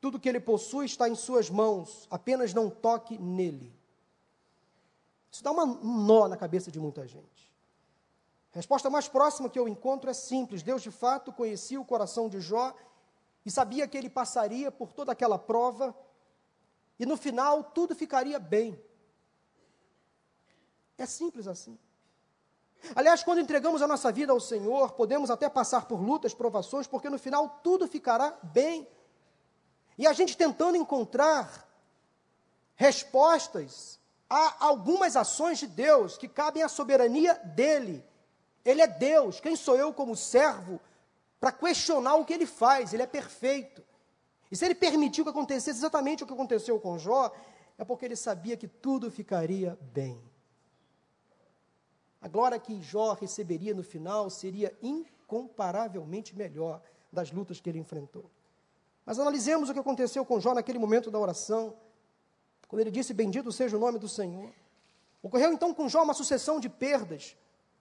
tudo 0.00 0.18
que 0.18 0.28
ele 0.28 0.40
possui 0.40 0.86
está 0.86 1.08
em 1.08 1.14
suas 1.14 1.50
mãos, 1.50 2.06
apenas 2.10 2.54
não 2.54 2.70
toque 2.70 3.18
nele. 3.18 3.72
Isso 5.30 5.42
dá 5.42 5.50
uma, 5.50 5.64
um 5.64 6.04
nó 6.04 6.28
na 6.28 6.36
cabeça 6.36 6.70
de 6.70 6.80
muita 6.80 7.06
gente. 7.06 7.52
A 8.52 8.56
resposta 8.56 8.88
mais 8.88 9.08
próxima 9.08 9.50
que 9.50 9.58
eu 9.58 9.68
encontro 9.68 10.08
é 10.08 10.14
simples: 10.14 10.62
Deus 10.62 10.82
de 10.82 10.90
fato 10.90 11.32
conhecia 11.32 11.80
o 11.80 11.84
coração 11.84 12.28
de 12.28 12.40
Jó 12.40 12.74
e 13.44 13.50
sabia 13.50 13.86
que 13.86 13.96
ele 13.96 14.10
passaria 14.10 14.70
por 14.70 14.92
toda 14.92 15.12
aquela 15.12 15.38
prova 15.38 15.94
e 16.98 17.06
no 17.06 17.16
final 17.16 17.62
tudo 17.62 17.94
ficaria 17.94 18.38
bem. 18.38 18.80
É 20.96 21.06
simples 21.06 21.46
assim. 21.46 21.78
Aliás, 22.94 23.22
quando 23.22 23.40
entregamos 23.40 23.82
a 23.82 23.86
nossa 23.86 24.10
vida 24.10 24.32
ao 24.32 24.40
Senhor, 24.40 24.92
podemos 24.92 25.30
até 25.30 25.48
passar 25.48 25.86
por 25.86 26.00
lutas, 26.00 26.34
provações, 26.34 26.86
porque 26.86 27.10
no 27.10 27.18
final 27.18 27.60
tudo 27.62 27.86
ficará 27.86 28.36
bem. 28.42 28.86
E 29.98 30.06
a 30.06 30.12
gente 30.12 30.36
tentando 30.36 30.76
encontrar 30.76 31.68
respostas 32.76 33.98
a 34.30 34.64
algumas 34.64 35.16
ações 35.16 35.58
de 35.58 35.66
Deus 35.66 36.16
que 36.16 36.28
cabem 36.28 36.62
à 36.62 36.68
soberania 36.68 37.34
dele. 37.34 38.04
Ele 38.64 38.80
é 38.80 38.86
Deus, 38.86 39.40
quem 39.40 39.56
sou 39.56 39.76
eu 39.76 39.92
como 39.92 40.14
servo 40.14 40.80
para 41.40 41.50
questionar 41.50 42.14
o 42.14 42.24
que 42.24 42.32
ele 42.32 42.46
faz? 42.46 42.92
Ele 42.92 43.02
é 43.02 43.06
perfeito. 43.06 43.82
E 44.50 44.56
se 44.56 44.64
ele 44.64 44.74
permitiu 44.74 45.24
que 45.24 45.30
acontecesse 45.30 45.78
exatamente 45.78 46.22
o 46.22 46.26
que 46.26 46.32
aconteceu 46.32 46.78
com 46.78 46.98
Jó, 46.98 47.32
é 47.76 47.84
porque 47.84 48.04
ele 48.04 48.16
sabia 48.16 48.56
que 48.56 48.68
tudo 48.68 49.10
ficaria 49.10 49.76
bem. 49.92 50.22
A 52.20 52.28
glória 52.28 52.58
que 52.58 52.80
Jó 52.82 53.12
receberia 53.12 53.74
no 53.74 53.82
final 53.82 54.30
seria 54.30 54.76
incomparavelmente 54.82 56.36
melhor 56.36 56.82
das 57.12 57.30
lutas 57.30 57.60
que 57.60 57.68
ele 57.68 57.78
enfrentou. 57.78 58.30
Mas 59.08 59.18
analisemos 59.18 59.70
o 59.70 59.72
que 59.72 59.78
aconteceu 59.78 60.22
com 60.22 60.38
Jó 60.38 60.52
naquele 60.52 60.78
momento 60.78 61.10
da 61.10 61.18
oração, 61.18 61.74
quando 62.68 62.80
ele 62.82 62.90
disse: 62.90 63.14
Bendito 63.14 63.50
seja 63.50 63.74
o 63.74 63.80
nome 63.80 63.98
do 63.98 64.06
Senhor. 64.06 64.52
Ocorreu 65.22 65.50
então 65.50 65.72
com 65.72 65.88
Jó 65.88 66.02
uma 66.02 66.12
sucessão 66.12 66.60
de 66.60 66.68
perdas. 66.68 67.34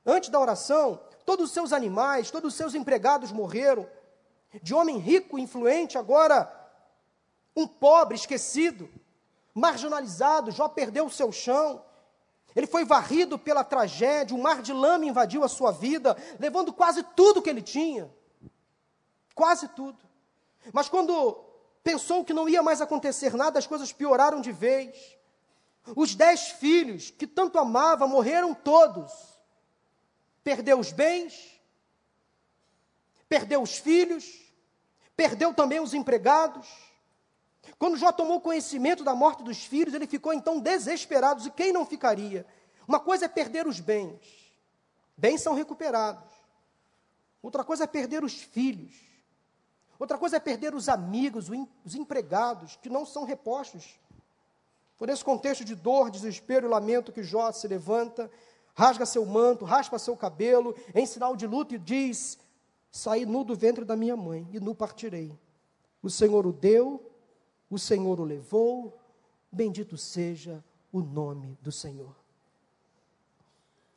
Antes 0.05 0.29
da 0.29 0.39
oração, 0.39 1.01
todos 1.25 1.47
os 1.47 1.51
seus 1.51 1.73
animais, 1.73 2.31
todos 2.31 2.53
os 2.53 2.57
seus 2.57 2.73
empregados 2.73 3.29
morreram. 3.29 3.85
De 4.63 4.73
homem 4.73 4.99
rico 4.99 5.37
influente, 5.37 5.97
agora 5.97 6.49
um 7.53 7.67
pobre 7.67 8.15
esquecido. 8.15 8.89
marginalizado, 9.53 10.49
Jó 10.49 10.69
perdeu 10.69 11.07
o 11.07 11.11
seu 11.11 11.29
chão. 11.33 11.83
Ele 12.55 12.67
foi 12.67 12.85
varrido 12.85 13.37
pela 13.37 13.65
tragédia, 13.65 14.33
um 14.33 14.41
mar 14.41 14.61
de 14.61 14.71
lama 14.71 15.05
invadiu 15.05 15.43
a 15.43 15.49
sua 15.49 15.73
vida, 15.73 16.15
levando 16.39 16.71
quase 16.71 17.03
tudo 17.03 17.41
que 17.41 17.49
ele 17.49 17.61
tinha. 17.61 18.09
Quase 19.35 19.67
tudo. 19.67 20.06
Mas 20.73 20.89
quando 20.89 21.43
pensou 21.83 22.23
que 22.23 22.33
não 22.33 22.49
ia 22.49 22.61
mais 22.61 22.81
acontecer 22.81 23.33
nada, 23.33 23.59
as 23.59 23.67
coisas 23.67 23.93
pioraram 23.93 24.41
de 24.41 24.51
vez. 24.51 25.17
Os 25.95 26.15
dez 26.15 26.49
filhos 26.49 27.11
que 27.11 27.25
tanto 27.25 27.57
amava 27.57 28.07
morreram 28.07 28.53
todos. 28.53 29.11
Perdeu 30.43 30.79
os 30.79 30.91
bens, 30.91 31.61
perdeu 33.27 33.61
os 33.61 33.77
filhos, 33.77 34.25
perdeu 35.15 35.53
também 35.53 35.79
os 35.79 35.93
empregados. 35.93 36.67
Quando 37.77 37.97
Jó 37.97 38.11
tomou 38.11 38.39
conhecimento 38.39 39.03
da 39.03 39.13
morte 39.13 39.43
dos 39.43 39.63
filhos, 39.65 39.93
ele 39.93 40.07
ficou 40.07 40.33
então 40.33 40.59
desesperado. 40.59 41.45
E 41.45 41.51
quem 41.51 41.73
não 41.73 41.85
ficaria? 41.85 42.45
Uma 42.87 42.99
coisa 42.99 43.25
é 43.25 43.27
perder 43.27 43.67
os 43.67 43.79
bens, 43.79 44.21
bens 45.17 45.41
são 45.41 45.53
recuperados. 45.53 46.23
Outra 47.41 47.63
coisa 47.63 47.83
é 47.83 47.87
perder 47.87 48.23
os 48.23 48.33
filhos. 48.33 49.06
Outra 49.99 50.17
coisa 50.17 50.37
é 50.37 50.39
perder 50.39 50.75
os 50.75 50.87
amigos, 50.89 51.49
os 51.83 51.95
empregados, 51.95 52.75
que 52.75 52.89
não 52.89 53.05
são 53.05 53.23
repostos. 53.23 53.99
Por 54.97 55.09
esse 55.09 55.23
contexto 55.23 55.63
de 55.63 55.75
dor, 55.75 56.09
desespero 56.09 56.67
e 56.67 56.69
lamento 56.69 57.11
que 57.11 57.23
Jó 57.23 57.51
se 57.51 57.67
levanta, 57.67 58.29
rasga 58.75 59.05
seu 59.05 59.25
manto, 59.25 59.65
raspa 59.65 59.97
seu 59.97 60.15
cabelo, 60.15 60.75
em 60.93 61.05
sinal 61.05 61.35
de 61.35 61.47
luto 61.47 61.75
e 61.75 61.79
diz: 61.79 62.37
Saí 62.91 63.25
nu 63.25 63.43
do 63.43 63.55
ventre 63.55 63.85
da 63.85 63.95
minha 63.95 64.15
mãe 64.15 64.47
e 64.51 64.59
nu 64.59 64.73
partirei. 64.73 65.37
O 66.01 66.09
Senhor 66.09 66.45
o 66.45 66.53
deu, 66.53 67.11
o 67.69 67.77
Senhor 67.77 68.19
o 68.19 68.23
levou, 68.23 68.97
bendito 69.51 69.97
seja 69.97 70.63
o 70.91 71.01
nome 71.01 71.57
do 71.61 71.71
Senhor. 71.71 72.15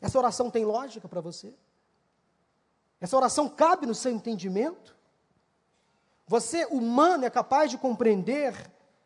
Essa 0.01 0.19
oração 0.19 0.51
tem 0.51 0.65
lógica 0.65 1.07
para 1.07 1.21
você? 1.21 1.55
Essa 3.01 3.17
oração 3.17 3.49
cabe 3.49 3.87
no 3.87 3.95
seu 3.95 4.13
entendimento? 4.13 4.97
Você, 6.31 6.65
humano, 6.67 7.27
é 7.27 7.29
capaz 7.29 7.73
de 7.73 7.77
compreender 7.77 8.55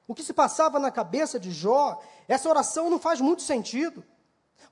o 0.06 0.14
que 0.14 0.22
se 0.22 0.34
passava 0.34 0.78
na 0.78 0.90
cabeça 0.90 1.40
de 1.40 1.52
Jó? 1.52 1.98
Essa 2.28 2.50
oração 2.50 2.90
não 2.90 2.98
faz 2.98 3.18
muito 3.18 3.40
sentido. 3.40 4.04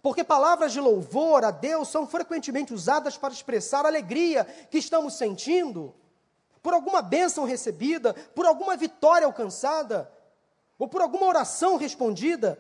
Porque 0.03 0.23
palavras 0.23 0.71
de 0.71 0.79
louvor 0.79 1.47
a 1.47 1.51
Deus 1.51 1.89
são 1.89 2.07
frequentemente 2.07 2.75
usadas 2.75 3.17
para 3.17 3.33
expressar 3.33 3.87
a 3.87 3.89
alegria 3.89 4.45
que 4.71 4.77
estamos 4.77 5.15
sentindo 5.15 5.95
por 6.63 6.75
alguma 6.75 7.01
bênção 7.01 7.47
recebida, 7.47 8.13
por 8.35 8.45
alguma 8.45 8.77
vitória 8.77 9.25
alcançada, 9.27 10.13
ou 10.79 10.87
por 10.87 11.01
alguma 11.01 11.25
oração 11.29 11.79
respondida. 11.79 12.59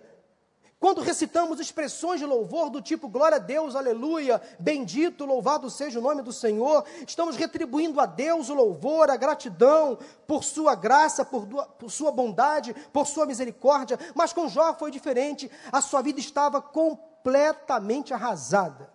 Quando 0.82 1.00
recitamos 1.00 1.60
expressões 1.60 2.18
de 2.18 2.26
louvor 2.26 2.68
do 2.68 2.82
tipo 2.82 3.08
glória 3.08 3.36
a 3.36 3.38
Deus, 3.38 3.76
aleluia, 3.76 4.42
bendito, 4.58 5.24
louvado 5.24 5.70
seja 5.70 6.00
o 6.00 6.02
nome 6.02 6.22
do 6.22 6.32
Senhor, 6.32 6.84
estamos 7.06 7.36
retribuindo 7.36 8.00
a 8.00 8.04
Deus 8.04 8.48
o 8.48 8.54
louvor, 8.54 9.08
a 9.08 9.16
gratidão 9.16 9.96
por 10.26 10.42
sua 10.42 10.74
graça, 10.74 11.24
por, 11.24 11.46
por 11.46 11.88
sua 11.88 12.10
bondade, 12.10 12.74
por 12.92 13.06
sua 13.06 13.24
misericórdia. 13.26 13.96
Mas 14.12 14.32
com 14.32 14.48
Jó 14.48 14.74
foi 14.74 14.90
diferente, 14.90 15.48
a 15.70 15.80
sua 15.80 16.02
vida 16.02 16.18
estava 16.18 16.60
completamente 16.60 18.12
arrasada. 18.12 18.92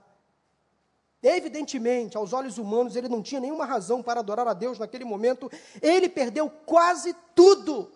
Evidentemente, 1.24 2.18
aos 2.18 2.34
olhos 2.34 2.58
humanos, 2.58 2.98
ele 2.98 3.08
não 3.08 3.24
tinha 3.24 3.40
nenhuma 3.40 3.66
razão 3.66 4.04
para 4.04 4.20
adorar 4.20 4.46
a 4.46 4.54
Deus 4.54 4.78
naquele 4.78 5.06
momento. 5.06 5.50
Ele 5.82 6.10
perdeu 6.10 6.50
quase 6.50 7.16
tudo, 7.34 7.90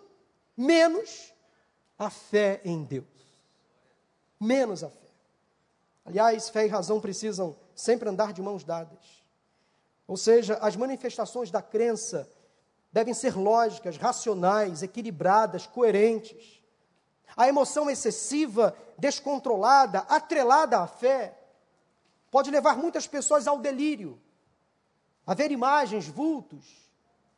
menos 0.56 1.34
a 2.00 2.10
fé 2.10 2.62
em 2.64 2.86
Deus. 2.86 3.21
Menos 4.42 4.84
a 4.84 4.90
fé. 4.90 4.98
Aliás, 6.04 6.50
fé 6.50 6.66
e 6.66 6.68
razão 6.68 7.00
precisam 7.00 7.56
sempre 7.76 8.10
andar 8.10 8.34
de 8.34 8.42
mãos 8.42 8.64
dadas. 8.64 9.24
Ou 10.08 10.18
seja, 10.18 10.56
as 10.56 10.76
manifestações 10.76 11.52
da 11.52 11.62
crença 11.62 12.28
devem 12.92 13.14
ser 13.14 13.38
lógicas, 13.38 13.98
racionais, 13.98 14.82
equilibradas, 14.82 15.68
coerentes. 15.68 16.60
A 17.38 17.48
emoção 17.48 17.88
excessiva, 17.88 18.76
descontrolada, 18.98 20.00
atrelada 20.10 20.80
à 20.80 20.88
fé, 20.88 21.38
pode 22.32 22.50
levar 22.50 22.76
muitas 22.76 23.06
pessoas 23.06 23.48
ao 23.48 23.60
delírio, 23.60 24.20
a 25.26 25.36
ver 25.36 25.52
imagens, 25.52 26.08
vultos, 26.08 26.81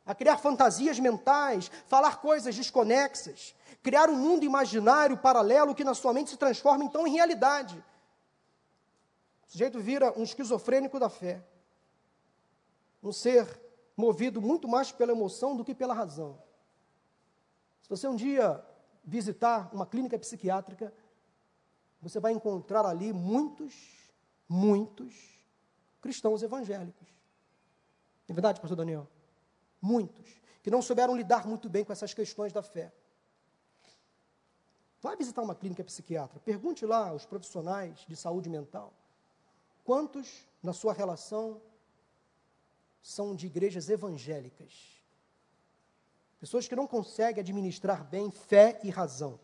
a 0.06 0.14
criar 0.14 0.38
fantasias 0.38 0.98
mentais, 0.98 1.70
falar 1.86 2.20
coisas 2.20 2.54
desconexas, 2.54 3.54
criar 3.82 4.08
um 4.10 4.16
mundo 4.16 4.44
imaginário 4.44 5.16
paralelo 5.16 5.74
que 5.74 5.84
na 5.84 5.94
sua 5.94 6.12
mente 6.12 6.30
se 6.30 6.36
transforma 6.36 6.84
então 6.84 7.06
em 7.06 7.12
realidade. 7.12 7.82
O 9.46 9.52
sujeito 9.52 9.80
vira 9.80 10.12
um 10.18 10.22
esquizofrênico 10.22 10.98
da 10.98 11.08
fé, 11.08 11.42
um 13.02 13.12
ser 13.12 13.60
movido 13.96 14.40
muito 14.40 14.66
mais 14.66 14.90
pela 14.90 15.12
emoção 15.12 15.56
do 15.56 15.64
que 15.64 15.74
pela 15.74 15.94
razão. 15.94 16.38
Se 17.82 17.88
você 17.88 18.08
um 18.08 18.16
dia 18.16 18.64
visitar 19.04 19.70
uma 19.72 19.86
clínica 19.86 20.18
psiquiátrica, 20.18 20.92
você 22.00 22.18
vai 22.18 22.32
encontrar 22.32 22.84
ali 22.84 23.12
muitos 23.12 24.04
muitos 24.48 25.38
cristãos 26.00 26.42
evangélicos. 26.42 27.08
É 28.28 28.32
verdade, 28.32 28.60
pastor 28.60 28.76
Daniel? 28.76 29.08
Muitos 29.84 30.40
que 30.62 30.70
não 30.70 30.80
souberam 30.80 31.14
lidar 31.14 31.46
muito 31.46 31.68
bem 31.68 31.84
com 31.84 31.92
essas 31.92 32.14
questões 32.14 32.54
da 32.54 32.62
fé. 32.62 32.90
Vai 35.02 35.14
visitar 35.14 35.42
uma 35.42 35.54
clínica 35.54 35.84
psiquiatra, 35.84 36.40
pergunte 36.40 36.86
lá 36.86 37.10
aos 37.10 37.26
profissionais 37.26 38.02
de 38.08 38.16
saúde 38.16 38.48
mental 38.48 38.94
quantos 39.84 40.46
na 40.62 40.72
sua 40.72 40.94
relação 40.94 41.60
são 43.02 43.36
de 43.36 43.44
igrejas 43.46 43.90
evangélicas. 43.90 44.72
Pessoas 46.40 46.66
que 46.66 46.74
não 46.74 46.86
conseguem 46.86 47.42
administrar 47.42 48.02
bem 48.02 48.30
fé 48.30 48.80
e 48.82 48.88
razão. 48.88 49.38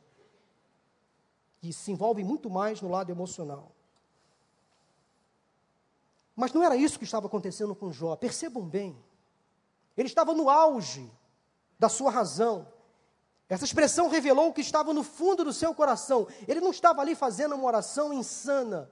E 1.62 1.70
se 1.70 1.92
envolvem 1.92 2.24
muito 2.24 2.48
mais 2.48 2.80
no 2.80 2.88
lado 2.88 3.12
emocional. 3.12 3.72
Mas 6.34 6.54
não 6.54 6.64
era 6.64 6.76
isso 6.76 6.98
que 6.98 7.04
estava 7.04 7.26
acontecendo 7.26 7.74
com 7.74 7.92
Jó. 7.92 8.16
Percebam 8.16 8.66
bem. 8.66 8.96
Ele 9.96 10.08
estava 10.08 10.34
no 10.34 10.48
auge 10.48 11.10
da 11.78 11.88
sua 11.88 12.10
razão. 12.10 12.66
Essa 13.48 13.64
expressão 13.64 14.08
revelou 14.08 14.48
o 14.48 14.52
que 14.52 14.60
estava 14.60 14.94
no 14.94 15.02
fundo 15.02 15.44
do 15.44 15.52
seu 15.52 15.74
coração. 15.74 16.28
Ele 16.46 16.60
não 16.60 16.70
estava 16.70 17.00
ali 17.00 17.14
fazendo 17.14 17.54
uma 17.54 17.64
oração 17.64 18.12
insana. 18.12 18.90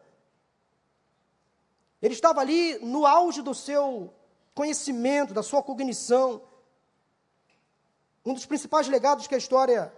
Ele 2.03 2.15
estava 2.15 2.41
ali 2.41 2.79
no 2.79 3.07
auge 3.07 3.43
do 3.43 3.55
seu 3.55 4.13
conhecimento, 4.55 5.33
da 5.33 5.43
sua 5.43 5.63
cognição. 5.63 6.43
Um 8.25 8.35
dos 8.35 8.47
principais 8.47 8.89
legados 8.89 9.27
que 9.27 9.35
a 9.35 9.39
história 9.39 9.93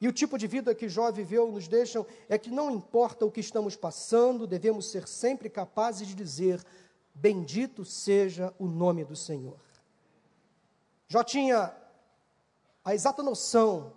e 0.00 0.06
o 0.06 0.12
tipo 0.12 0.38
de 0.38 0.46
vida 0.46 0.74
que 0.74 0.88
Jó 0.88 1.10
viveu 1.10 1.50
nos 1.50 1.66
deixam 1.66 2.06
é 2.28 2.38
que 2.38 2.50
não 2.50 2.70
importa 2.70 3.26
o 3.26 3.30
que 3.30 3.40
estamos 3.40 3.74
passando, 3.74 4.46
devemos 4.46 4.90
ser 4.90 5.08
sempre 5.08 5.50
capazes 5.50 6.06
de 6.06 6.14
dizer: 6.14 6.64
Bendito 7.12 7.84
seja 7.84 8.54
o 8.58 8.66
nome 8.66 9.04
do 9.04 9.16
Senhor. 9.16 9.58
Jó 11.08 11.24
tinha 11.24 11.74
a 12.84 12.94
exata 12.94 13.22
noção 13.22 13.94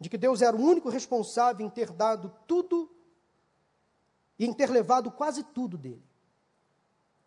de 0.00 0.08
que 0.08 0.18
Deus 0.18 0.42
era 0.42 0.56
o 0.56 0.60
único 0.60 0.88
responsável 0.88 1.64
em 1.64 1.70
ter 1.70 1.90
dado 1.92 2.34
tudo 2.46 2.90
e 4.38 4.46
em 4.46 4.52
ter 4.52 4.70
levado 4.70 5.10
quase 5.10 5.42
tudo 5.42 5.76
dele. 5.76 6.02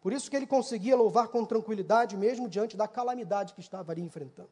Por 0.02 0.12
isso 0.12 0.30
que 0.30 0.36
ele 0.36 0.48
conseguia 0.48 0.96
louvar 0.96 1.28
com 1.28 1.46
tranquilidade, 1.46 2.18
mesmo 2.18 2.48
diante 2.48 2.76
da 2.76 2.88
calamidade 2.88 3.54
que 3.54 3.60
estava 3.60 3.92
ali 3.92 4.02
enfrentando. 4.02 4.50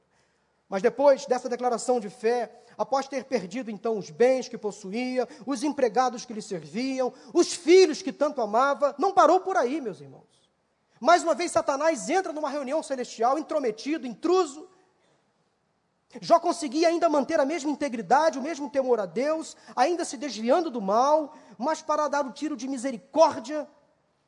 Mas 0.70 0.82
depois 0.82 1.26
dessa 1.26 1.48
declaração 1.48 2.00
de 2.00 2.10
fé, 2.10 2.64
após 2.78 3.08
ter 3.08 3.24
perdido 3.24 3.72
então 3.72 3.98
os 3.98 4.10
bens 4.10 4.50
que 4.50 4.58
possuía, 4.58 5.28
os 5.46 5.64
empregados 5.64 6.26
que 6.26 6.34
lhe 6.34 6.42
serviam, 6.42 7.14
os 7.34 7.54
filhos 7.54 8.02
que 8.02 8.12
tanto 8.12 8.42
amava, 8.42 8.94
não 9.00 9.14
parou 9.14 9.40
por 9.40 9.56
aí, 9.56 9.80
meus 9.80 10.02
irmãos. 10.02 10.37
Mais 11.00 11.24
uma 11.24 11.36
vez, 11.36 11.52
Satanás 11.52 12.10
entra 12.10 12.34
numa 12.34 12.50
reunião 12.50 12.82
celestial, 12.82 13.38
intrometido, 13.38 14.08
intruso. 14.08 14.68
Jó 16.22 16.40
conseguia 16.40 16.88
ainda 16.88 17.10
manter 17.10 17.40
a 17.40 17.46
mesma 17.46 17.70
integridade, 17.70 18.40
o 18.40 18.42
mesmo 18.42 18.70
temor 18.70 19.00
a 19.00 19.06
Deus, 19.06 19.56
ainda 19.76 20.06
se 20.06 20.18
desviando 20.18 20.70
do 20.70 20.82
mal, 20.82 21.36
mas 21.58 21.82
para 21.82 22.08
dar 22.08 22.26
o 22.26 22.32
tiro 22.32 22.56
de 22.56 22.68
misericórdia, 22.68 23.68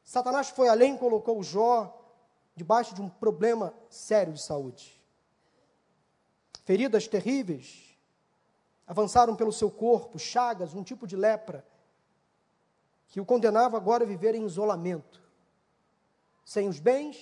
Satanás 0.03 0.49
foi 0.49 0.67
além 0.67 0.95
e 0.95 0.97
colocou 0.97 1.41
Jó 1.41 1.95
debaixo 2.55 2.93
de 2.93 3.01
um 3.01 3.09
problema 3.09 3.73
sério 3.89 4.33
de 4.33 4.41
saúde 4.41 4.99
feridas 6.69 7.07
terríveis, 7.07 7.97
avançaram 8.85 9.35
pelo 9.35 9.51
seu 9.51 9.71
corpo, 9.71 10.19
chagas, 10.19 10.75
um 10.75 10.83
tipo 10.83 11.07
de 11.07 11.15
lepra, 11.15 11.65
que 13.07 13.19
o 13.19 13.25
condenava 13.25 13.75
agora 13.75 14.03
a 14.03 14.07
viver 14.07 14.35
em 14.35 14.45
isolamento, 14.45 15.19
sem 16.49 16.67
os 16.67 16.79
bens, 16.79 17.15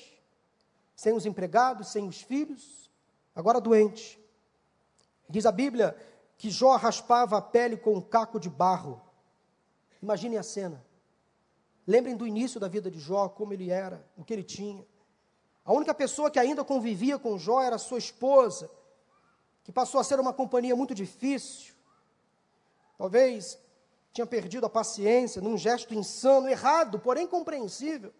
sem 0.96 1.12
os 1.12 1.26
empregados, 1.26 1.90
sem 1.90 2.08
os 2.08 2.22
filhos, 2.22 2.90
agora 3.36 3.60
doente. 3.60 4.18
Diz 5.28 5.46
a 5.46 5.52
Bíblia 5.52 5.98
que 6.38 6.50
Jó 6.50 6.78
raspava 6.78 7.38
a 7.38 7.42
pele 7.42 7.76
com 7.76 7.96
um 7.96 8.00
caco 8.00 8.40
de 8.40 8.50
barro. 8.50 9.02
Imaginem 10.02 10.38
a 10.38 10.44
cena. 10.44 10.82
Lembrem 11.86 12.16
do 12.16 12.26
início 12.26 12.58
da 12.58 12.70
vida 12.70 12.90
de 12.90 13.00
Jó, 13.00 13.28
como 13.28 13.52
ele 13.52 13.70
era, 13.70 14.08
o 14.16 14.24
que 14.24 14.32
ele 14.32 14.44
tinha. 14.44 14.88
A 15.66 15.74
única 15.74 15.94
pessoa 15.94 16.32
que 16.32 16.40
ainda 16.40 16.64
convivia 16.64 17.20
com 17.20 17.38
Jó 17.38 17.62
era 17.62 17.78
sua 17.78 17.98
esposa, 17.98 18.72
que 19.62 19.74
passou 19.74 20.00
a 20.00 20.06
ser 20.06 20.22
uma 20.22 20.32
companhia 20.32 20.74
muito 20.74 20.96
difícil. 20.96 21.76
Talvez 22.98 23.60
tinha 24.14 24.26
perdido 24.26 24.66
a 24.66 24.70
paciência 24.70 25.42
num 25.42 25.58
gesto 25.58 25.94
insano, 25.94 26.48
errado, 26.48 26.98
porém 26.98 27.28
compreensível. 27.28 28.14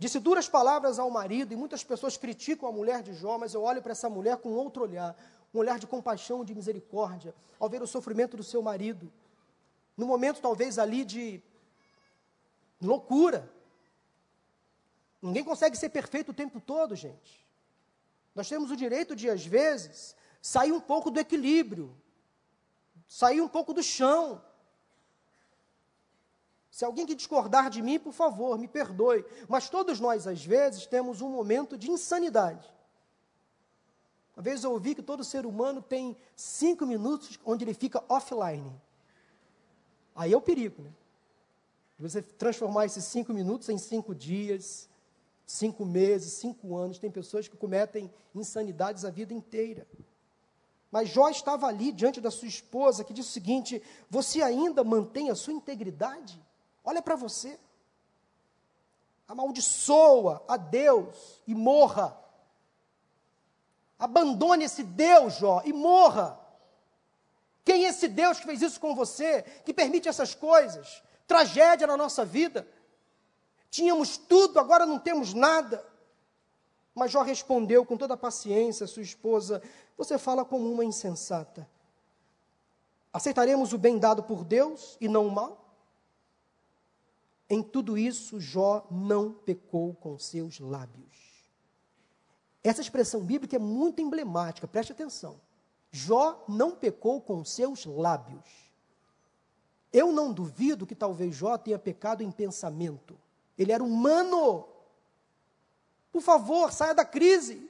Disse 0.00 0.18
duras 0.18 0.48
palavras 0.48 0.98
ao 0.98 1.10
marido, 1.10 1.52
e 1.52 1.56
muitas 1.56 1.84
pessoas 1.84 2.16
criticam 2.16 2.66
a 2.66 2.72
mulher 2.72 3.02
de 3.02 3.12
Jó, 3.12 3.36
mas 3.36 3.52
eu 3.52 3.62
olho 3.62 3.82
para 3.82 3.92
essa 3.92 4.08
mulher 4.08 4.38
com 4.38 4.48
outro 4.48 4.82
olhar, 4.84 5.14
um 5.52 5.58
olhar 5.58 5.78
de 5.78 5.86
compaixão, 5.86 6.42
de 6.42 6.54
misericórdia, 6.54 7.34
ao 7.58 7.68
ver 7.68 7.82
o 7.82 7.86
sofrimento 7.86 8.34
do 8.34 8.42
seu 8.42 8.62
marido. 8.62 9.12
No 9.94 10.06
momento, 10.06 10.40
talvez, 10.40 10.78
ali 10.78 11.04
de 11.04 11.42
loucura. 12.80 13.52
Ninguém 15.20 15.44
consegue 15.44 15.76
ser 15.76 15.90
perfeito 15.90 16.30
o 16.30 16.34
tempo 16.34 16.62
todo, 16.62 16.96
gente. 16.96 17.46
Nós 18.34 18.48
temos 18.48 18.70
o 18.70 18.76
direito 18.76 19.14
de, 19.14 19.28
às 19.28 19.44
vezes, 19.44 20.16
sair 20.40 20.72
um 20.72 20.80
pouco 20.80 21.10
do 21.10 21.20
equilíbrio, 21.20 21.94
sair 23.06 23.42
um 23.42 23.48
pouco 23.48 23.74
do 23.74 23.82
chão, 23.82 24.42
se 26.70 26.84
alguém 26.84 27.04
que 27.04 27.14
discordar 27.14 27.68
de 27.68 27.82
mim, 27.82 27.98
por 27.98 28.12
favor, 28.12 28.56
me 28.56 28.68
perdoe. 28.68 29.24
Mas 29.48 29.68
todos 29.68 29.98
nós, 29.98 30.26
às 30.26 30.44
vezes, 30.44 30.86
temos 30.86 31.20
um 31.20 31.28
momento 31.28 31.76
de 31.76 31.90
insanidade. 31.90 32.72
Uma 34.36 34.42
vez 34.42 34.62
eu 34.62 34.70
ouvi 34.70 34.94
que 34.94 35.02
todo 35.02 35.24
ser 35.24 35.44
humano 35.44 35.82
tem 35.82 36.16
cinco 36.36 36.86
minutos 36.86 37.38
onde 37.44 37.64
ele 37.64 37.74
fica 37.74 38.02
offline. 38.08 38.72
Aí 40.14 40.32
é 40.32 40.36
o 40.36 40.40
perigo, 40.40 40.82
né? 40.82 40.92
Você 41.98 42.22
transformar 42.22 42.86
esses 42.86 43.04
cinco 43.04 43.34
minutos 43.34 43.68
em 43.68 43.76
cinco 43.76 44.14
dias, 44.14 44.88
cinco 45.44 45.84
meses, 45.84 46.34
cinco 46.34 46.74
anos. 46.76 46.98
Tem 46.98 47.10
pessoas 47.10 47.46
que 47.46 47.56
cometem 47.56 48.10
insanidades 48.34 49.04
a 49.04 49.10
vida 49.10 49.34
inteira. 49.34 49.86
Mas 50.90 51.10
Jó 51.10 51.28
estava 51.28 51.66
ali 51.66 51.92
diante 51.92 52.20
da 52.20 52.30
sua 52.30 52.48
esposa, 52.48 53.04
que 53.04 53.12
disse 53.12 53.28
o 53.28 53.32
seguinte: 53.32 53.82
Você 54.08 54.40
ainda 54.40 54.82
mantém 54.82 55.28
a 55.28 55.34
sua 55.34 55.52
integridade? 55.52 56.42
Olha 56.84 57.02
para 57.02 57.16
você. 57.16 57.58
Amaldiçoa 59.28 60.42
a 60.48 60.56
Deus 60.56 61.40
e 61.46 61.54
morra. 61.54 62.18
Abandone 63.98 64.64
esse 64.64 64.82
Deus, 64.82 65.34
Jó, 65.34 65.62
e 65.64 65.72
morra. 65.72 66.40
Quem 67.64 67.84
é 67.84 67.90
esse 67.90 68.08
Deus 68.08 68.40
que 68.40 68.46
fez 68.46 68.62
isso 68.62 68.80
com 68.80 68.94
você, 68.94 69.42
que 69.64 69.72
permite 69.72 70.08
essas 70.08 70.34
coisas? 70.34 71.02
Tragédia 71.26 71.86
na 71.86 71.96
nossa 71.96 72.24
vida. 72.24 72.66
Tínhamos 73.70 74.16
tudo, 74.16 74.58
agora 74.58 74.84
não 74.84 74.98
temos 74.98 75.32
nada. 75.32 75.84
Mas 76.94 77.12
Jó 77.12 77.22
respondeu 77.22 77.84
com 77.84 77.96
toda 77.96 78.14
a 78.14 78.16
paciência, 78.16 78.86
sua 78.86 79.02
esposa: 79.02 79.62
Você 79.96 80.18
fala 80.18 80.44
como 80.44 80.70
uma 80.72 80.84
insensata. 80.84 81.68
Aceitaremos 83.12 83.72
o 83.72 83.78
bem 83.78 83.98
dado 83.98 84.22
por 84.22 84.44
Deus 84.44 84.96
e 85.00 85.08
não 85.08 85.26
o 85.26 85.30
mal? 85.30 85.59
Em 87.50 87.64
tudo 87.64 87.98
isso, 87.98 88.38
Jó 88.38 88.86
não 88.88 89.32
pecou 89.32 89.92
com 89.94 90.16
seus 90.16 90.60
lábios. 90.60 91.10
Essa 92.62 92.80
expressão 92.80 93.24
bíblica 93.24 93.56
é 93.56 93.58
muito 93.58 94.00
emblemática, 94.00 94.68
preste 94.68 94.92
atenção. 94.92 95.40
Jó 95.90 96.44
não 96.46 96.76
pecou 96.76 97.20
com 97.20 97.44
seus 97.44 97.84
lábios. 97.84 98.70
Eu 99.92 100.12
não 100.12 100.32
duvido 100.32 100.86
que 100.86 100.94
talvez 100.94 101.34
Jó 101.34 101.58
tenha 101.58 101.76
pecado 101.76 102.22
em 102.22 102.30
pensamento. 102.30 103.18
Ele 103.58 103.72
era 103.72 103.82
humano. 103.82 104.68
Por 106.12 106.22
favor, 106.22 106.72
saia 106.72 106.94
da 106.94 107.04
crise. 107.04 107.68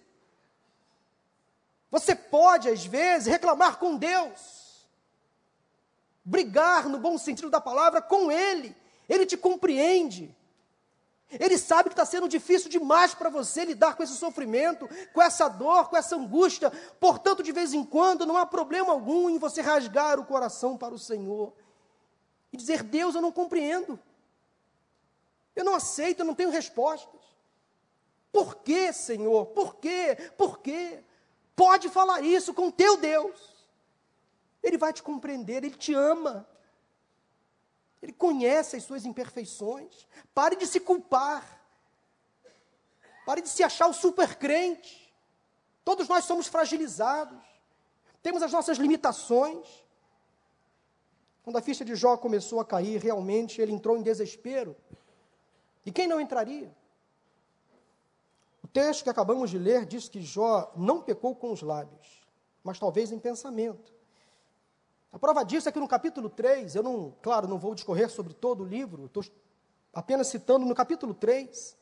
Você 1.91 2.15
pode, 2.15 2.69
às 2.69 2.85
vezes, 2.85 3.27
reclamar 3.27 3.79
com 3.79 3.97
Deus, 3.97 4.87
brigar, 6.23 6.87
no 6.89 6.99
bom 6.99 7.17
sentido 7.17 7.49
da 7.49 7.61
palavra, 7.61 8.03
com 8.03 8.31
Ele. 8.31 8.77
Ele 9.11 9.27
te 9.27 9.37
compreende. 9.37 10.35
Ele 11.29 11.59
sabe 11.59 11.89
que 11.89 11.95
está 11.95 12.07
sendo 12.07 12.29
difícil 12.29 12.71
demais 12.71 13.13
para 13.13 13.29
você 13.29 13.65
lidar 13.65 13.97
com 13.97 14.03
esse 14.03 14.15
sofrimento, 14.15 14.89
com 15.13 15.21
essa 15.21 15.49
dor, 15.49 15.89
com 15.89 15.97
essa 15.97 16.15
angústia. 16.15 16.71
Portanto, 17.01 17.43
de 17.43 17.51
vez 17.51 17.75
em 17.75 17.85
quando, 17.85 18.25
não 18.25 18.37
há 18.37 18.47
problema 18.47 18.93
algum 18.93 19.29
em 19.29 19.39
você 19.39 19.61
rasgar 19.61 20.19
o 20.19 20.25
coração 20.25 20.79
para 20.79 20.95
o 20.95 20.99
Senhor 20.99 21.53
e 22.53 22.57
dizer: 22.57 22.85
Deus, 22.85 23.17
eu 23.17 23.21
não 23.21 23.33
compreendo. 23.33 23.99
Eu 25.55 25.65
não 25.65 25.75
aceito, 25.75 26.21
eu 26.21 26.27
não 26.27 26.35
tenho 26.35 26.51
respostas. 26.51 27.21
Por 28.33 28.57
que, 28.57 28.93
Senhor? 28.93 29.47
Por 29.47 29.77
quê? 29.77 30.17
Por 30.39 30.61
quê? 30.61 31.03
Pode 31.57 31.89
falar 31.89 32.21
isso 32.21 32.55
com 32.55 32.71
teu 32.71 32.97
Deus. 32.97 33.39
Ele 34.63 34.79
vai 34.79 34.93
te 34.93 35.03
compreender, 35.03 35.65
ele 35.65 35.77
te 35.77 35.93
ama. 35.95 36.47
Ele 38.03 38.13
conhece 38.13 38.77
as 38.77 38.85
suas 38.85 39.05
imperfeições. 39.05 40.07
Pare 40.35 40.57
de 40.57 40.67
se 40.67 40.81
culpar. 40.81 41.61
Pare 43.27 43.43
de 43.43 43.49
se 43.49 43.63
achar 43.63 43.87
o 43.89 43.93
super 43.93 44.37
crente. 44.37 45.13
Todos 45.85 46.09
nós 46.09 46.25
somos 46.25 46.47
fragilizados. 46.47 47.39
Temos 48.23 48.43
as 48.43 48.53
nossas 48.53 48.79
limitações. 48.79 49.67
Quando 51.43 51.57
a 51.57 51.63
ficha 51.63 51.85
de 51.85 51.95
Jó 51.95 52.17
começou 52.17 52.61
a 52.61 52.65
cair, 52.65 53.01
realmente 53.01 53.61
ele 53.61 53.73
entrou 53.73 53.97
em 53.97 54.03
desespero. 54.03 54.77
E 55.85 55.93
quem 55.93 56.07
não 56.07 56.21
entraria? 56.21 56.75
O 58.63 58.69
texto 58.69 59.05
que 59.05 59.11
acabamos 59.11 59.51
de 59.51 59.59
ler 59.59 59.85
diz 59.85 60.09
que 60.09 60.23
Jó 60.23 60.73
não 60.77 61.03
pecou 61.03 61.35
com 61.35 61.51
os 61.53 61.63
lábios, 61.63 62.23
mas 62.63 62.79
talvez 62.79 63.11
em 63.11 63.19
pensamento. 63.19 63.93
A 65.13 65.19
prova 65.19 65.45
disso 65.45 65.69
é 65.69 65.73
que 65.73 65.81
no 65.81 65.89
capítulo 65.89 66.31
3, 66.31 66.77
eu 66.77 66.83
não, 66.83 67.15
claro, 67.21 67.49
não 67.49 67.59
vou 67.59 67.75
discorrer 67.75 68.09
sobre 68.09 68.33
todo 68.33 68.63
o 68.63 68.67
livro, 68.67 69.07
estou 69.07 69.25
apenas 69.93 70.29
citando 70.29 70.65
no 70.65 70.75
capítulo 70.75 71.13
3. 71.13 71.77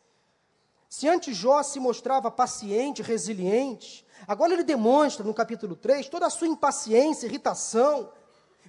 Se 0.89 1.07
antes 1.07 1.37
Jó 1.37 1.63
se 1.63 1.79
mostrava 1.79 2.31
paciente, 2.31 3.03
resiliente, 3.03 4.07
agora 4.27 4.55
ele 4.55 4.65
demonstra 4.65 5.23
no 5.25 5.35
capítulo 5.35 5.77
3 5.77 6.09
toda 6.09 6.27
a 6.27 6.31
sua 6.31 6.49
impaciência, 6.49 7.27
irritação. 7.27 8.11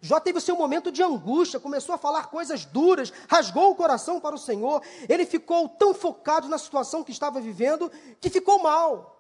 Jó 0.02 0.20
teve 0.20 0.38
o 0.38 0.42
seu 0.42 0.58
momento 0.58 0.92
de 0.92 1.02
angústia, 1.02 1.60
começou 1.60 1.96
a 1.96 1.98
falar 1.98 2.28
coisas 2.28 2.66
duras, 2.66 3.14
rasgou 3.30 3.72
o 3.72 3.76
coração 3.76 4.20
para 4.20 4.36
o 4.36 4.40
Senhor. 4.40 4.82
Ele 5.08 5.26
ficou 5.26 5.70
tão 5.70 5.94
focado 5.94 6.50
na 6.50 6.58
situação 6.58 7.04
que 7.04 7.12
estava 7.12 7.40
vivendo 7.40 7.90
que 8.20 8.30
ficou 8.30 8.60
mal. 8.60 9.16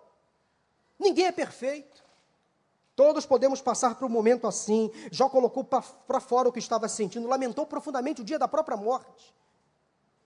Ninguém 0.99 1.27
é 1.27 1.31
perfeito. 1.31 2.03
Todos 2.99 3.25
podemos 3.25 3.61
passar 3.61 3.95
por 3.95 4.07
um 4.07 4.09
momento 4.09 4.45
assim. 4.45 4.91
Jó 5.09 5.29
colocou 5.29 5.63
para 5.63 6.19
fora 6.19 6.49
o 6.49 6.51
que 6.51 6.59
estava 6.59 6.85
sentindo, 6.89 7.29
lamentou 7.29 7.65
profundamente 7.65 8.19
o 8.19 8.25
dia 8.25 8.37
da 8.37 8.45
própria 8.45 8.75
morte. 8.75 9.33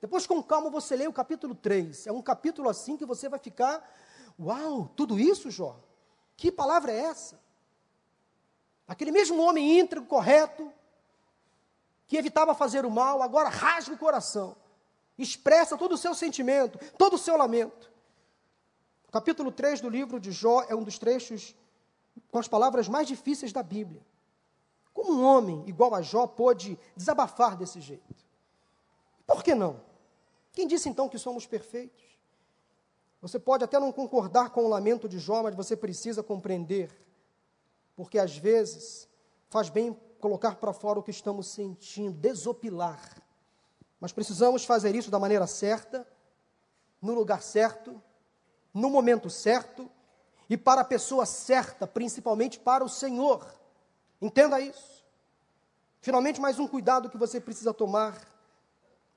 Depois, 0.02 0.26
com 0.26 0.42
calma, 0.42 0.72
você 0.72 0.96
lê 0.96 1.08
o 1.08 1.14
capítulo 1.14 1.54
3. 1.54 2.08
É 2.08 2.12
um 2.12 2.20
capítulo 2.20 2.68
assim 2.68 2.98
que 2.98 3.06
você 3.06 3.30
vai 3.30 3.38
ficar: 3.38 3.88
Uau, 4.40 4.90
tudo 4.96 5.20
isso, 5.20 5.52
Jó? 5.52 5.76
Que 6.36 6.52
palavra 6.52 6.92
é 6.92 6.98
essa? 6.98 7.40
Aquele 8.88 9.12
mesmo 9.12 9.40
homem 9.44 9.80
íntegro, 9.80 10.06
correto, 10.06 10.74
que 12.08 12.18
evitava 12.18 12.56
fazer 12.56 12.88
o 12.88 12.90
mal, 12.90 13.22
agora 13.22 13.50
rasga 13.50 13.94
o 13.94 14.00
coração, 14.00 14.56
expressa 15.16 15.78
todo 15.78 15.92
o 15.92 15.98
seu 15.98 16.16
sentimento, 16.16 16.80
todo 16.98 17.18
o 17.18 17.20
seu 17.20 17.38
lamento. 17.38 17.92
O 19.08 19.12
capítulo 19.12 19.52
3 19.52 19.80
do 19.80 19.90
livro 19.90 20.20
de 20.20 20.32
Jó 20.32 20.66
é 20.68 20.74
um 20.74 20.82
dos 20.82 20.98
trechos 20.98 21.54
com 22.32 22.40
as 22.40 22.48
palavras 22.48 22.88
mais 22.88 23.08
difíceis 23.08 23.54
da 23.54 23.64
Bíblia. 23.64 24.02
Como 24.94 25.14
um 25.14 25.24
homem 25.24 25.64
igual 25.68 25.94
a 25.96 26.02
Jó 26.02 26.28
pôde 26.28 26.78
desabafar 26.96 27.58
desse 27.58 27.82
jeito? 27.82 28.24
Por 29.26 29.44
que 29.44 29.56
não? 29.56 29.82
Quem 30.52 30.68
disse 30.68 30.88
então 30.88 31.10
que 31.10 31.18
somos 31.18 31.48
perfeitos? 31.48 32.04
Você 33.22 33.40
pode 33.40 33.64
até 33.64 33.80
não 33.80 33.92
concordar 33.92 34.50
com 34.52 34.66
o 34.66 34.68
lamento 34.68 35.08
de 35.08 35.18
Jó, 35.18 35.42
mas 35.42 35.56
você 35.56 35.76
precisa 35.76 36.22
compreender, 36.22 36.92
porque 37.96 38.20
às 38.20 38.38
vezes 38.38 39.08
faz 39.50 39.70
bem 39.70 39.98
colocar 40.20 40.56
para 40.56 40.74
fora 40.74 41.00
o 41.00 41.04
que 41.04 41.12
estamos 41.12 41.48
sentindo, 41.48 42.18
desopilar. 42.18 43.22
Mas 44.00 44.12
precisamos 44.12 44.66
fazer 44.66 44.94
isso 44.96 45.10
da 45.10 45.18
maneira 45.18 45.48
certa, 45.48 46.08
no 47.02 47.14
lugar 47.14 47.42
certo, 47.42 48.02
no 48.74 48.90
momento 48.90 49.30
certo 49.30 49.90
e 50.54 50.58
para 50.58 50.82
a 50.82 50.86
pessoa 50.86 51.26
certa, 51.26 51.88
principalmente 51.88 52.60
para 52.60 52.84
o 52.84 52.90
Senhor. 52.90 53.44
Entenda 54.22 54.62
isso. 54.62 55.04
Finalmente, 56.00 56.40
mais 56.40 56.60
um 56.60 56.68
cuidado 56.68 57.10
que 57.10 57.18
você 57.18 57.42
precisa 57.42 57.74
tomar. 57.74 58.16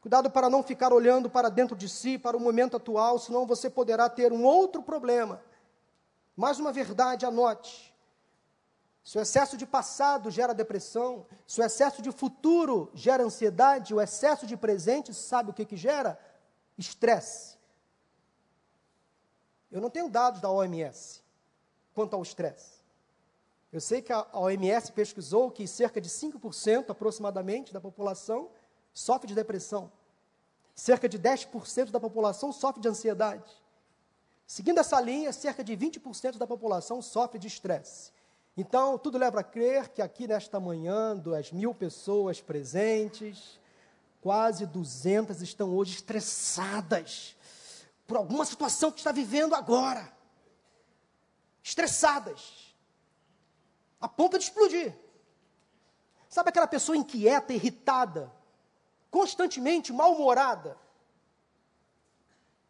Cuidado 0.01 0.31
para 0.31 0.49
não 0.49 0.63
ficar 0.63 0.95
olhando 0.95 1.29
para 1.29 1.51
dentro 1.51 1.77
de 1.77 1.91
si, 1.91 2.17
para 2.17 2.39
o 2.39 2.41
momento 2.41 2.79
atual, 2.79 3.19
senão 3.19 3.45
você 3.45 3.69
poderá 3.69 4.09
ter 4.09 4.33
um 4.33 4.45
outro 4.45 4.83
problema. 4.83 5.43
Mais 6.35 6.59
uma 6.59 6.73
verdade, 6.73 7.27
anote. 7.27 7.95
Se 9.05 9.19
o 9.19 9.21
excesso 9.21 9.59
de 9.59 9.67
passado 9.67 10.31
gera 10.31 10.55
depressão, 10.55 11.27
se 11.47 11.61
o 11.61 11.65
excesso 11.65 12.01
de 12.01 12.11
futuro 12.11 12.91
gera 12.95 13.23
ansiedade, 13.23 13.93
o 13.93 14.01
excesso 14.01 14.47
de 14.47 14.57
presente, 14.57 15.13
sabe 15.13 15.51
o 15.51 15.53
que, 15.53 15.67
que 15.67 15.77
gera? 15.77 16.19
Estresse. 16.79 17.59
Eu 19.71 19.83
não 19.83 19.91
tenho 19.91 20.09
dados 20.09 20.41
da 20.41 20.51
OMS 20.51 21.26
quanto 21.97 22.15
ao 22.15 22.23
estresse. 22.23 22.77
Eu 23.73 23.81
sei 23.81 24.03
que 24.03 24.13
a 24.13 24.27
OMS 24.35 24.93
pesquisou 24.93 25.51
que 25.51 25.67
cerca 25.67 25.99
de 25.99 26.11
5% 26.11 26.91
aproximadamente 26.91 27.73
da 27.73 27.81
população 27.81 28.51
sofre 28.93 29.27
de 29.27 29.35
depressão. 29.35 29.91
Cerca 30.75 31.09
de 31.09 31.19
10% 31.19 31.91
da 31.91 31.99
população 31.99 32.53
sofre 32.53 32.83
de 32.83 32.89
ansiedade. 32.89 33.51
Seguindo 34.47 34.79
essa 34.79 35.01
linha, 35.01 35.33
cerca 35.33 35.65
de 35.65 35.75
20% 35.75 36.37
da 36.37 36.47
população 36.47 37.01
sofre 37.01 37.39
de 37.39 37.49
estresse. 37.49 38.13
Então, 38.55 38.99
tudo 38.99 39.17
leva 39.17 39.41
a 39.41 39.45
crer 39.45 39.89
que 39.89 40.03
aqui 40.03 40.29
nesta 40.29 40.61
manhã, 40.61 41.17
das 41.17 41.51
mil 41.51 41.75
pessoas 41.75 42.43
presentes, 42.43 43.59
quase 44.21 44.67
200 44.67 45.41
estão 45.41 45.75
hoje 45.75 45.95
estressadas 45.95 47.35
por 48.07 48.19
alguma 48.19 48.45
situação 48.45 48.93
que 48.93 48.99
está 48.99 49.13
vivendo 49.13 49.55
agora. 49.55 50.16
Estressadas. 51.67 52.77
A 54.01 54.09
ponto 54.09 54.39
de 54.39 54.45
explodir. 54.45 54.97
Sabe 56.29 56.51
aquela 56.51 56.69
pessoa 56.69 56.97
inquieta, 56.97 57.53
irritada, 57.53 58.33
constantemente 59.11 59.93
mal-humorada, 59.93 60.79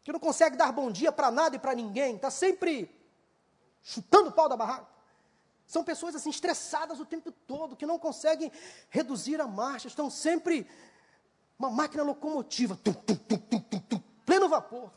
que 0.03 0.11
não 0.11 0.19
consegue 0.19 0.55
dar 0.55 0.71
bom 0.71 0.89
dia 0.91 1.11
para 1.11 1.29
nada 1.29 1.55
e 1.55 1.59
para 1.59 1.75
ninguém, 1.75 2.15
está 2.15 2.31
sempre 2.31 2.89
chutando 3.83 4.29
o 4.29 4.31
pau 4.31 4.49
da 4.49 4.57
barraca. 4.57 4.87
São 5.67 5.83
pessoas 5.83 6.15
assim 6.15 6.31
estressadas 6.31 6.99
o 6.99 7.05
tempo 7.05 7.31
todo, 7.31 7.75
que 7.75 7.85
não 7.85 7.99
conseguem 7.99 8.51
reduzir 8.89 9.39
a 9.39 9.47
marcha, 9.47 9.87
estão 9.87 10.09
sempre 10.09 10.67
uma 11.59 11.69
máquina 11.69 12.01
locomotiva, 12.01 12.79
pleno 14.25 14.49
vapor, 14.49 14.91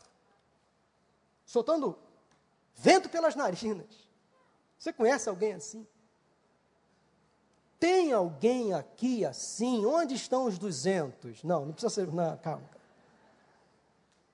soltando 1.45 1.99
vento 2.75 3.09
pelas 3.09 3.35
narinas. 3.35 4.09
Você 4.77 4.91
conhece 4.91 5.29
alguém 5.29 5.53
assim? 5.53 5.87
Tem 7.79 8.11
alguém 8.13 8.73
aqui 8.73 9.25
assim? 9.25 9.85
Onde 9.85 10.13
estão 10.13 10.45
os 10.45 10.59
200? 10.59 11.43
Não, 11.43 11.65
não 11.65 11.73
precisa 11.73 11.93
ser. 11.93 12.11
Não, 12.11 12.37
calma. 12.37 12.69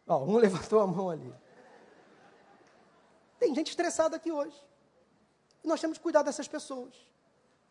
Ó, 0.08 0.24
um 0.24 0.36
levantou 0.38 0.82
a 0.82 0.88
mão 0.88 1.10
ali. 1.10 1.34
Tem 3.40 3.54
gente 3.54 3.70
estressada 3.70 4.16
aqui 4.16 4.32
hoje. 4.32 4.56
Nós 5.64 5.82
temos 5.82 5.98
que 5.98 6.04
cuidar 6.04 6.24
dessas 6.24 6.48
pessoas. 6.48 6.94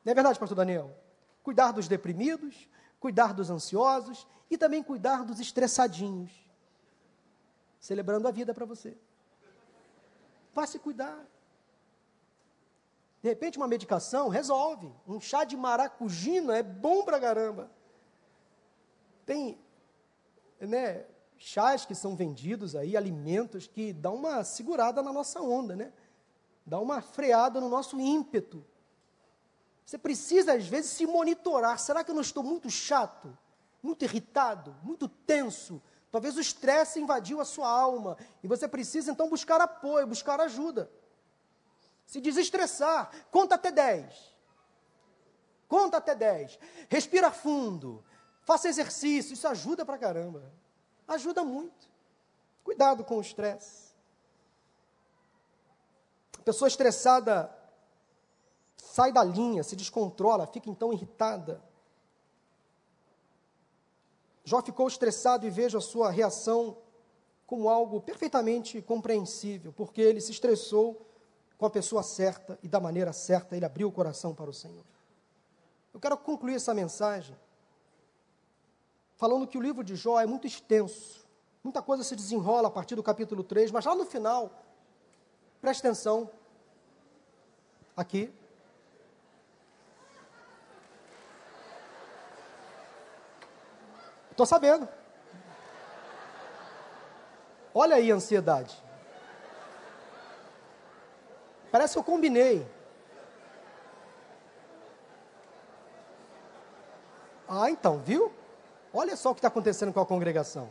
Não 0.04 0.12
é 0.12 0.14
verdade, 0.14 0.38
pastor 0.38 0.56
Daniel? 0.56 0.94
Cuidar 1.42 1.72
dos 1.72 1.88
deprimidos, 1.88 2.68
cuidar 3.00 3.32
dos 3.32 3.50
ansiosos 3.50 4.26
e 4.50 4.56
também 4.56 4.82
cuidar 4.82 5.24
dos 5.24 5.40
estressadinhos. 5.40 6.30
Celebrando 7.80 8.28
a 8.28 8.30
vida 8.30 8.54
para 8.54 8.64
você. 8.64 8.96
Vá 10.56 10.66
se 10.66 10.78
cuidar. 10.78 11.22
De 13.20 13.28
repente, 13.28 13.58
uma 13.58 13.68
medicação 13.68 14.28
resolve. 14.28 14.90
Um 15.06 15.20
chá 15.20 15.44
de 15.44 15.54
maracujina 15.54 16.56
é 16.56 16.62
bom 16.62 17.04
pra 17.04 17.20
caramba. 17.20 17.70
Tem 19.26 19.58
né, 20.58 21.04
chás 21.36 21.84
que 21.84 21.94
são 21.94 22.16
vendidos 22.16 22.74
aí, 22.74 22.96
alimentos 22.96 23.66
que 23.66 23.92
dão 23.92 24.14
uma 24.14 24.42
segurada 24.44 25.02
na 25.02 25.12
nossa 25.12 25.42
onda, 25.42 25.76
né? 25.76 25.92
Dá 26.64 26.80
uma 26.80 27.02
freada 27.02 27.60
no 27.60 27.68
nosso 27.68 28.00
ímpeto. 28.00 28.64
Você 29.84 29.98
precisa, 29.98 30.54
às 30.54 30.66
vezes, 30.66 30.92
se 30.92 31.06
monitorar. 31.06 31.78
Será 31.78 32.02
que 32.02 32.10
eu 32.10 32.14
não 32.14 32.22
estou 32.22 32.42
muito 32.42 32.70
chato, 32.70 33.36
muito 33.82 34.06
irritado, 34.06 34.74
muito 34.82 35.06
tenso? 35.06 35.82
Talvez 36.16 36.36
o 36.36 36.40
estresse 36.40 37.00
invadiu 37.00 37.40
a 37.40 37.44
sua 37.44 37.68
alma 37.68 38.16
e 38.42 38.48
você 38.48 38.66
precisa 38.66 39.10
então 39.10 39.28
buscar 39.28 39.60
apoio, 39.60 40.06
buscar 40.06 40.40
ajuda 40.40 40.90
se 42.06 42.20
desestressar. 42.20 43.10
Conta 43.30 43.56
até 43.56 43.70
10. 43.70 44.36
Conta 45.68 45.96
até 45.96 46.14
10. 46.14 46.58
Respira 46.88 47.30
fundo. 47.30 48.02
Faça 48.42 48.68
exercício. 48.68 49.34
Isso 49.34 49.48
ajuda 49.48 49.84
pra 49.84 49.98
caramba. 49.98 50.52
Ajuda 51.08 51.44
muito. 51.44 51.90
Cuidado 52.62 53.04
com 53.04 53.18
o 53.18 53.20
estresse. 53.20 53.94
A 56.38 56.42
pessoa 56.42 56.68
estressada 56.68 57.52
sai 58.76 59.12
da 59.12 59.24
linha, 59.24 59.64
se 59.64 59.74
descontrola, 59.74 60.46
fica 60.46 60.70
então 60.70 60.92
irritada. 60.92 61.60
Jó 64.46 64.62
ficou 64.62 64.86
estressado 64.86 65.44
e 65.44 65.50
vejo 65.50 65.76
a 65.76 65.80
sua 65.80 66.08
reação 66.08 66.78
como 67.44 67.68
algo 67.68 68.00
perfeitamente 68.00 68.80
compreensível, 68.80 69.72
porque 69.72 70.00
ele 70.00 70.20
se 70.20 70.30
estressou 70.30 71.04
com 71.58 71.66
a 71.66 71.70
pessoa 71.70 72.00
certa 72.04 72.56
e 72.62 72.68
da 72.68 72.78
maneira 72.78 73.12
certa, 73.12 73.56
ele 73.56 73.64
abriu 73.64 73.88
o 73.88 73.92
coração 73.92 74.32
para 74.32 74.48
o 74.48 74.54
Senhor. 74.54 74.84
Eu 75.92 75.98
quero 75.98 76.16
concluir 76.16 76.54
essa 76.54 76.72
mensagem 76.72 77.36
falando 79.16 79.48
que 79.48 79.58
o 79.58 79.60
livro 79.60 79.82
de 79.82 79.96
Jó 79.96 80.20
é 80.20 80.26
muito 80.26 80.46
extenso, 80.46 81.26
muita 81.64 81.82
coisa 81.82 82.04
se 82.04 82.14
desenrola 82.14 82.68
a 82.68 82.70
partir 82.70 82.94
do 82.94 83.02
capítulo 83.02 83.42
3, 83.42 83.72
mas 83.72 83.84
lá 83.84 83.96
no 83.96 84.06
final, 84.06 84.62
preste 85.60 85.80
atenção, 85.80 86.30
aqui. 87.96 88.32
Estou 94.36 94.44
sabendo. 94.44 94.86
Olha 97.72 97.96
aí 97.96 98.12
a 98.12 98.14
ansiedade. 98.14 98.76
Parece 101.72 101.94
que 101.94 101.98
eu 101.98 102.04
combinei. 102.04 102.70
Ah, 107.48 107.70
então, 107.70 107.98
viu? 107.98 108.30
Olha 108.92 109.16
só 109.16 109.30
o 109.30 109.34
que 109.34 109.38
está 109.38 109.48
acontecendo 109.48 109.90
com 109.90 110.00
a 110.00 110.06
congregação. 110.06 110.68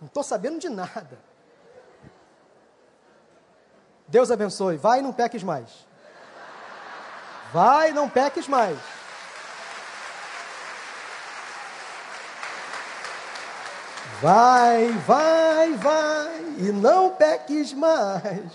Não 0.00 0.06
estou 0.06 0.22
sabendo 0.22 0.58
de 0.58 0.70
nada. 0.70 1.18
Deus 4.08 4.30
abençoe. 4.30 4.78
Vai 4.78 5.00
e 5.00 5.02
não 5.02 5.12
peques 5.12 5.42
mais. 5.42 5.86
Vai 7.52 7.90
e 7.90 7.92
não 7.92 8.08
peques 8.08 8.48
mais. 8.48 8.95
Vai, 14.20 14.88
vai, 15.06 15.74
vai 15.74 16.54
e 16.58 16.72
não 16.72 17.10
peques 17.10 17.72
mais. 17.72 18.50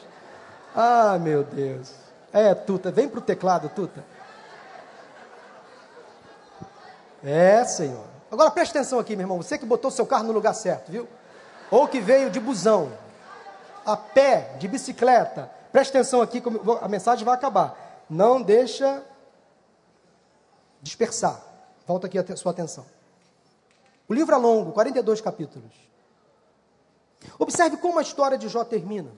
Ah, 0.75 1.19
meu 1.19 1.43
Deus. 1.43 1.93
É, 2.33 2.55
Tuta, 2.55 2.91
vem 2.91 3.07
para 3.07 3.19
o 3.19 3.21
teclado, 3.21 3.69
Tuta. 3.69 4.03
É, 7.23 7.63
Senhor. 7.65 8.05
Agora 8.31 8.49
preste 8.49 8.71
atenção 8.71 8.97
aqui, 8.97 9.15
meu 9.15 9.23
irmão. 9.23 9.37
Você 9.37 9.57
que 9.57 9.65
botou 9.65 9.91
seu 9.91 10.05
carro 10.05 10.23
no 10.23 10.31
lugar 10.31 10.53
certo, 10.53 10.91
viu? 10.91 11.07
Ou 11.69 11.87
que 11.87 11.99
veio 11.99 12.29
de 12.29 12.39
busão, 12.39 12.91
a 13.85 13.95
pé, 13.95 14.55
de 14.57 14.67
bicicleta. 14.67 15.51
Preste 15.71 15.91
atenção 15.91 16.21
aqui, 16.21 16.41
a 16.81 16.87
mensagem 16.87 17.23
vai 17.23 17.35
acabar. 17.35 18.03
Não 18.09 18.41
deixa 18.41 19.03
dispersar. 20.81 21.39
Volta 21.85 22.07
aqui 22.07 22.17
a 22.17 22.35
sua 22.35 22.51
atenção. 22.51 22.85
O 24.11 24.13
livro 24.13 24.35
é 24.35 24.37
longo, 24.37 24.73
42 24.73 25.21
capítulos. 25.21 25.71
Observe 27.39 27.77
como 27.77 27.97
a 27.97 28.01
história 28.01 28.37
de 28.37 28.49
Jó 28.49 28.65
termina. 28.65 29.09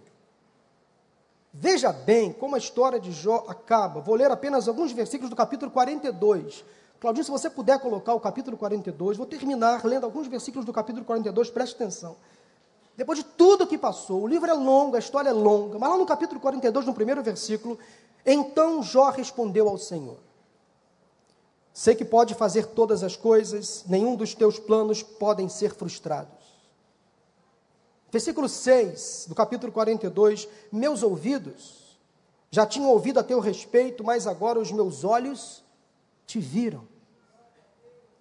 Veja 1.51 1.91
bem 1.91 2.31
como 2.31 2.53
a 2.53 2.59
história 2.59 2.99
de 2.99 3.11
Jó 3.11 3.43
acaba. 3.47 4.01
Vou 4.01 4.13
ler 4.13 4.29
apenas 4.29 4.67
alguns 4.67 4.91
versículos 4.91 5.31
do 5.31 5.35
capítulo 5.35 5.71
42. 5.71 6.63
Claudinho, 6.99 7.25
se 7.25 7.31
você 7.31 7.49
puder 7.49 7.79
colocar 7.79 8.13
o 8.13 8.19
capítulo 8.19 8.55
42, 8.55 9.17
vou 9.17 9.25
terminar 9.25 9.83
lendo 9.83 10.03
alguns 10.03 10.27
versículos 10.27 10.63
do 10.63 10.71
capítulo 10.71 11.03
42, 11.03 11.49
preste 11.49 11.73
atenção. 11.73 12.15
Depois 12.95 13.17
de 13.17 13.25
tudo 13.25 13.65
que 13.65 13.79
passou, 13.79 14.21
o 14.21 14.27
livro 14.27 14.47
é 14.47 14.53
longo, 14.53 14.95
a 14.95 14.99
história 14.99 15.29
é 15.29 15.33
longa, 15.33 15.79
mas 15.79 15.89
lá 15.89 15.97
no 15.97 16.05
capítulo 16.05 16.39
42, 16.39 16.85
no 16.85 16.93
primeiro 16.93 17.23
versículo, 17.23 17.79
então 18.23 18.83
Jó 18.83 19.09
respondeu 19.09 19.67
ao 19.67 19.79
Senhor: 19.79 20.17
Sei 21.73 21.95
que 21.95 22.05
pode 22.05 22.35
fazer 22.35 22.67
todas 22.67 23.03
as 23.03 23.15
coisas, 23.15 23.83
nenhum 23.87 24.15
dos 24.15 24.35
teus 24.35 24.59
planos 24.59 25.01
podem 25.01 25.49
ser 25.49 25.73
frustrados. 25.73 26.43
Versículo 28.11 28.47
6 28.47 29.25
do 29.27 29.33
capítulo 29.33 29.71
42: 29.71 30.47
Meus 30.71 31.01
ouvidos 31.01 31.97
já 32.51 32.63
tinham 32.63 32.91
ouvido 32.91 33.19
a 33.19 33.23
teu 33.23 33.39
respeito, 33.39 34.03
mas 34.03 34.27
agora 34.27 34.59
os 34.59 34.71
meus 34.71 35.03
olhos 35.03 35.63
te 36.27 36.39
viram. 36.39 36.87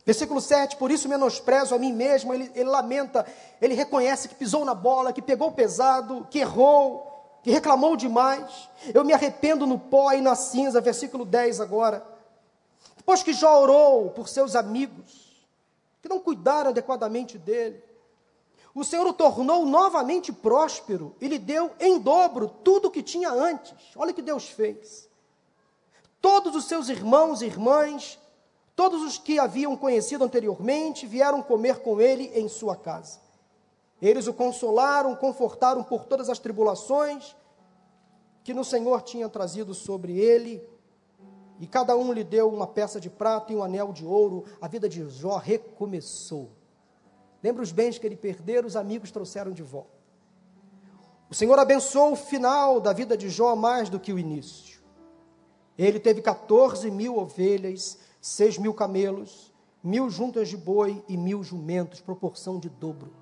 Versículo 0.07 0.41
7, 0.41 0.77
por 0.77 0.91
isso 0.91 1.07
menosprezo 1.07 1.75
a 1.75 1.79
mim 1.79 1.93
mesmo, 1.93 2.33
ele, 2.33 2.51
ele 2.55 2.69
lamenta, 2.69 3.25
ele 3.61 3.75
reconhece 3.75 4.29
que 4.29 4.35
pisou 4.35 4.65
na 4.65 4.75
bola, 4.75 5.13
que 5.13 5.21
pegou 5.21 5.53
pesado, 5.53 6.27
que 6.31 6.39
errou, 6.39 7.39
que 7.43 7.51
reclamou 7.51 7.95
demais. 7.95 8.69
Eu 8.95 9.05
me 9.05 9.13
arrependo 9.13 9.67
no 9.67 9.79
pó 9.79 10.13
e 10.13 10.23
na 10.23 10.35
cinza, 10.35 10.81
versículo 10.81 11.27
10 11.27 11.61
agora. 11.61 12.12
Depois 13.03 13.21
que 13.21 13.33
Jó 13.33 13.61
orou 13.61 14.11
por 14.11 14.29
seus 14.29 14.55
amigos, 14.55 15.45
que 16.01 16.09
não 16.09 16.21
cuidaram 16.21 16.71
adequadamente 16.71 17.37
dele, 17.37 17.83
o 18.73 18.85
Senhor 18.85 19.05
o 19.09 19.13
tornou 19.13 19.67
novamente 19.67 20.33
próspero 20.33 21.13
e 21.21 21.27
lhe 21.27 21.37
deu 21.37 21.73
em 21.81 21.99
dobro 21.99 22.49
tudo 22.63 22.87
o 22.87 22.91
que 22.93 23.03
tinha 23.03 23.29
antes. 23.29 23.75
Olha 23.97 24.13
o 24.13 24.15
que 24.15 24.23
Deus 24.23 24.49
fez. 24.49 25.09
Todos 26.21 26.55
os 26.55 26.67
seus 26.67 26.89
irmãos 26.89 27.43
e 27.43 27.47
irmãs, 27.47 28.21
todos 28.77 29.03
os 29.03 29.19
que 29.19 29.37
haviam 29.37 29.77
conhecido 29.77 30.23
anteriormente, 30.23 31.05
vieram 31.05 31.43
comer 31.43 31.81
com 31.81 32.01
ele 32.01 32.31
em 32.37 32.49
sua 32.49 32.77
casa. 32.77 33.19
Eles 34.01 34.29
o 34.29 34.33
consolaram, 34.33 35.17
confortaram 35.17 35.83
por 35.83 36.05
todas 36.05 36.31
as 36.31 36.39
tribulações 36.39 37.35
que 38.45 38.55
no 38.55 38.65
Senhor 38.65 39.03
tinha 39.03 39.29
trazido 39.29 39.75
sobre 39.75 40.17
ele, 40.19 40.65
e 41.63 41.67
cada 41.69 41.97
um 41.97 42.13
lhe 42.13 42.25
deu 42.25 42.53
uma 42.53 42.67
peça 42.67 43.01
de 43.01 43.09
prata 43.09 43.53
e 43.53 43.57
um 43.57 43.63
anel 43.63 43.93
de 43.93 44.05
ouro. 44.05 44.43
A 44.61 44.67
vida 44.67 44.89
de 44.89 45.09
Jó 45.09 45.37
recomeçou. 45.37 46.51
Lembra 47.41 47.63
os 47.63 47.71
bens 47.71 47.99
que 47.99 48.05
ele 48.05 48.17
perdeu, 48.17 48.67
os 48.67 48.75
amigos 48.75 49.13
trouxeram 49.13 49.53
de 49.53 49.63
volta. 49.63 50.03
O 51.31 51.35
Senhor 51.35 51.57
abençoou 51.57 52.15
o 52.15 52.17
final 52.17 52.81
da 52.81 52.93
vida 52.93 53.17
de 53.17 53.31
Jó 53.31 53.55
mais 53.55 53.89
do 53.89 54.01
que 54.01 54.13
o 54.13 54.19
início. 54.19 54.83
Ele 55.79 56.01
teve 56.01 56.21
14 56.21 56.91
mil 56.91 57.17
ovelhas, 57.17 57.97
6 58.21 58.59
mil 58.59 58.75
camelos, 58.75 59.53
mil 59.85 60.11
juntas 60.11 60.49
de 60.49 60.57
boi 60.57 61.01
e 61.09 61.17
mil 61.17 61.45
jumentos, 61.45 62.01
proporção 62.01 62.59
de 62.59 62.69
dobro. 62.69 63.15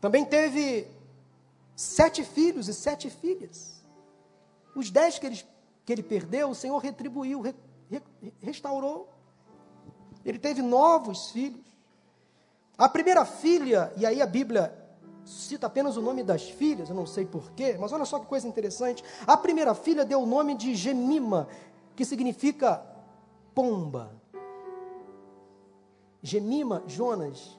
Também 0.00 0.24
teve 0.24 0.88
sete 1.76 2.24
filhos 2.24 2.66
e 2.66 2.72
sete 2.72 3.10
filhas. 3.10 3.84
Os 4.74 4.90
dez 4.90 5.18
que 5.18 5.26
ele, 5.26 5.44
que 5.90 5.94
ele 5.94 6.02
perdeu, 6.04 6.50
o 6.50 6.54
Senhor 6.54 6.78
retribuiu, 6.78 7.40
re, 7.40 7.52
re, 7.90 8.00
restaurou. 8.40 9.08
Ele 10.24 10.38
teve 10.38 10.62
novos 10.62 11.32
filhos. 11.32 11.66
A 12.78 12.88
primeira 12.88 13.24
filha, 13.24 13.92
e 13.96 14.06
aí 14.06 14.22
a 14.22 14.26
Bíblia 14.26 14.72
cita 15.24 15.66
apenas 15.66 15.96
o 15.96 16.00
nome 16.00 16.22
das 16.22 16.48
filhas, 16.48 16.88
eu 16.88 16.94
não 16.94 17.06
sei 17.06 17.26
porquê, 17.26 17.76
mas 17.78 17.92
olha 17.92 18.04
só 18.04 18.20
que 18.20 18.26
coisa 18.26 18.46
interessante. 18.46 19.02
A 19.26 19.36
primeira 19.36 19.74
filha 19.74 20.04
deu 20.04 20.22
o 20.22 20.26
nome 20.26 20.54
de 20.54 20.76
Gemima, 20.76 21.48
que 21.96 22.04
significa 22.04 22.80
pomba. 23.52 24.12
Gemima, 26.22 26.84
Jonas, 26.86 27.58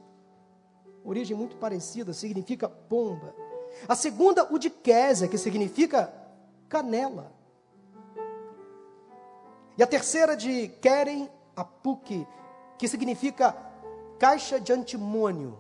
origem 1.03 1.36
muito 1.36 1.57
parecida, 1.57 2.13
significa 2.13 2.69
pomba. 2.69 3.36
A 3.89 3.95
segunda, 3.95 4.47
o 4.53 4.57
de 4.57 4.69
Késia, 4.69 5.27
que 5.27 5.38
significa 5.38 6.13
canela. 6.69 7.41
E 9.78 9.84
a 9.84 9.88
terceira 9.88 10.36
de 10.36 10.67
Keren 10.67 11.30
Apuk, 11.55 12.28
que 12.78 12.88
significa 12.88 13.55
caixa 14.19 14.59
de 14.59 14.72
antimônio, 14.72 15.57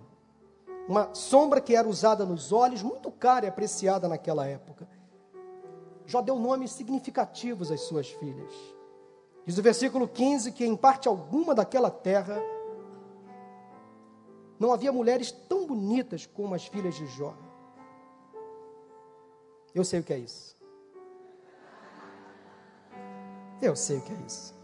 uma 0.87 1.13
sombra 1.13 1.61
que 1.61 1.75
era 1.75 1.87
usada 1.87 2.25
nos 2.25 2.51
olhos, 2.51 2.83
muito 2.83 3.11
cara 3.11 3.45
e 3.45 3.49
apreciada 3.49 4.07
naquela 4.07 4.45
época. 4.45 4.87
Jó 6.05 6.21
deu 6.21 6.37
nomes 6.37 6.71
significativos 6.71 7.71
às 7.71 7.81
suas 7.81 8.09
filhas. 8.09 8.51
Diz 9.45 9.57
o 9.57 9.61
versículo 9.61 10.07
15 10.07 10.51
que 10.51 10.65
em 10.65 10.75
parte 10.75 11.07
alguma 11.07 11.55
daquela 11.55 11.89
terra 11.89 12.37
não 14.59 14.71
havia 14.71 14.91
mulheres 14.91 15.31
tão 15.31 15.65
bonitas 15.65 16.25
como 16.27 16.53
as 16.53 16.67
filhas 16.67 16.95
de 16.95 17.07
Jó. 17.07 17.33
Eu 19.73 19.83
sei 19.83 20.01
o 20.01 20.03
que 20.03 20.13
é 20.13 20.19
isso. 20.19 20.60
Eu 23.61 23.75
sei 23.75 23.97
o 23.97 24.01
que 24.01 24.11
é 24.11 24.17
isso 24.25 24.61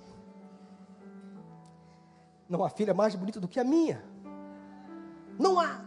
não 2.50 2.64
há 2.64 2.70
filha 2.70 2.94
mais 2.94 3.16
bonita 3.16 3.40
do 3.40 3.48
que 3.48 3.60
a 3.60 3.64
minha. 3.64 4.04
Não 5.38 5.60
há. 5.60 5.82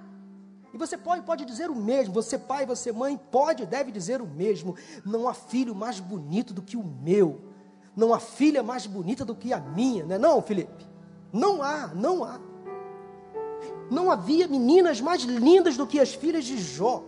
E 0.73 0.79
você 0.79 0.97
pode, 0.97 1.23
pode 1.23 1.45
dizer 1.45 1.69
o 1.69 1.75
mesmo, 1.75 2.15
você 2.15 2.39
pai, 2.39 2.65
você 2.65 2.93
mãe, 2.93 3.19
pode, 3.31 3.67
deve 3.67 3.91
dizer 3.91 4.21
o 4.21 4.27
mesmo. 4.27 4.77
Não 5.05 5.27
há 5.27 5.35
filho 5.35 5.75
mais 5.75 5.99
bonito 5.99 6.55
do 6.55 6.63
que 6.63 6.77
o 6.77 6.85
meu. 6.85 7.41
Não 7.97 8.15
há 8.15 8.21
filha 8.21 8.63
mais 8.63 8.87
bonita 8.87 9.25
do 9.25 9.35
que 9.35 9.53
a 9.53 9.59
minha, 9.59 10.05
não 10.05 10.15
é 10.15 10.19
não, 10.19 10.41
Felipe? 10.41 10.87
Não 11.33 11.63
há, 11.63 11.89
não 11.89 12.23
há. 12.23 12.39
Não 13.91 14.11
havia 14.11 14.47
meninas 14.47 15.01
mais 15.01 15.23
lindas 15.23 15.77
do 15.77 15.87
que 15.87 15.99
as 15.99 16.15
filhas 16.15 16.45
de 16.45 16.57
Jó. 16.59 17.03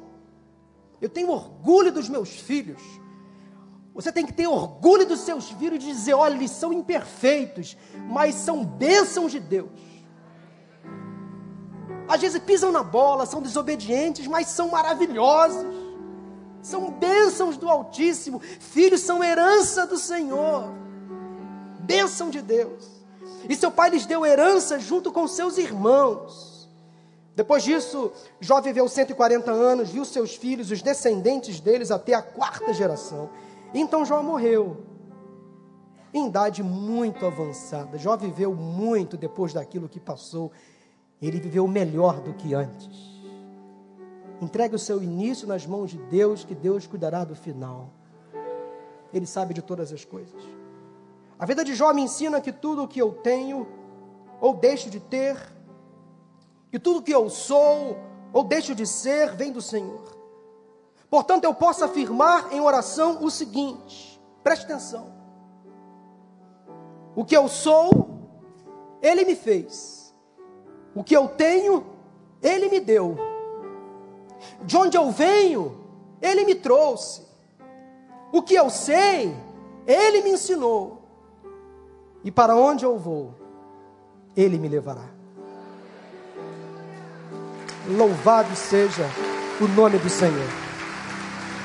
Eu 1.01 1.09
tenho 1.09 1.31
orgulho 1.31 1.93
dos 1.93 2.09
meus 2.09 2.31
filhos. 2.31 2.83
Você 3.95 4.11
tem 4.11 4.25
que 4.25 4.33
ter 4.33 4.47
orgulho 4.47 5.07
dos 5.07 5.21
seus 5.21 5.51
filhos 5.51 5.83
e 5.85 5.89
dizer: 5.89 6.15
olha, 6.15 6.35
eles 6.35 6.51
são 6.51 6.73
imperfeitos, 6.73 7.77
mas 8.09 8.35
são 8.35 8.65
bênçãos 8.65 9.31
de 9.31 9.41
Deus. 9.41 9.71
Às 12.09 12.21
vezes 12.21 12.39
pisam 12.41 12.73
na 12.73 12.83
bola, 12.83 13.27
são 13.27 13.41
desobedientes, 13.41 14.27
mas 14.27 14.49
são 14.49 14.69
maravilhosos. 14.69 15.67
São 16.63 16.91
bênçãos 16.91 17.57
do 17.57 17.69
Altíssimo. 17.69 18.41
Filhos 18.41 19.01
são 19.01 19.23
herança 19.23 19.87
do 19.87 19.99
Senhor. 19.99 20.73
Bênção 21.81 22.31
de 22.31 22.41
Deus. 22.41 22.89
E 23.49 23.57
seu 23.57 23.71
pai 23.71 23.91
lhes 23.91 24.07
deu 24.07 24.25
herança 24.25 24.79
junto 24.79 25.11
com 25.11 25.27
seus 25.27 25.59
irmãos. 25.59 26.69
Depois 27.35 27.63
disso, 27.63 28.13
Jó 28.41 28.61
viveu 28.61 28.89
140 28.89 29.51
anos, 29.51 29.91
viu 29.91 30.05
seus 30.05 30.37
filhos, 30.37 30.71
os 30.71 30.83
descendentes 30.83 31.59
deles, 31.61 31.91
até 31.91 32.15
a 32.15 32.23
quarta 32.23 32.73
geração. 32.73 33.31
Então 33.75 34.05
Jó 34.05 34.23
morreu, 34.23 34.77
em 36.13 36.27
idade 36.27 36.63
muito 36.63 37.25
avançada. 37.25 37.97
Jó 37.97 38.17
viveu 38.17 38.55
muito 38.55 39.17
depois 39.17 39.53
daquilo 39.53 39.89
que 39.89 39.99
passou. 39.99 40.53
Ele 41.21 41.41
viveu 41.41 41.67
melhor 41.67 42.21
do 42.21 42.35
que 42.35 42.53
antes. 42.55 43.13
Entregue 44.41 44.75
o 44.75 44.79
seu 44.79 45.03
início 45.03 45.47
nas 45.47 45.67
mãos 45.67 45.91
de 45.91 45.99
Deus, 45.99 46.45
que 46.45 46.55
Deus 46.55 46.87
cuidará 46.87 47.25
do 47.25 47.35
final. 47.35 47.91
Ele 49.13 49.27
sabe 49.27 49.55
de 49.55 49.63
todas 49.63 49.93
as 49.93 50.05
coisas. 50.05 50.43
A 51.39 51.47
vida 51.47 51.65
de 51.65 51.75
Jó 51.75 51.93
me 51.95 52.03
ensina 52.03 52.41
que 52.41 52.53
tudo 52.53 52.83
o 52.83 52.89
que 52.89 53.01
eu 53.01 53.13
tenho 53.13 53.67
ou 54.41 54.55
deixo 54.55 54.91
de 54.91 54.99
ter, 54.99 55.37
e 56.73 56.79
tudo 56.79 56.99
o 56.99 57.03
que 57.03 57.13
eu 57.13 57.31
sou 57.31 57.97
ou 58.33 58.43
deixo 58.43 58.75
de 58.75 58.87
ser, 58.87 59.37
vem 59.37 59.53
do 59.53 59.63
Senhor. 59.63 60.22
Portanto, 61.13 61.45
eu 61.45 61.53
posso 61.53 61.85
afirmar 61.85 62.55
em 62.55 62.61
oração 62.63 63.23
o 63.23 63.31
seguinte: 63.31 64.19
preste 64.43 64.65
atenção. 64.65 65.13
O 67.15 67.23
que 67.23 67.37
eu 67.37 67.49
sou, 67.49 68.09
Ele 69.03 69.23
me 69.27 69.37
fez. 69.37 70.15
O 70.95 71.05
que 71.05 71.15
eu 71.15 71.29
tenho, 71.29 71.85
Ele 72.43 72.71
me 72.71 72.81
deu. 72.81 73.19
De 74.63 74.75
onde 74.75 74.97
eu 74.97 75.11
venho, 75.11 75.85
Ele 76.19 76.47
me 76.47 76.55
trouxe. 76.55 77.27
O 78.33 78.41
que 78.41 78.55
eu 78.55 78.71
sei, 78.71 79.37
Ele 79.87 80.23
me 80.23 80.31
ensinou. 80.31 81.03
E 82.25 82.31
para 82.31 82.57
onde 82.57 82.87
eu 82.87 82.97
vou, 82.97 83.35
Ele 84.35 84.57
me 84.57 84.67
levará. 84.67 85.11
Louvado 87.87 88.57
seja 88.57 89.05
o 89.61 89.69
nome 89.69 89.99
do 89.99 90.09
Senhor. 90.09 90.72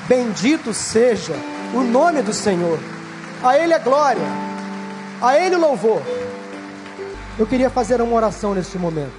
Bendito 0.08 0.72
seja 0.72 1.34
o 1.76 1.82
nome 1.82 2.22
do 2.22 2.32
Senhor. 2.32 2.78
A 3.44 3.58
Ele 3.58 3.74
é 3.74 3.78
glória, 3.78 4.22
a 5.20 5.38
Ele 5.38 5.54
louvor. 5.54 6.00
Eu 7.38 7.46
queria 7.46 7.68
fazer 7.68 8.00
uma 8.00 8.16
oração 8.16 8.54
neste 8.54 8.78
momento. 8.78 9.12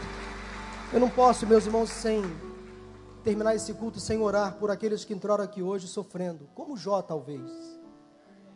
Eu 0.92 1.00
não 1.00 1.08
posso, 1.08 1.46
meus 1.46 1.68
irmãos, 1.68 1.92
sem 1.92 2.24
terminar 3.24 3.54
esse 3.54 3.72
culto 3.76 4.00
sem 4.00 4.20
orar 4.20 4.56
por 4.56 4.72
aqueles 4.72 5.06
que 5.06 5.14
entraram 5.14 5.44
aqui 5.44 5.62
hoje 5.62 5.88
sofrendo, 5.88 6.50
como 6.56 6.76
Jó 6.76 7.04
talvez. 7.04 7.52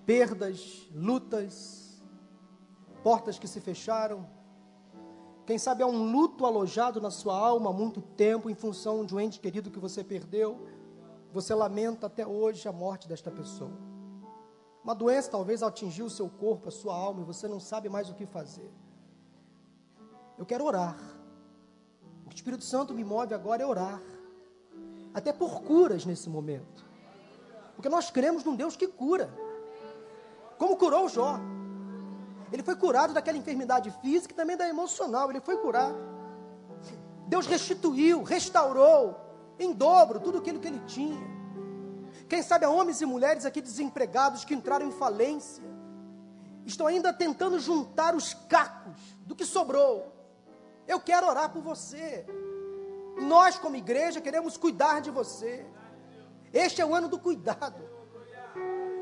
Perdas, 0.03 0.89
lutas, 0.91 2.01
portas 3.03 3.37
que 3.37 3.47
se 3.47 3.61
fecharam. 3.61 4.25
Quem 5.45 5.59
sabe 5.59 5.83
há 5.83 5.87
um 5.87 6.11
luto 6.11 6.47
alojado 6.47 6.99
na 6.99 7.11
sua 7.11 7.37
alma 7.37 7.69
há 7.69 7.73
muito 7.73 8.01
tempo 8.01 8.49
em 8.49 8.55
função 8.55 9.05
de 9.05 9.13
um 9.13 9.19
ente 9.19 9.39
querido 9.39 9.69
que 9.69 9.77
você 9.77 10.03
perdeu 10.03 10.65
você 11.33 11.55
lamenta 11.55 12.05
até 12.05 12.25
hoje 12.25 12.67
a 12.67 12.71
morte 12.71 13.07
desta 13.07 13.31
pessoa. 13.31 13.71
Uma 14.83 14.93
doença 14.93 15.31
talvez 15.31 15.63
atingiu 15.63 16.05
o 16.05 16.09
seu 16.09 16.29
corpo, 16.29 16.69
a 16.69 16.71
sua 16.71 16.95
alma, 16.95 17.21
e 17.21 17.23
você 17.23 17.47
não 17.47 17.59
sabe 17.59 17.89
mais 17.89 18.07
o 18.07 18.13
que 18.13 18.27
fazer. 18.27 18.71
Eu 20.37 20.45
quero 20.45 20.63
orar. 20.63 20.95
O 22.27 22.33
Espírito 22.33 22.63
Santo 22.63 22.93
me 22.93 23.03
move 23.03 23.33
agora 23.33 23.63
é 23.63 23.65
orar. 23.65 23.99
Até 25.11 25.33
por 25.33 25.61
curas 25.61 26.05
nesse 26.05 26.29
momento. 26.29 26.85
Porque 27.75 27.89
nós 27.89 28.11
cremos 28.11 28.43
num 28.43 28.55
Deus 28.55 28.75
que 28.75 28.87
cura. 28.87 29.33
Como 30.59 30.77
curou 30.77 31.09
Jó. 31.09 31.39
Ele 32.51 32.61
foi 32.61 32.75
curado 32.75 33.11
daquela 33.11 33.37
enfermidade 33.37 33.89
física 34.01 34.33
e 34.33 34.37
também 34.37 34.55
da 34.55 34.67
emocional. 34.67 35.31
Ele 35.31 35.39
foi 35.39 35.57
curado. 35.57 35.97
Deus 37.27 37.47
restituiu, 37.47 38.21
restaurou, 38.21 39.22
em 39.59 39.73
dobro 39.73 40.19
tudo 40.19 40.39
aquilo 40.39 40.59
que 40.59 40.67
ele 40.67 40.81
tinha. 40.85 41.21
Quem 42.27 42.41
sabe 42.41 42.65
há 42.65 42.69
homens 42.69 43.01
e 43.01 43.05
mulheres 43.05 43.45
aqui 43.45 43.61
desempregados 43.61 44.45
que 44.45 44.53
entraram 44.53 44.87
em 44.87 44.91
falência, 44.91 45.63
estão 46.65 46.87
ainda 46.87 47.11
tentando 47.13 47.59
juntar 47.59 48.15
os 48.15 48.33
cacos 48.33 48.97
do 49.21 49.35
que 49.35 49.45
sobrou. 49.45 50.11
Eu 50.87 50.99
quero 50.99 51.27
orar 51.27 51.49
por 51.51 51.61
você. 51.61 52.25
Nós, 53.21 53.57
como 53.57 53.75
igreja, 53.75 54.21
queremos 54.21 54.57
cuidar 54.57 54.99
de 55.01 55.11
você. 55.11 55.65
Este 56.51 56.81
é 56.81 56.85
o 56.85 56.93
ano 56.93 57.07
do 57.07 57.19
cuidado. 57.19 57.83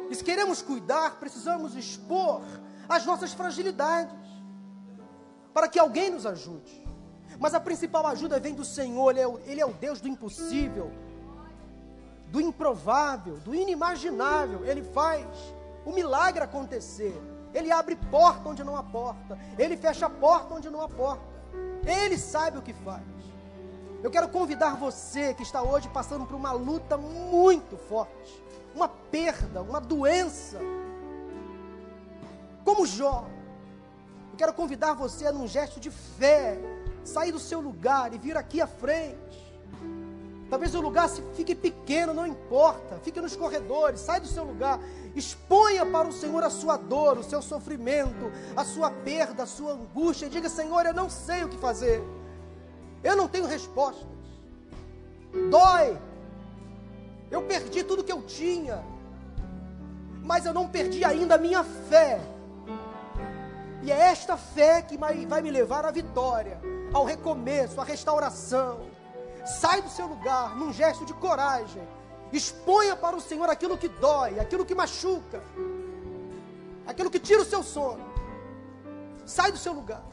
E 0.10 0.16
se 0.16 0.24
queremos 0.24 0.62
cuidar, 0.62 1.20
precisamos 1.20 1.76
expor 1.76 2.42
as 2.90 3.06
nossas 3.06 3.32
fragilidades, 3.34 4.14
para 5.54 5.68
que 5.70 5.80
alguém 5.80 6.10
nos 6.10 6.26
ajude. 6.26 6.81
Mas 7.42 7.56
a 7.56 7.60
principal 7.60 8.06
ajuda 8.06 8.40
vem 8.40 8.54
do 8.54 8.64
Senhor, 8.64 9.10
Ele 9.10 9.20
é 9.20 9.28
o, 9.28 9.40
Ele 9.48 9.60
é 9.60 9.66
o 9.66 9.74
Deus 9.74 10.00
do 10.00 10.08
impossível, 10.08 10.92
do 12.28 12.40
improvável, 12.40 13.38
do 13.38 13.56
inimaginável. 13.56 14.64
Ele 14.64 14.84
faz 14.84 15.26
o 15.84 15.92
milagre 15.92 16.44
acontecer. 16.44 17.20
Ele 17.52 17.72
abre 17.72 17.96
porta 17.96 18.48
onde 18.48 18.64
não 18.64 18.78
há 18.78 18.84
porta. 18.84 19.40
Ele 19.58 19.76
fecha 19.76 20.08
porta 20.08 20.54
onde 20.54 20.70
não 20.70 20.82
há 20.82 20.88
porta. 20.88 21.26
Ele 21.84 22.16
sabe 22.16 22.60
o 22.60 22.62
que 22.62 22.74
faz. 22.74 23.02
Eu 24.04 24.12
quero 24.12 24.30
convidar 24.30 24.76
você 24.76 25.34
que 25.34 25.42
está 25.42 25.64
hoje 25.64 25.90
passando 25.90 26.28
por 26.28 26.36
uma 26.36 26.52
luta 26.52 26.96
muito 26.96 27.76
forte, 27.76 28.44
uma 28.76 28.88
perda, 28.88 29.64
uma 29.64 29.82
doença, 29.82 30.60
como 32.64 32.86
Jó. 32.86 33.26
Eu 34.32 34.38
quero 34.38 34.54
convidar 34.54 34.94
você 34.94 35.26
a, 35.26 35.32
num 35.32 35.48
gesto 35.48 35.80
de 35.80 35.90
fé, 35.90 36.60
sair 37.04 37.32
do 37.32 37.40
seu 37.40 37.60
lugar 37.60 38.14
e 38.14 38.18
vir 38.18 38.38
aqui 38.38 38.62
à 38.62 38.68
frente. 38.68 39.42
Talvez 40.50 40.76
o 40.76 40.82
lugar 40.82 41.08
fique 41.34 41.56
pequeno, 41.56 42.14
não 42.14 42.28
importa. 42.28 43.00
Fique 43.02 43.22
nos 43.22 43.38
corredores, 43.38 44.02
sai 44.02 44.20
do 44.20 44.28
seu 44.28 44.44
lugar. 44.44 44.80
Exponha 45.16 45.86
para 45.86 46.10
o 46.10 46.12
Senhor 46.12 46.44
a 46.44 46.50
sua 46.50 46.76
dor, 46.76 47.18
o 47.18 47.24
seu 47.24 47.42
sofrimento, 47.42 48.30
a 48.56 48.66
sua 48.66 48.92
perda, 48.92 49.44
a 49.44 49.46
sua 49.46 49.72
angústia. 49.72 50.26
E 50.26 50.30
diga: 50.30 50.50
Senhor, 50.50 50.86
eu 50.86 50.94
não 50.94 51.10
sei 51.10 51.46
o 51.46 51.48
que 51.48 51.58
fazer. 51.58 52.04
Eu 53.02 53.16
não 53.16 53.30
tenho 53.30 53.46
respostas. 53.46 54.06
Dói. 55.50 55.98
Eu 57.32 57.44
perdi 57.44 57.82
tudo 57.84 58.04
que 58.04 58.12
eu 58.12 58.22
tinha. 58.24 58.84
Mas 60.22 60.46
eu 60.46 60.54
não 60.54 60.68
perdi 60.68 61.06
ainda 61.06 61.36
a 61.36 61.38
minha 61.38 61.64
fé. 61.64 62.20
E 63.84 63.92
é 63.92 63.98
esta 63.98 64.38
fé 64.38 64.82
que 64.82 64.98
vai 64.98 65.42
me 65.42 65.50
levar 65.50 65.86
à 65.86 65.92
vitória, 65.92 66.60
ao 66.94 67.04
recomeço, 67.06 67.80
à 67.80 67.84
restauração. 67.84 68.90
Sai 69.46 69.82
do 69.82 69.90
seu 69.90 70.08
lugar 70.08 70.56
num 70.56 70.72
gesto 70.72 71.06
de 71.06 71.14
coragem. 71.14 71.88
Exponha 72.32 72.96
para 72.96 73.16
o 73.16 73.22
Senhor 73.22 73.50
aquilo 73.50 73.78
que 73.78 73.88
dói, 73.88 74.40
aquilo 74.40 74.66
que 74.66 74.76
machuca, 74.76 75.44
aquilo 76.86 77.10
que 77.10 77.20
tira 77.20 77.42
o 77.42 77.46
seu 77.46 77.64
sono. 77.64 78.06
Sai 79.26 79.52
do 79.52 79.58
seu 79.58 79.74
lugar. 79.74 80.04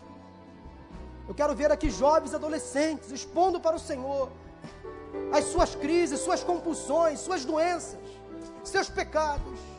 Eu 1.28 1.34
quero 1.34 1.54
ver 1.54 1.70
aqui 1.70 1.90
jovens 1.90 2.34
adolescentes 2.34 3.10
expondo 3.12 3.60
para 3.60 3.76
o 3.76 3.78
Senhor 3.78 4.30
as 5.32 5.44
suas 5.44 5.74
crises, 5.74 6.20
suas 6.20 6.42
compulsões, 6.42 7.20
suas 7.20 7.44
doenças, 7.44 8.00
seus 8.64 8.88
pecados. 8.88 9.77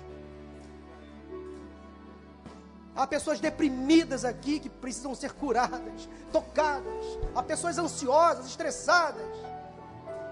Há 2.99 3.07
pessoas 3.07 3.39
deprimidas 3.39 4.25
aqui 4.25 4.59
que 4.59 4.67
precisam 4.67 5.15
ser 5.15 5.31
curadas, 5.31 6.09
tocadas. 6.33 7.05
Há 7.33 7.41
pessoas 7.41 7.77
ansiosas, 7.77 8.45
estressadas. 8.45 9.37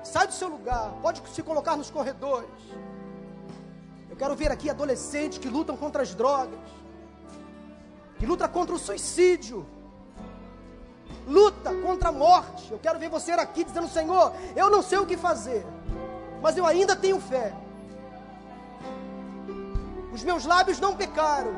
Sai 0.04 0.28
do 0.28 0.34
seu 0.34 0.50
lugar, 0.50 0.92
pode 1.02 1.22
se 1.30 1.42
colocar 1.42 1.78
nos 1.78 1.90
corredores. 1.90 2.50
Eu 4.10 4.18
quero 4.18 4.36
ver 4.36 4.52
aqui 4.52 4.70
adolescentes 4.70 5.38
que 5.38 5.48
lutam 5.48 5.78
contra 5.78 6.02
as 6.02 6.14
drogas, 6.14 6.60
que 8.20 8.26
lutam 8.26 8.50
contra 8.50 8.76
o 8.76 8.80
suicídio 8.80 9.66
luta 11.26 11.74
contra 11.86 12.10
a 12.10 12.12
morte. 12.12 12.70
Eu 12.70 12.80
quero 12.80 13.00
ver 13.00 13.08
você 13.08 13.32
aqui 13.32 13.64
dizendo: 13.64 13.88
Senhor, 13.88 14.34
eu 14.58 14.70
não 14.70 14.82
sei 14.82 14.98
o 14.98 15.06
que 15.06 15.16
fazer, 15.16 15.66
mas 16.42 16.58
eu 16.58 16.66
ainda 16.66 16.98
tenho 16.98 17.18
fé. 17.22 17.54
Os 20.12 20.22
meus 20.22 20.46
lábios 20.46 20.82
não 20.82 20.98
pecaram, 20.98 21.54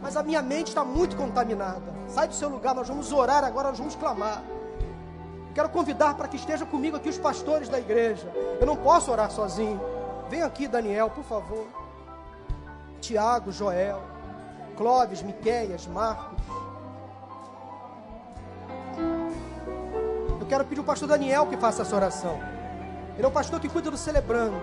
mas 0.00 0.16
a 0.16 0.22
minha 0.22 0.42
mente 0.42 0.68
está 0.68 0.84
muito 0.84 1.16
contaminada. 1.16 1.92
Sai 2.08 2.28
do 2.28 2.34
seu 2.34 2.48
lugar, 2.48 2.74
nós 2.74 2.88
vamos 2.88 3.12
orar 3.12 3.44
agora, 3.44 3.68
nós 3.68 3.78
vamos 3.78 3.94
clamar. 3.94 4.42
Quero 5.54 5.68
convidar 5.68 6.14
para 6.14 6.28
que 6.28 6.36
esteja 6.36 6.64
comigo 6.64 6.96
aqui 6.96 7.08
os 7.08 7.18
pastores 7.18 7.68
da 7.68 7.78
igreja. 7.78 8.32
Eu 8.60 8.66
não 8.66 8.76
posso 8.76 9.10
orar 9.10 9.30
sozinho. 9.30 9.80
Vem 10.28 10.42
aqui, 10.42 10.68
Daniel, 10.68 11.10
por 11.10 11.24
favor. 11.24 11.66
Tiago, 13.00 13.50
Joel, 13.50 14.00
Clóvis, 14.76 15.22
Miqueias, 15.22 15.86
Marcos. 15.86 16.40
quero 20.50 20.64
pedir 20.64 20.80
o 20.80 20.84
pastor 20.84 21.08
Daniel 21.08 21.46
que 21.46 21.56
faça 21.56 21.82
essa 21.82 21.94
oração. 21.94 22.40
Ele 23.16 23.24
é 23.24 23.28
o 23.28 23.30
pastor 23.30 23.60
que 23.60 23.68
cuida 23.68 23.88
do 23.88 23.96
celebrando. 23.96 24.56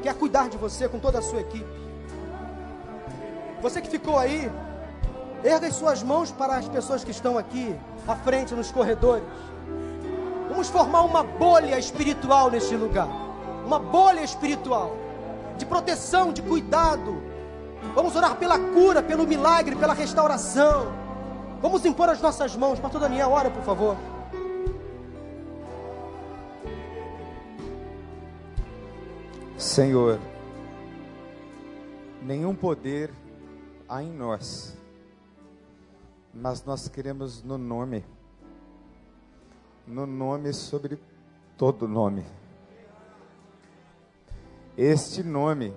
Quer 0.00 0.14
cuidar 0.14 0.48
de 0.48 0.56
você 0.56 0.88
com 0.88 1.00
toda 1.00 1.18
a 1.18 1.22
sua 1.22 1.40
equipe. 1.40 1.81
Você 3.62 3.80
que 3.80 3.88
ficou 3.88 4.18
aí, 4.18 4.50
erga 5.44 5.68
as 5.68 5.76
suas 5.76 6.02
mãos 6.02 6.32
para 6.32 6.56
as 6.56 6.68
pessoas 6.68 7.04
que 7.04 7.12
estão 7.12 7.38
aqui 7.38 7.74
à 8.08 8.16
frente 8.16 8.54
nos 8.54 8.72
corredores. 8.72 9.24
Vamos 10.48 10.68
formar 10.68 11.02
uma 11.02 11.22
bolha 11.22 11.78
espiritual 11.78 12.50
neste 12.50 12.74
lugar. 12.74 13.08
Uma 13.64 13.78
bolha 13.78 14.20
espiritual 14.20 14.96
de 15.56 15.64
proteção, 15.64 16.32
de 16.32 16.42
cuidado. 16.42 17.22
Vamos 17.94 18.16
orar 18.16 18.34
pela 18.34 18.58
cura, 18.58 19.00
pelo 19.00 19.24
milagre, 19.28 19.76
pela 19.76 19.94
restauração. 19.94 20.92
Vamos 21.60 21.84
impor 21.84 22.08
as 22.08 22.20
nossas 22.20 22.56
mãos. 22.56 22.80
Pastor 22.80 23.00
Daniel, 23.00 23.30
ora, 23.30 23.48
por 23.48 23.62
favor. 23.62 23.96
Senhor, 29.56 30.18
nenhum 32.20 32.52
poder 32.56 33.21
há 33.92 34.02
em 34.02 34.10
nós, 34.10 34.74
mas 36.32 36.64
nós 36.64 36.88
queremos 36.88 37.42
no 37.42 37.58
nome, 37.58 38.02
no 39.86 40.06
nome 40.06 40.50
sobre 40.54 40.98
todo 41.58 41.86
nome. 41.86 42.24
Este 44.78 45.22
nome 45.22 45.74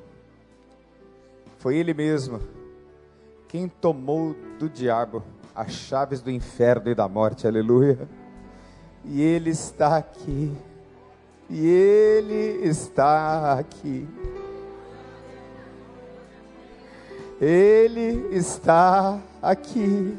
foi 1.58 1.76
Ele 1.76 1.94
mesmo 1.94 2.40
quem 3.50 3.68
tomou 3.68 4.34
do 4.58 4.70
diabo 4.70 5.22
as 5.54 5.74
chaves 5.74 6.22
do 6.22 6.32
inferno 6.32 6.90
e 6.90 6.96
da 6.96 7.10
morte, 7.10 7.46
aleluia. 7.46 8.08
E 9.04 9.22
Ele 9.22 9.50
está 9.50 9.98
aqui, 9.98 10.56
e 11.50 11.68
Ele 11.68 12.66
está 12.66 13.60
aqui. 13.60 14.08
Ele 17.48 18.36
está 18.36 19.22
aqui. 19.40 20.18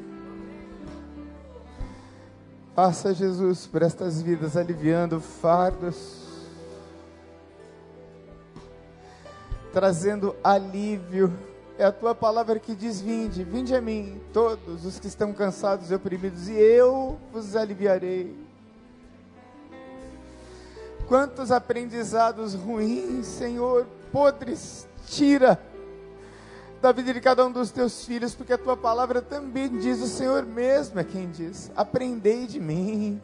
Passa 2.73 3.13
Jesus 3.13 3.67
por 3.67 3.83
estas 3.83 4.23
vidas 4.23 4.57
aliviando 4.57 5.21
fardos, 5.21 6.23
trazendo 9.73 10.37
alívio 10.45 11.33
é 11.77 11.85
a 11.85 11.91
tua 11.91 12.15
palavra 12.15 12.61
que 12.61 12.77
diz: 12.77 13.01
Vinde, 13.01 13.43
vinde 13.43 13.75
a 13.75 13.81
mim, 13.81 14.21
todos 14.33 14.87
os 14.87 15.01
que 15.01 15.09
estão 15.09 15.33
cansados 15.33 15.91
e 15.91 15.97
oprimidos, 15.97 16.49
e 16.49 16.53
eu 16.53 17.19
vos 17.33 17.57
aliviarei. 17.57 18.37
Quantos 21.09 21.51
aprendizados 21.51 22.55
ruins, 22.55 23.27
Senhor, 23.27 23.85
podres, 24.13 24.87
tira 25.09 25.61
da 26.87 26.93
vida 26.93 27.13
de 27.13 27.21
cada 27.21 27.45
um 27.45 27.51
dos 27.51 27.71
teus 27.71 28.05
filhos, 28.05 28.35
porque 28.35 28.53
a 28.53 28.59
tua 28.59 28.77
palavra 28.77 29.21
também 29.21 29.69
diz, 29.79 30.01
o 30.01 30.07
Senhor 30.07 30.45
mesmo 30.45 30.99
é 31.01 31.05
quem 31.05 31.31
diz: 31.31 31.71
Aprendei 31.77 32.47
de 32.47 32.61
mim. 32.61 33.21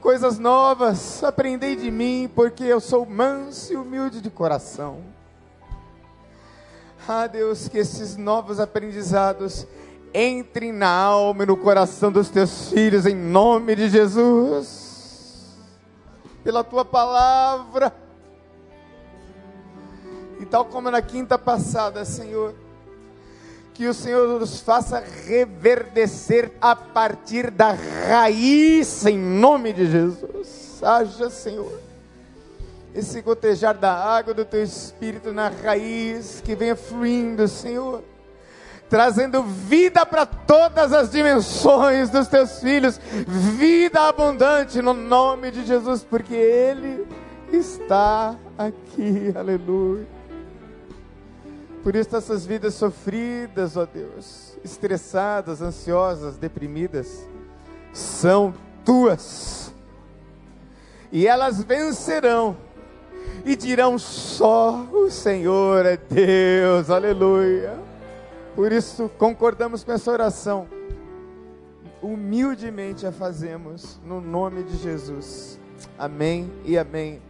Coisas 0.00 0.38
novas, 0.38 1.22
aprendei 1.22 1.76
de 1.76 1.90
mim, 1.90 2.30
porque 2.34 2.64
eu 2.64 2.80
sou 2.80 3.04
manso 3.04 3.72
e 3.72 3.76
humilde 3.76 4.20
de 4.20 4.30
coração 4.30 5.16
ah, 7.08 7.28
Deus, 7.28 7.68
que 7.68 7.78
esses 7.78 8.16
novos 8.16 8.58
aprendizados 8.58 9.64
entrem 10.12 10.72
na 10.72 10.90
alma 10.90 11.44
e 11.44 11.46
no 11.46 11.56
coração 11.56 12.10
dos 12.10 12.28
teus 12.28 12.70
filhos, 12.70 13.06
em 13.06 13.14
nome 13.14 13.76
de 13.76 13.88
Jesus, 13.88 15.54
pela 16.42 16.64
tua 16.64 16.84
palavra. 16.84 17.94
E 20.40 20.46
tal 20.46 20.64
como 20.64 20.90
na 20.90 21.00
quinta 21.00 21.38
passada, 21.38 22.04
Senhor, 22.04 22.54
que 23.74 23.86
o 23.86 23.94
Senhor 23.94 24.40
nos 24.40 24.60
faça 24.60 25.02
reverdecer 25.26 26.52
a 26.60 26.74
partir 26.74 27.50
da 27.50 27.72
raiz, 27.72 29.04
em 29.06 29.18
nome 29.18 29.72
de 29.72 29.90
Jesus. 29.90 30.80
Haja, 30.82 31.30
Senhor 31.30 31.86
esse 32.96 33.20
gotejar 33.20 33.76
da 33.76 33.92
água 33.92 34.32
do 34.32 34.44
teu 34.44 34.64
espírito 34.64 35.30
na 35.30 35.50
raiz, 35.50 36.40
que 36.42 36.54
venha 36.54 36.74
fluindo, 36.74 37.46
Senhor, 37.46 38.02
trazendo 38.88 39.42
vida 39.42 40.06
para 40.06 40.24
todas 40.24 40.94
as 40.94 41.10
dimensões 41.10 42.08
dos 42.08 42.26
teus 42.26 42.60
filhos, 42.60 42.98
vida 43.28 44.08
abundante 44.08 44.80
no 44.80 44.94
nome 44.94 45.50
de 45.50 45.66
Jesus, 45.66 46.02
porque 46.02 46.34
Ele 46.34 47.06
está 47.52 48.34
aqui, 48.56 49.30
aleluia. 49.36 50.15
Por 51.86 51.94
isso, 51.94 52.16
essas 52.16 52.44
vidas 52.44 52.74
sofridas, 52.74 53.76
ó 53.76 53.86
Deus, 53.86 54.58
estressadas, 54.64 55.62
ansiosas, 55.62 56.36
deprimidas, 56.36 57.24
são 57.92 58.52
tuas, 58.84 59.72
e 61.12 61.28
elas 61.28 61.62
vencerão 61.62 62.56
e 63.44 63.54
dirão 63.54 64.00
só: 64.00 64.84
o 64.92 65.08
Senhor 65.12 65.86
é 65.86 65.96
Deus, 65.96 66.90
aleluia. 66.90 67.78
Por 68.56 68.72
isso 68.72 69.08
concordamos 69.16 69.84
com 69.84 69.92
essa 69.92 70.10
oração, 70.10 70.66
humildemente 72.02 73.06
a 73.06 73.12
fazemos, 73.12 74.00
no 74.04 74.20
nome 74.20 74.64
de 74.64 74.76
Jesus. 74.76 75.56
Amém 75.96 76.50
e 76.64 76.76
amém. 76.76 77.22